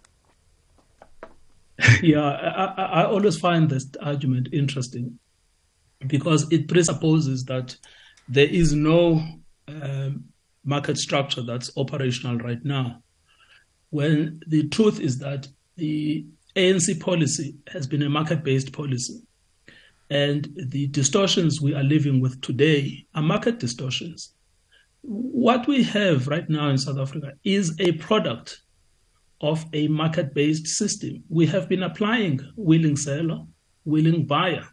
yeah, 2.02 2.24
I, 2.76 3.02
I, 3.02 3.04
always 3.04 3.38
find 3.38 3.70
this 3.70 3.86
argument 4.02 4.48
interesting 4.52 5.20
because 6.04 6.50
it 6.50 6.66
presupposes 6.66 7.44
that 7.44 7.76
there 8.28 8.48
is 8.48 8.72
no 8.72 9.22
um, 9.68 10.24
market 10.68 10.98
structure 10.98 11.42
that's 11.42 11.70
operational 11.76 12.36
right 12.38 12.64
now. 12.64 13.02
When 13.90 14.40
the 14.46 14.68
truth 14.68 15.00
is 15.00 15.18
that 15.18 15.48
the 15.76 16.26
ANC 16.56 17.00
policy 17.00 17.56
has 17.68 17.86
been 17.86 18.02
a 18.02 18.08
market 18.08 18.42
based 18.42 18.72
policy. 18.72 19.22
And 20.10 20.48
the 20.68 20.88
distortions 20.88 21.60
we 21.60 21.74
are 21.74 21.82
living 21.82 22.20
with 22.20 22.40
today 22.40 23.06
are 23.14 23.22
market 23.22 23.58
distortions. 23.58 24.34
What 25.02 25.66
we 25.68 25.84
have 25.84 26.26
right 26.26 26.48
now 26.48 26.68
in 26.70 26.78
South 26.78 26.98
Africa 26.98 27.32
is 27.44 27.78
a 27.78 27.92
product 27.92 28.62
of 29.40 29.64
a 29.72 29.86
market 29.88 30.34
based 30.34 30.66
system. 30.66 31.22
We 31.28 31.46
have 31.46 31.68
been 31.68 31.84
applying 31.84 32.40
willing 32.56 32.96
seller, 32.96 33.40
willing 33.84 34.26
buyer. 34.26 34.66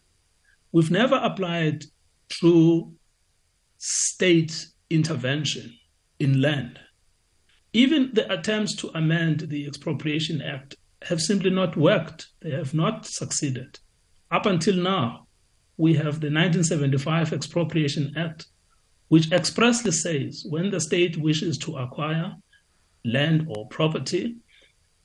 We've 0.71 0.91
never 0.91 1.15
applied 1.15 1.83
true 2.29 2.93
state 3.77 4.67
intervention 4.89 5.71
in 6.19 6.41
land. 6.41 6.79
Even 7.73 8.11
the 8.13 8.31
attempts 8.31 8.75
to 8.77 8.91
amend 8.95 9.41
the 9.41 9.67
Expropriation 9.67 10.41
Act 10.41 10.75
have 11.01 11.21
simply 11.21 11.49
not 11.49 11.75
worked. 11.75 12.27
They 12.41 12.51
have 12.51 12.73
not 12.73 13.05
succeeded. 13.05 13.79
Up 14.31 14.45
until 14.45 14.75
now, 14.75 15.27
we 15.77 15.93
have 15.95 16.21
the 16.21 16.31
1975 16.31 17.33
Expropriation 17.33 18.13
Act, 18.15 18.47
which 19.09 19.31
expressly 19.31 19.91
says 19.91 20.45
when 20.49 20.71
the 20.71 20.79
state 20.79 21.17
wishes 21.17 21.57
to 21.59 21.77
acquire 21.77 22.35
land 23.03 23.45
or 23.49 23.67
property, 23.67 24.37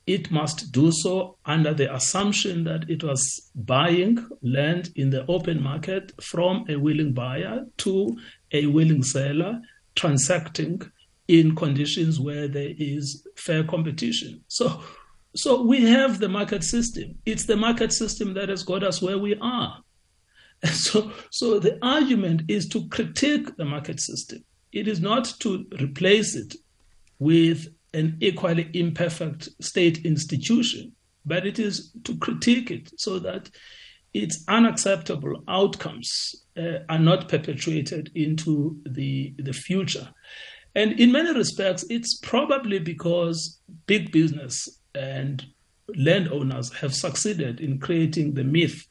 it 0.07 0.31
must 0.31 0.71
do 0.71 0.91
so 0.91 1.37
under 1.45 1.73
the 1.73 1.93
assumption 1.93 2.63
that 2.63 2.89
it 2.89 3.03
was 3.03 3.51
buying 3.53 4.17
land 4.41 4.89
in 4.95 5.09
the 5.09 5.25
open 5.27 5.61
market 5.61 6.11
from 6.21 6.65
a 6.69 6.75
willing 6.75 7.13
buyer 7.13 7.65
to 7.77 8.17
a 8.51 8.65
willing 8.65 9.03
seller, 9.03 9.61
transacting 9.95 10.81
in 11.27 11.55
conditions 11.55 12.19
where 12.19 12.47
there 12.47 12.73
is 12.77 13.25
fair 13.35 13.63
competition. 13.63 14.41
So 14.47 14.81
so 15.35 15.61
we 15.61 15.89
have 15.89 16.19
the 16.19 16.29
market 16.29 16.63
system. 16.63 17.15
It's 17.25 17.45
the 17.45 17.55
market 17.55 17.93
system 17.93 18.33
that 18.33 18.49
has 18.49 18.63
got 18.63 18.83
us 18.83 19.01
where 19.01 19.17
we 19.17 19.35
are. 19.41 19.77
And 20.63 20.75
so, 20.75 21.11
so 21.31 21.57
the 21.57 21.79
argument 21.81 22.43
is 22.47 22.67
to 22.69 22.87
critique 22.89 23.55
the 23.57 23.65
market 23.65 23.99
system. 23.99 24.43
It 24.71 24.87
is 24.87 24.99
not 24.99 25.25
to 25.39 25.65
replace 25.79 26.35
it 26.35 26.55
with 27.19 27.67
an 27.93 28.17
equally 28.19 28.69
imperfect 28.73 29.49
state 29.61 30.05
institution, 30.05 30.91
but 31.25 31.45
it 31.45 31.59
is 31.59 31.91
to 32.03 32.17
critique 32.17 32.71
it 32.71 32.91
so 32.97 33.19
that 33.19 33.49
its 34.13 34.43
unacceptable 34.47 35.43
outcomes 35.47 36.35
uh, 36.57 36.79
are 36.89 36.99
not 36.99 37.27
perpetuated 37.27 38.11
into 38.15 38.79
the, 38.85 39.33
the 39.39 39.53
future. 39.53 40.09
And 40.75 40.99
in 40.99 41.11
many 41.11 41.33
respects, 41.33 41.85
it's 41.89 42.17
probably 42.17 42.79
because 42.79 43.59
big 43.87 44.11
business 44.11 44.79
and 44.95 45.45
landowners 45.95 46.71
have 46.73 46.95
succeeded 46.95 47.59
in 47.59 47.79
creating 47.79 48.33
the 48.33 48.43
myth 48.43 48.87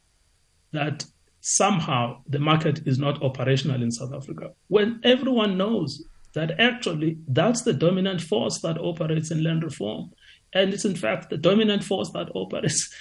that 0.73 1.05
somehow 1.41 2.23
the 2.29 2.39
market 2.39 2.87
is 2.87 2.99
not 2.99 3.23
operational 3.23 3.83
in 3.83 3.91
South 3.91 4.13
Africa, 4.13 4.51
when 4.69 5.01
everyone 5.05 5.57
knows 5.57 6.05
that 6.35 6.61
actually 6.61 7.19
that's 7.29 7.63
the 7.63 7.73
dominant 7.73 8.21
force 8.21 8.61
that 8.61 8.79
operates 8.79 9.31
in 9.31 9.43
land 9.43 9.65
reform. 9.65 10.11
And 10.53 10.73
it's 10.73 10.85
in 10.85 10.95
fact 10.95 11.31
the 11.31 11.39
dominant 11.39 11.83
force 11.83 12.11
that 12.11 12.31
operates 12.35 12.93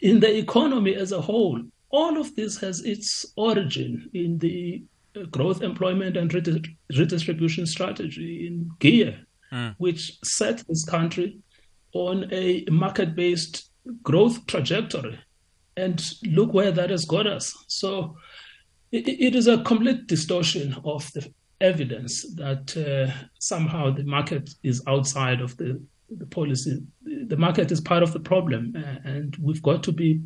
in 0.00 0.20
the 0.20 0.36
economy 0.36 0.94
as 0.94 1.12
a 1.12 1.20
whole. 1.20 1.60
All 1.90 2.20
of 2.20 2.34
this 2.36 2.58
has 2.58 2.84
its 2.84 3.24
origin 3.36 4.10
in 4.12 4.38
the 4.38 4.84
growth, 5.24 5.62
employment, 5.62 6.16
and 6.16 6.32
redistribution 6.96 7.66
strategy 7.66 8.46
in 8.46 8.70
GEAR, 8.80 9.18
mm. 9.52 9.74
which 9.78 10.18
set 10.22 10.66
this 10.68 10.84
country 10.84 11.38
on 11.92 12.28
a 12.32 12.64
market 12.70 13.14
based 13.14 13.70
growth 14.02 14.46
trajectory. 14.46 15.18
And 15.76 16.02
look 16.24 16.54
where 16.54 16.72
that 16.72 16.90
has 16.90 17.04
got 17.04 17.26
us. 17.26 17.54
So 17.68 18.16
it, 18.92 19.08
it 19.08 19.34
is 19.34 19.46
a 19.46 19.62
complete 19.62 20.06
distortion 20.06 20.76
of 20.84 21.10
the 21.12 21.30
evidence 21.60 22.22
that 22.34 22.76
uh, 22.76 23.12
somehow 23.38 23.90
the 23.90 24.04
market 24.04 24.50
is 24.62 24.82
outside 24.86 25.40
of 25.40 25.56
the, 25.56 25.80
the 26.10 26.26
policy. 26.26 26.82
The 27.04 27.36
market 27.36 27.70
is 27.72 27.80
part 27.80 28.02
of 28.02 28.12
the 28.12 28.20
problem, 28.20 28.74
uh, 28.76 29.08
and 29.08 29.36
we've 29.40 29.62
got 29.62 29.82
to 29.84 29.92
be 29.92 30.20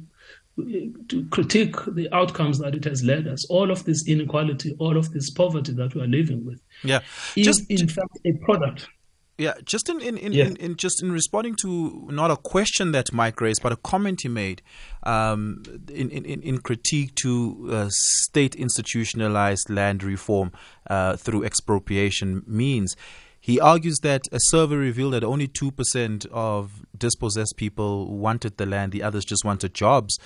to 0.56 1.26
critique 1.30 1.76
the 1.86 2.08
outcomes 2.12 2.58
that 2.58 2.74
it 2.74 2.84
has 2.84 3.02
led 3.02 3.26
us. 3.26 3.48
All 3.50 3.70
of 3.70 3.84
this 3.84 4.06
inequality, 4.06 4.74
all 4.78 4.96
of 4.96 5.12
this 5.12 5.30
poverty 5.30 5.72
that 5.72 5.94
we 5.94 6.02
are 6.02 6.06
living 6.06 6.44
with, 6.44 6.60
yeah, 6.82 7.00
is 7.36 7.46
just, 7.46 7.70
in 7.70 7.88
fact 7.88 8.18
a 8.24 8.32
product 8.44 8.88
yeah, 9.40 9.54
just 9.64 9.88
in 9.88 10.00
in, 10.02 10.18
in, 10.18 10.32
Yeah. 10.32 10.44
in, 10.44 10.56
in 10.56 10.76
just 10.76 11.02
in 11.02 11.10
responding 11.10 11.56
to 11.62 12.08
not 12.10 12.30
a 12.30 12.36
question 12.36 12.92
that 12.92 13.10
Mike 13.10 13.40
raised, 13.40 13.62
but 13.62 13.72
a 13.72 13.76
comment 13.76 14.20
he 14.22 14.28
made 14.28 14.60
um, 15.04 15.62
in, 15.88 16.10
in 16.10 16.42
in 16.42 16.58
critique 16.58 17.14
to 17.22 17.68
uh, 17.70 17.88
state 17.88 18.54
institutionalized 18.54 19.70
land 19.70 20.02
reform 20.02 20.52
uh, 20.90 21.16
through 21.16 21.44
expropriation 21.44 22.42
means. 22.46 22.96
He 23.40 23.58
argues 23.58 23.98
that 24.02 24.26
a 24.32 24.38
survey 24.38 24.76
revealed 24.76 25.14
that 25.14 25.24
only 25.24 25.48
2% 25.48 26.26
of 26.26 26.84
dispossessed 26.96 27.56
people 27.56 28.18
wanted 28.18 28.58
the 28.58 28.66
land, 28.66 28.92
the 28.92 29.02
others 29.02 29.24
just 29.24 29.44
wanted 29.44 29.72
jobs. 29.72 30.18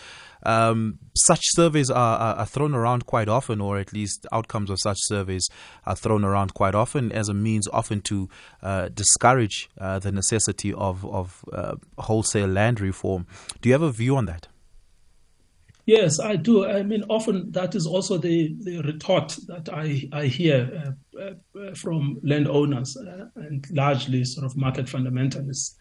Um, 0.42 0.98
such 1.16 1.40
surveys 1.42 1.90
are, 1.90 2.36
are, 2.36 2.44
thrown 2.44 2.74
around 2.74 3.06
quite 3.06 3.28
often, 3.28 3.60
or 3.60 3.78
at 3.78 3.92
least 3.92 4.26
outcomes 4.32 4.68
of 4.68 4.78
such 4.80 4.98
surveys 5.02 5.48
are 5.86 5.96
thrown 5.96 6.24
around 6.24 6.52
quite 6.52 6.74
often 6.74 7.12
as 7.12 7.28
a 7.28 7.34
means 7.34 7.66
often 7.68 8.00
to 8.02 8.28
uh, 8.62 8.88
discourage 8.88 9.70
uh, 9.78 9.98
the 10.00 10.12
necessity 10.12 10.74
of, 10.74 11.06
of 11.06 11.44
uh, 11.52 11.76
wholesale 11.98 12.48
land 12.48 12.80
reform. 12.80 13.26
Do 13.62 13.68
you 13.68 13.72
have 13.72 13.82
a 13.82 13.92
view 13.92 14.16
on 14.16 14.26
that? 14.26 14.48
Yes, 15.86 16.18
I 16.18 16.36
do. 16.36 16.66
I 16.66 16.82
mean, 16.82 17.04
often 17.10 17.52
that 17.52 17.74
is 17.74 17.86
also 17.86 18.16
the, 18.16 18.56
the 18.60 18.80
retort 18.82 19.36
that 19.48 19.68
I, 19.70 20.08
I 20.12 20.26
hear 20.26 20.94
uh, 21.20 21.32
uh, 21.60 21.74
from 21.74 22.18
landowners 22.22 22.96
uh, 22.96 23.26
and 23.36 23.64
largely 23.70 24.24
sort 24.24 24.46
of 24.46 24.56
market 24.56 24.86
fundamentalists. 24.86 25.74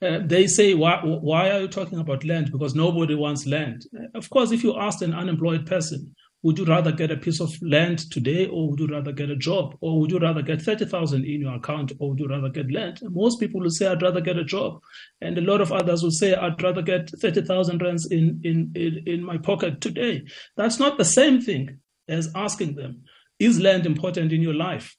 Uh, 0.00 0.20
they 0.24 0.46
say, 0.46 0.74
why, 0.74 1.00
why 1.02 1.50
are 1.50 1.60
you 1.60 1.68
talking 1.68 1.98
about 1.98 2.24
land? 2.24 2.50
Because 2.52 2.74
nobody 2.74 3.14
wants 3.14 3.46
land. 3.46 3.84
Of 4.14 4.30
course, 4.30 4.52
if 4.52 4.62
you 4.62 4.78
ask 4.78 5.02
an 5.02 5.14
unemployed 5.14 5.66
person, 5.66 6.14
would 6.42 6.58
you 6.58 6.64
rather 6.64 6.90
get 6.90 7.12
a 7.12 7.16
piece 7.16 7.40
of 7.40 7.50
land 7.62 8.10
today 8.10 8.46
or 8.46 8.70
would 8.70 8.80
you 8.80 8.88
rather 8.88 9.12
get 9.12 9.30
a 9.30 9.36
job? 9.36 9.76
Or 9.80 10.00
would 10.00 10.10
you 10.10 10.18
rather 10.18 10.42
get 10.42 10.60
30,000 10.60 11.24
in 11.24 11.40
your 11.40 11.54
account 11.54 11.92
or 12.00 12.10
would 12.10 12.18
you 12.18 12.26
rather 12.26 12.48
get 12.48 12.72
land? 12.72 13.00
And 13.00 13.14
most 13.14 13.38
people 13.38 13.60
will 13.60 13.70
say, 13.70 13.86
I'd 13.86 14.02
rather 14.02 14.20
get 14.20 14.36
a 14.36 14.44
job. 14.44 14.80
And 15.20 15.38
a 15.38 15.40
lot 15.40 15.60
of 15.60 15.70
others 15.70 16.02
will 16.02 16.10
say, 16.10 16.34
I'd 16.34 16.60
rather 16.60 16.82
get 16.82 17.10
30,000 17.10 17.80
rands 17.80 18.10
in, 18.10 18.40
in, 18.42 18.72
in, 18.74 19.04
in 19.06 19.24
my 19.24 19.38
pocket 19.38 19.80
today. 19.80 20.24
That's 20.56 20.80
not 20.80 20.98
the 20.98 21.04
same 21.04 21.40
thing 21.40 21.78
as 22.08 22.32
asking 22.34 22.74
them, 22.74 23.02
is 23.38 23.60
land 23.60 23.86
important 23.86 24.32
in 24.32 24.42
your 24.42 24.54
life? 24.54 24.96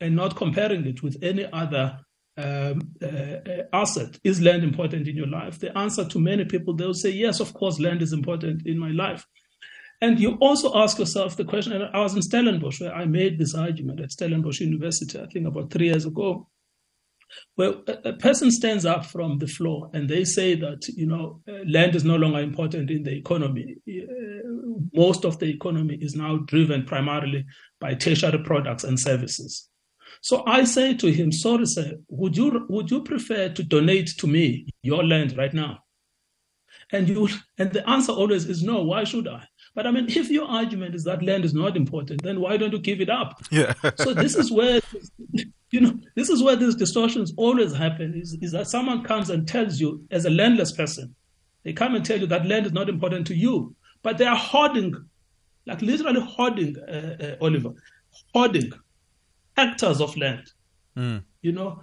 And 0.00 0.14
not 0.14 0.36
comparing 0.36 0.86
it 0.86 1.02
with 1.02 1.18
any 1.22 1.46
other 1.52 1.98
um, 2.36 2.80
uh, 3.02 3.06
uh 3.06 3.62
asset. 3.72 4.18
Is 4.22 4.40
land 4.40 4.62
important 4.62 5.08
in 5.08 5.16
your 5.16 5.26
life? 5.26 5.58
The 5.58 5.76
answer 5.76 6.04
to 6.08 6.18
many 6.20 6.44
people, 6.44 6.74
they'll 6.74 6.94
say, 6.94 7.10
yes, 7.10 7.40
of 7.40 7.52
course, 7.52 7.80
land 7.80 8.00
is 8.00 8.12
important 8.12 8.66
in 8.66 8.78
my 8.78 8.90
life. 8.90 9.26
And 10.02 10.18
you 10.18 10.38
also 10.40 10.74
ask 10.78 10.98
yourself 10.98 11.36
the 11.36 11.44
question, 11.44 11.72
and 11.74 11.84
I 11.94 12.00
was 12.00 12.14
in 12.14 12.22
Stellenbosch 12.22 12.80
where 12.80 12.94
I 12.94 13.04
made 13.04 13.38
this 13.38 13.54
argument 13.54 14.00
at 14.00 14.12
Stellenbosch 14.12 14.60
University, 14.60 15.20
I 15.20 15.26
think 15.26 15.46
about 15.46 15.70
three 15.70 15.86
years 15.86 16.06
ago, 16.06 16.48
where 17.54 17.74
a, 18.04 18.12
person 18.14 18.50
stands 18.50 18.84
up 18.84 19.04
from 19.04 19.38
the 19.38 19.46
floor 19.46 19.90
and 19.92 20.08
they 20.08 20.24
say 20.24 20.54
that, 20.56 20.88
you 20.88 21.06
know, 21.06 21.40
uh, 21.48 21.58
land 21.68 21.94
is 21.94 22.04
no 22.04 22.16
longer 22.16 22.40
important 22.40 22.90
in 22.90 23.02
the 23.02 23.12
economy. 23.12 23.76
Uh, 23.88 24.48
most 24.94 25.24
of 25.24 25.38
the 25.38 25.46
economy 25.46 25.96
is 26.00 26.16
now 26.16 26.38
driven 26.46 26.84
primarily 26.84 27.44
by 27.80 27.94
tertiary 27.94 28.42
products 28.42 28.84
and 28.84 28.98
services. 28.98 29.68
So 30.22 30.44
I 30.46 30.64
say 30.64 30.94
to 30.94 31.12
him, 31.12 31.30
sorry, 31.30 31.66
sir, 31.66 31.92
would 32.08 32.36
you, 32.36 32.66
would 32.68 32.90
you 32.90 33.02
prefer 33.02 33.48
to 33.50 33.62
donate 33.62 34.08
to 34.18 34.26
me 34.26 34.66
your 34.82 35.04
land 35.04 35.36
right 35.36 35.54
now? 35.54 35.84
And 36.92 37.08
you, 37.08 37.28
and 37.58 37.72
the 37.72 37.88
answer 37.88 38.12
always 38.12 38.46
is 38.46 38.62
no. 38.62 38.82
Why 38.82 39.04
should 39.04 39.28
I? 39.28 39.46
But 39.74 39.86
I 39.86 39.92
mean, 39.92 40.06
if 40.08 40.30
your 40.30 40.48
argument 40.48 40.94
is 40.94 41.04
that 41.04 41.22
land 41.22 41.44
is 41.44 41.54
not 41.54 41.76
important, 41.76 42.22
then 42.22 42.40
why 42.40 42.56
don't 42.56 42.72
you 42.72 42.78
give 42.78 43.00
it 43.00 43.08
up? 43.08 43.40
Yeah. 43.50 43.72
so 43.96 44.12
this 44.12 44.34
is 44.34 44.50
where, 44.50 44.80
you 45.70 45.80
know, 45.80 45.98
this 46.16 46.28
is 46.28 46.42
where 46.42 46.56
these 46.56 46.74
distortions 46.74 47.32
always 47.36 47.72
happen. 47.72 48.14
Is 48.14 48.36
is 48.40 48.52
that 48.52 48.66
someone 48.66 49.04
comes 49.04 49.30
and 49.30 49.46
tells 49.46 49.80
you, 49.80 50.04
as 50.10 50.24
a 50.24 50.30
landless 50.30 50.72
person, 50.72 51.14
they 51.62 51.72
come 51.72 51.94
and 51.94 52.04
tell 52.04 52.18
you 52.18 52.26
that 52.26 52.46
land 52.46 52.66
is 52.66 52.72
not 52.72 52.88
important 52.88 53.26
to 53.28 53.34
you, 53.34 53.74
but 54.02 54.18
they 54.18 54.26
are 54.26 54.36
hoarding, 54.36 54.94
like 55.66 55.82
literally 55.82 56.20
hoarding, 56.20 56.76
uh, 56.78 57.16
uh, 57.22 57.44
Oliver, 57.44 57.72
hoarding 58.34 58.72
hectares 59.56 60.00
of 60.00 60.16
land. 60.16 60.50
Mm. 60.96 61.22
You 61.42 61.52
know, 61.52 61.82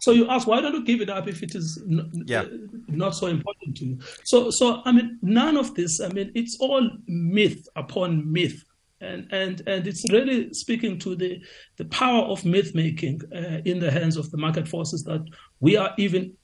so 0.00 0.12
you 0.12 0.28
ask, 0.28 0.46
why 0.46 0.60
don't 0.60 0.74
you 0.74 0.84
give 0.84 1.00
it 1.00 1.10
up 1.10 1.28
if 1.28 1.42
it 1.42 1.54
is 1.54 1.82
n- 1.90 2.10
yeah. 2.26 2.42
uh, 2.42 2.48
not 2.88 3.14
so 3.14 3.26
important 3.26 3.76
to 3.78 3.84
you? 3.84 3.98
So, 4.24 4.50
so 4.50 4.82
I 4.84 4.92
mean, 4.92 5.18
none 5.22 5.56
of 5.56 5.74
this. 5.74 6.00
I 6.00 6.08
mean, 6.08 6.32
it's 6.34 6.56
all 6.60 6.88
myth 7.06 7.66
upon 7.76 8.30
myth, 8.30 8.64
and 9.00 9.28
and 9.32 9.62
and 9.66 9.86
it's 9.86 10.04
really 10.10 10.52
speaking 10.52 10.98
to 11.00 11.14
the 11.14 11.42
the 11.76 11.84
power 11.86 12.24
of 12.24 12.44
myth 12.44 12.74
making 12.74 13.20
uh, 13.34 13.60
in 13.64 13.78
the 13.78 13.90
hands 13.90 14.16
of 14.16 14.30
the 14.30 14.36
market 14.36 14.66
forces 14.68 15.02
that 15.04 15.24
we 15.60 15.76
are 15.76 15.92
even 15.98 16.36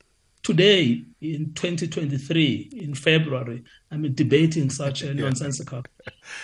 today 0.43 1.05
in 1.21 1.53
2023 1.55 2.71
in 2.73 2.95
February, 2.95 3.63
I'm 3.91 4.13
debating 4.15 4.71
such 4.71 5.03
a 5.03 5.15
nonsensical. 5.15 5.85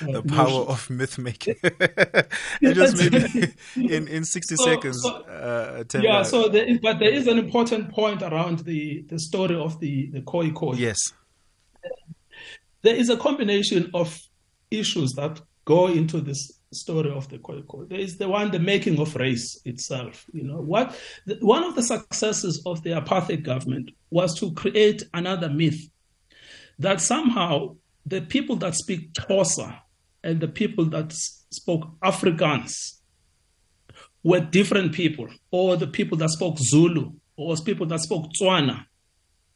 Uh, 0.01 0.13
the 0.13 0.23
power 0.23 0.49
notion. 0.49 0.69
of 0.69 0.91
myth 0.91 1.19
making. 1.19 1.57
just 2.63 2.97
maybe 2.97 3.53
in, 3.77 4.07
in 4.09 4.25
60 4.25 4.57
so, 4.57 4.65
seconds. 4.65 5.03
So, 5.03 5.11
uh, 5.11 5.85
yeah, 6.01 6.23
so 6.23 6.49
there 6.49 6.65
is, 6.65 6.79
but 6.79 6.99
there 6.99 7.13
is 7.13 7.27
an 7.27 7.39
important 7.39 7.91
point 7.91 8.23
around 8.23 8.61
the, 8.61 9.03
the 9.09 9.19
story 9.19 9.57
of 9.57 9.81
the, 9.81 10.11
the 10.13 10.23
Khoi 10.23 10.51
Khoi. 10.51 10.75
Yes. 10.75 11.13
There 12.83 12.95
is 12.95 13.11
a 13.11 13.17
combination 13.17 13.91
of 13.95 14.21
issues 14.71 15.13
that 15.15 15.41
go 15.65 15.89
into 15.89 16.21
this 16.21 16.58
story 16.73 17.11
of 17.11 17.29
the 17.29 17.39
Khoi 17.39 17.63
Khoi. 17.63 17.85
There 17.85 17.99
is 17.99 18.19
the 18.19 18.29
one, 18.29 18.51
the 18.51 18.59
making 18.59 18.99
of 19.01 19.15
race 19.17 19.61
itself. 19.65 20.27
You 20.33 20.45
know 20.45 20.61
what? 20.61 20.99
The, 21.27 21.37
one 21.41 21.65
of 21.65 21.75
the 21.75 21.83
successes 21.83 22.63
of 22.67 22.83
the 22.83 22.91
apartheid 22.91 23.43
government 23.43 23.91
was 24.11 24.39
to 24.41 24.53
create 24.53 25.03
another 25.15 25.49
myth 25.49 25.89
that 26.79 27.01
somehow 27.01 27.77
the 28.07 28.21
people 28.23 28.57
that 28.57 28.75
speak 28.75 29.13
Xhosa 29.13 29.81
and 30.23 30.41
the 30.41 30.49
people 30.49 30.85
that 30.87 31.13
spoke 31.13 31.99
Afrikaans 32.01 32.99
were 34.23 34.41
different 34.41 34.93
people, 34.93 35.29
or 35.51 35.77
the 35.77 35.87
people 35.87 36.19
that 36.19 36.31
spoke 36.31 36.59
Zulu, 36.59 37.13
or 37.37 37.57
people 37.57 37.87
that 37.87 38.01
spoke 38.01 38.31
Tswana 38.33 38.85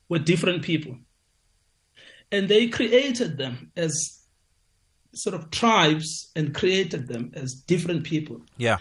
were 0.08 0.18
different 0.18 0.62
people. 0.62 0.96
And 2.30 2.48
they 2.48 2.68
created 2.68 3.36
them 3.36 3.72
as 3.76 4.21
sort 5.14 5.34
of 5.34 5.50
tribes 5.50 6.30
and 6.36 6.54
created 6.54 7.08
them 7.08 7.30
as 7.34 7.54
different 7.54 8.04
people. 8.04 8.40
Yeah. 8.56 8.78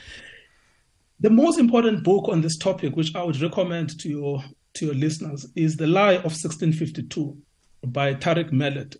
The 1.20 1.30
most 1.30 1.60
important 1.60 2.04
book 2.04 2.30
on 2.30 2.42
this 2.42 2.58
topic, 2.58 2.96
which 2.96 3.14
I 3.16 3.24
would 3.24 3.40
recommend 3.42 4.00
to 4.00 4.10
your 4.10 4.44
to 4.74 4.86
your 4.86 4.96
listeners, 4.96 5.46
is 5.56 5.76
The 5.76 5.88
Lie 5.88 6.14
of 6.14 6.32
1652 6.32 7.38
by 7.86 8.16
Tariq 8.16 8.52
Mellet, 8.52 8.96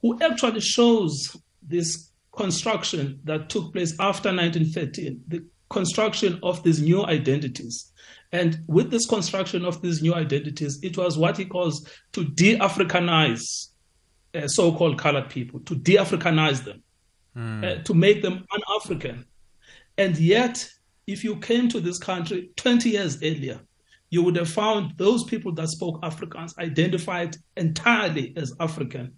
who 0.00 0.18
actually 0.22 0.60
shows 0.60 1.36
this 1.62 2.10
construction 2.32 3.20
that 3.24 3.50
took 3.50 3.72
place 3.72 3.92
after 3.98 4.28
1913, 4.28 5.22
the 5.26 5.44
construction 5.68 6.38
of 6.42 6.62
these 6.62 6.80
new 6.80 7.04
identities. 7.06 7.90
And 8.32 8.60
with 8.68 8.90
this 8.90 9.06
construction 9.06 9.64
of 9.64 9.82
these 9.82 10.00
new 10.00 10.14
identities, 10.14 10.78
it 10.82 10.96
was 10.96 11.18
what 11.18 11.36
he 11.36 11.44
calls 11.44 11.86
to 12.12 12.24
de 12.24 12.56
Africanize 12.56 13.69
uh, 14.34 14.46
so-called 14.48 14.98
colored 14.98 15.28
people, 15.28 15.60
to 15.60 15.74
de-Africanize 15.74 16.64
them, 16.64 16.82
mm. 17.36 17.64
uh, 17.64 17.82
to 17.82 17.94
make 17.94 18.22
them 18.22 18.44
un-African. 18.52 19.24
And 19.98 20.16
yet, 20.16 20.68
if 21.06 21.24
you 21.24 21.36
came 21.36 21.68
to 21.68 21.80
this 21.80 21.98
country 21.98 22.50
20 22.56 22.90
years 22.90 23.16
earlier, 23.22 23.60
you 24.10 24.22
would 24.22 24.36
have 24.36 24.50
found 24.50 24.94
those 24.96 25.24
people 25.24 25.52
that 25.54 25.68
spoke 25.68 26.00
Afrikaans 26.02 26.58
identified 26.58 27.36
entirely 27.56 28.32
as 28.36 28.52
African. 28.58 29.16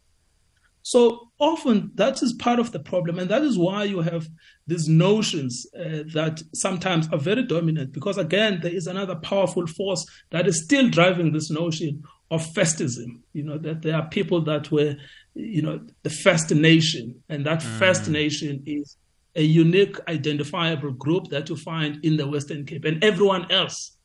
So 0.83 1.31
often 1.39 1.93
that 1.95 2.23
is 2.23 2.33
part 2.35 2.59
of 2.59 2.73
the 2.73 2.81
problem, 2.81 3.19
and 3.19 3.31
that 3.31 3.43
is 3.43 3.57
why 3.57 3.85
you 3.85 4.01
have 4.01 4.29
these 4.67 4.89
notions 4.89 5.67
uh, 5.79 6.03
that 6.13 6.43
sometimes 6.55 7.09
are 7.13 7.19
very 7.19 7.45
dominant. 7.45 7.93
Because 7.93 8.19
again, 8.19 8.59
there 8.63 8.75
is 8.75 8.89
another 8.89 9.15
powerful 9.17 9.67
force 9.67 10.05
that 10.31 10.49
is 10.49 10.65
still 10.65 10.89
driving 10.91 11.33
this 11.33 11.51
notion 11.51 12.03
of 12.33 12.43
festism. 12.55 13.21
You 13.35 13.45
know 13.45 13.59
that 13.59 13.83
there 13.83 13.95
are 13.95 14.09
people 14.09 14.41
that 14.45 14.73
were, 14.73 14.97
you 15.35 15.63
know, 15.63 15.81
the 16.03 16.11
first 16.11 16.51
nation, 16.53 17.23
and 17.29 17.47
that 17.47 17.61
mm. 17.61 17.79
first 17.79 18.09
nation 18.09 18.63
is 18.67 18.97
a 19.37 19.43
unique 19.43 19.97
identifiable 20.09 20.93
group 20.93 21.29
that 21.29 21.49
you 21.49 21.57
find 21.57 22.05
in 22.05 22.17
the 22.17 22.27
Western 22.27 22.65
Cape, 22.67 22.87
and 22.87 23.05
everyone 23.05 23.51
else 23.53 23.97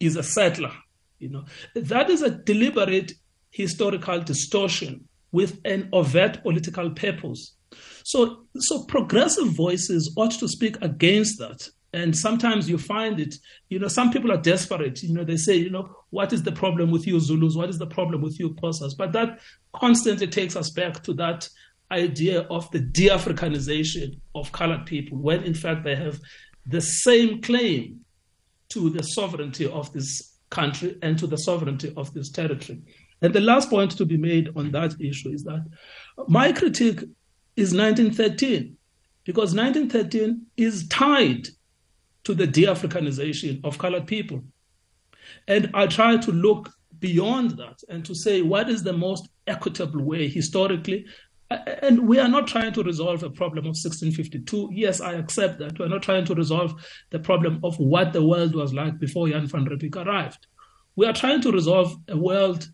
is 0.00 0.16
a 0.16 0.22
settler. 0.22 0.72
You 1.20 1.30
know 1.30 1.44
that 1.74 2.10
is 2.10 2.22
a 2.22 2.30
deliberate 2.30 3.12
historical 3.50 4.20
distortion 4.20 5.08
with 5.32 5.60
an 5.64 5.88
overt 5.92 6.42
political 6.42 6.90
purpose. 6.90 7.54
So, 8.02 8.46
so 8.56 8.84
progressive 8.84 9.48
voices 9.48 10.12
ought 10.16 10.32
to 10.32 10.48
speak 10.48 10.76
against 10.82 11.38
that. 11.38 11.68
And 11.92 12.16
sometimes 12.16 12.70
you 12.70 12.78
find 12.78 13.18
it, 13.18 13.34
you 13.68 13.78
know, 13.78 13.88
some 13.88 14.12
people 14.12 14.30
are 14.30 14.40
desperate. 14.40 15.02
You 15.02 15.12
know, 15.12 15.24
they 15.24 15.36
say, 15.36 15.56
you 15.56 15.70
know, 15.70 15.94
what 16.10 16.32
is 16.32 16.42
the 16.42 16.52
problem 16.52 16.90
with 16.90 17.06
you 17.06 17.18
Zulus? 17.18 17.56
What 17.56 17.68
is 17.68 17.78
the 17.78 17.86
problem 17.86 18.22
with 18.22 18.38
you 18.38 18.50
Xhosas? 18.50 18.96
But 18.96 19.12
that 19.12 19.40
constantly 19.72 20.28
takes 20.28 20.54
us 20.54 20.70
back 20.70 21.02
to 21.02 21.14
that 21.14 21.48
idea 21.90 22.42
of 22.42 22.70
the 22.70 22.78
de-Africanization 22.78 24.20
of 24.36 24.52
colored 24.52 24.86
people, 24.86 25.18
when 25.18 25.42
in 25.42 25.54
fact 25.54 25.82
they 25.82 25.96
have 25.96 26.20
the 26.66 26.80
same 26.80 27.42
claim 27.42 28.00
to 28.68 28.90
the 28.90 29.02
sovereignty 29.02 29.66
of 29.66 29.92
this 29.92 30.36
country 30.50 30.96
and 31.02 31.18
to 31.18 31.26
the 31.26 31.38
sovereignty 31.38 31.92
of 31.96 32.14
this 32.14 32.30
territory. 32.30 32.80
And 33.22 33.34
the 33.34 33.40
last 33.40 33.68
point 33.68 33.90
to 33.98 34.06
be 34.06 34.16
made 34.16 34.50
on 34.54 34.70
that 34.70 34.94
issue 35.00 35.30
is 35.30 35.42
that 35.44 35.66
my 36.28 36.52
critique 36.52 37.00
is 37.56 37.74
1913, 37.74 38.76
because 39.24 39.54
1913 39.54 40.46
is 40.56 40.86
tied 40.88 41.48
to 42.24 42.34
the 42.34 42.46
de 42.46 42.64
Africanization 42.64 43.60
of 43.64 43.78
colored 43.78 44.06
people. 44.06 44.42
And 45.48 45.70
I 45.74 45.86
try 45.86 46.16
to 46.16 46.32
look 46.32 46.70
beyond 46.98 47.52
that 47.52 47.80
and 47.88 48.04
to 48.04 48.14
say 48.14 48.42
what 48.42 48.68
is 48.68 48.82
the 48.82 48.92
most 48.92 49.28
equitable 49.46 50.02
way 50.02 50.28
historically. 50.28 51.06
And 51.50 52.06
we 52.06 52.18
are 52.18 52.28
not 52.28 52.46
trying 52.46 52.72
to 52.74 52.82
resolve 52.82 53.22
a 53.22 53.30
problem 53.30 53.64
of 53.64 53.76
1652. 53.76 54.70
Yes, 54.72 55.00
I 55.00 55.14
accept 55.14 55.58
that. 55.58 55.78
We're 55.78 55.88
not 55.88 56.02
trying 56.02 56.24
to 56.26 56.34
resolve 56.34 56.72
the 57.10 57.18
problem 57.18 57.60
of 57.64 57.78
what 57.78 58.12
the 58.12 58.24
world 58.24 58.54
was 58.54 58.72
like 58.72 58.98
before 58.98 59.28
Jan 59.28 59.46
van 59.46 59.66
Riebeeck 59.66 59.96
arrived. 59.96 60.46
We 60.94 61.06
are 61.06 61.12
trying 61.12 61.40
to 61.42 61.50
resolve 61.50 61.96
a 62.08 62.16
world 62.16 62.68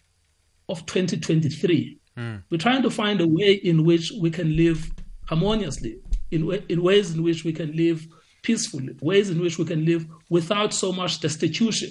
of 0.69 0.85
2023 0.87 2.01
Mm. 2.19 2.43
We're 2.51 2.59
trying 2.59 2.83
to 2.83 2.91
find 2.91 3.21
a 3.21 3.29
way 3.29 3.53
in 3.53 3.85
which 3.85 4.13
we 4.21 4.31
can 4.31 4.57
live 4.57 4.91
harmoniously, 5.29 5.99
in, 6.31 6.51
in 6.69 6.83
ways 6.83 7.15
in 7.15 7.23
which 7.23 7.45
we 7.45 7.53
can 7.53 7.77
live 7.77 8.07
peacefully, 8.47 8.95
ways 9.01 9.29
in 9.29 9.41
which 9.41 9.59
we 9.59 9.65
can 9.65 9.85
live 9.85 10.07
without 10.31 10.73
so 10.73 10.93
much 10.93 11.21
destitution. 11.21 11.91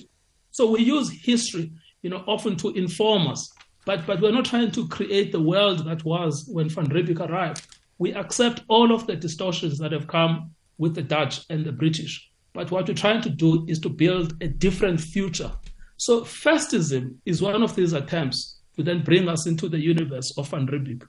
So 0.51 0.71
we 0.71 0.81
use 0.83 1.11
history, 1.11 1.69
you 2.01 2.09
know, 2.09 2.23
often 2.27 2.55
to 2.57 2.69
inform 2.69 3.27
us, 3.27 3.51
but, 3.85 4.07
but 4.07 4.21
we're 4.21 4.31
not 4.31 4.45
trying 4.45 4.71
to 4.71 4.87
create 4.87 5.33
the 5.33 5.41
world 5.41 5.85
that 5.85 6.05
was 6.05 6.47
when 6.47 6.69
Van 6.69 6.87
Riebeeck 6.87 7.19
arrived. 7.19 7.67
We 7.97 8.13
accept 8.13 8.63
all 8.69 8.93
of 8.93 9.05
the 9.05 9.17
distortions 9.17 9.77
that 9.79 9.91
have 9.91 10.07
come 10.07 10.51
with 10.77 10.95
the 10.95 11.01
Dutch 11.01 11.41
and 11.49 11.65
the 11.65 11.73
British. 11.73 12.31
But 12.53 12.71
what 12.71 12.87
we're 12.87 12.93
trying 12.93 13.21
to 13.23 13.29
do 13.29 13.65
is 13.67 13.79
to 13.79 13.89
build 13.89 14.41
a 14.41 14.47
different 14.47 15.01
future. 15.01 15.51
So 15.97 16.23
fascism 16.23 17.19
is 17.25 17.41
one 17.41 17.63
of 17.63 17.75
these 17.75 17.91
attempts 17.91 18.61
to 18.77 18.83
then 18.83 19.03
bring 19.03 19.27
us 19.27 19.45
into 19.45 19.67
the 19.67 19.79
universe 19.79 20.37
of 20.37 20.47
Van 20.47 20.67
Riebeeck. 20.67 21.03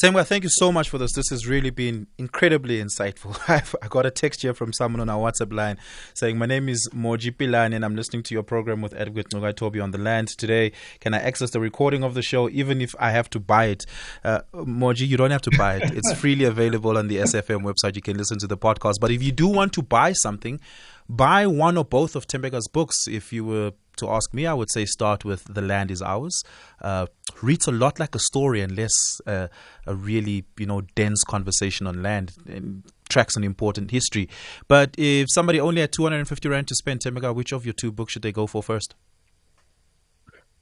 Temba, 0.00 0.24
thank 0.24 0.44
you 0.44 0.50
so 0.52 0.70
much 0.70 0.88
for 0.88 0.96
this. 0.96 1.10
This 1.14 1.28
has 1.30 1.48
really 1.48 1.70
been 1.70 2.06
incredibly 2.18 2.80
insightful. 2.80 3.36
I've, 3.48 3.74
I 3.82 3.88
got 3.88 4.06
a 4.06 4.12
text 4.12 4.42
here 4.42 4.54
from 4.54 4.72
someone 4.72 5.00
on 5.00 5.08
our 5.08 5.18
WhatsApp 5.18 5.52
line 5.52 5.76
saying, 6.14 6.38
My 6.38 6.46
name 6.46 6.68
is 6.68 6.88
Moji 6.94 7.32
Pilan 7.36 7.74
and 7.74 7.84
I'm 7.84 7.96
listening 7.96 8.22
to 8.22 8.32
your 8.32 8.44
program 8.44 8.80
with 8.80 8.94
Advocate 8.94 9.30
Ngcukaitobi 9.30 9.82
on 9.82 9.90
the 9.90 9.98
land 9.98 10.28
today. 10.28 10.70
Can 11.00 11.14
I 11.14 11.18
access 11.18 11.50
the 11.50 11.58
recording 11.58 12.04
of 12.04 12.14
the 12.14 12.22
show 12.22 12.48
even 12.48 12.80
if 12.80 12.94
I 13.00 13.10
have 13.10 13.28
to 13.30 13.40
buy 13.40 13.64
it? 13.64 13.86
Uh, 14.22 14.42
Moji, 14.54 15.04
you 15.04 15.16
don't 15.16 15.32
have 15.32 15.42
to 15.42 15.50
buy 15.58 15.78
it. 15.78 15.90
It's 15.98 16.12
freely 16.12 16.44
available 16.44 16.96
on 16.96 17.08
the 17.08 17.16
SAFM 17.16 17.64
website. 17.64 17.96
You 17.96 18.02
can 18.02 18.16
listen 18.16 18.38
to 18.38 18.46
the 18.46 18.56
podcast. 18.56 19.00
But 19.00 19.10
if 19.10 19.20
you 19.20 19.32
do 19.32 19.48
want 19.48 19.72
to 19.72 19.82
buy 19.82 20.12
something, 20.12 20.60
buy 21.08 21.48
one 21.48 21.76
or 21.76 21.84
both 21.84 22.14
of 22.14 22.28
Tembeka's 22.28 22.68
books. 22.68 23.08
If 23.08 23.32
you 23.32 23.44
were 23.44 23.72
to 23.98 24.10
ask 24.10 24.32
me, 24.32 24.46
I 24.46 24.54
would 24.54 24.70
say 24.70 24.84
start 24.84 25.24
with 25.24 25.44
The 25.44 25.62
Land 25.62 25.90
is 25.90 26.02
Ours. 26.02 26.42
Uh, 26.80 27.06
reads 27.42 27.66
a 27.66 27.72
lot 27.72 27.98
like 27.98 28.14
a 28.14 28.18
story 28.18 28.60
and 28.60 28.76
less 28.76 29.20
uh, 29.26 29.48
a 29.86 29.94
really, 29.94 30.44
you 30.58 30.66
know, 30.66 30.82
dense 30.94 31.22
conversation 31.24 31.86
on 31.86 32.02
land 32.02 32.32
and 32.46 32.82
tracks 33.08 33.36
an 33.36 33.44
important 33.44 33.90
history. 33.90 34.28
But 34.66 34.94
if 34.98 35.26
somebody 35.30 35.60
only 35.60 35.80
had 35.80 35.92
250 35.92 36.48
Rand 36.48 36.68
to 36.68 36.74
spend, 36.74 37.00
Tembeka, 37.00 37.34
which 37.34 37.52
of 37.52 37.64
your 37.64 37.74
two 37.74 37.92
books 37.92 38.12
should 38.12 38.22
they 38.22 38.32
go 38.32 38.46
for 38.46 38.62
first? 38.62 38.94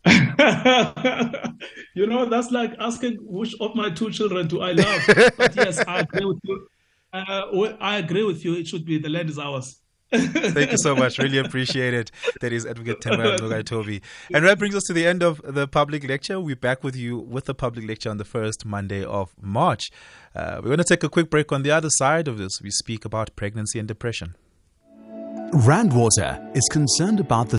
you 1.94 2.06
know, 2.06 2.26
that's 2.26 2.50
like 2.52 2.74
asking 2.78 3.16
which 3.22 3.54
of 3.60 3.74
my 3.74 3.90
two 3.90 4.10
children 4.10 4.46
do 4.46 4.60
I 4.60 4.72
love. 4.72 5.02
but 5.36 5.56
yes, 5.56 5.82
I 5.86 6.00
agree 6.00 6.24
with 6.24 6.38
you. 6.44 6.68
Uh, 7.12 7.42
I 7.80 7.98
agree 7.98 8.24
with 8.24 8.44
you. 8.44 8.54
It 8.54 8.68
should 8.68 8.84
be 8.84 8.98
the 8.98 9.08
land 9.08 9.30
is 9.30 9.38
ours. 9.38 9.80
Thank 10.18 10.72
you 10.72 10.78
so 10.78 10.94
much. 10.94 11.18
Really 11.18 11.38
appreciate 11.38 11.94
it. 11.94 12.10
That 12.40 12.52
is 12.52 12.66
Advocate 12.66 13.00
Temba 13.00 13.38
Nogai 13.38 13.64
Toby. 13.72 14.02
And 14.32 14.44
that 14.44 14.58
brings 14.58 14.74
us 14.74 14.84
to 14.84 14.92
the 14.92 15.06
end 15.06 15.22
of 15.22 15.40
the 15.44 15.68
public 15.68 16.08
lecture. 16.08 16.40
We're 16.40 16.56
back 16.56 16.82
with 16.82 16.96
you 16.96 17.18
with 17.18 17.44
the 17.44 17.54
public 17.54 17.86
lecture 17.86 18.10
on 18.10 18.18
the 18.18 18.24
first 18.24 18.64
Monday 18.64 19.04
of 19.04 19.34
March. 19.40 19.90
Uh, 20.34 20.60
we're 20.62 20.68
going 20.68 20.78
to 20.78 20.84
take 20.84 21.02
a 21.02 21.08
quick 21.08 21.30
break. 21.30 21.52
On 21.52 21.62
the 21.62 21.70
other 21.70 21.90
side 21.90 22.28
of 22.28 22.38
this, 22.38 22.60
we 22.62 22.70
speak 22.70 23.04
about 23.04 23.34
pregnancy 23.36 23.78
and 23.78 23.88
depression. 23.88 24.34
Randwater 25.52 26.40
is 26.56 26.68
concerned 26.72 27.20
about 27.20 27.50
the 27.50 27.54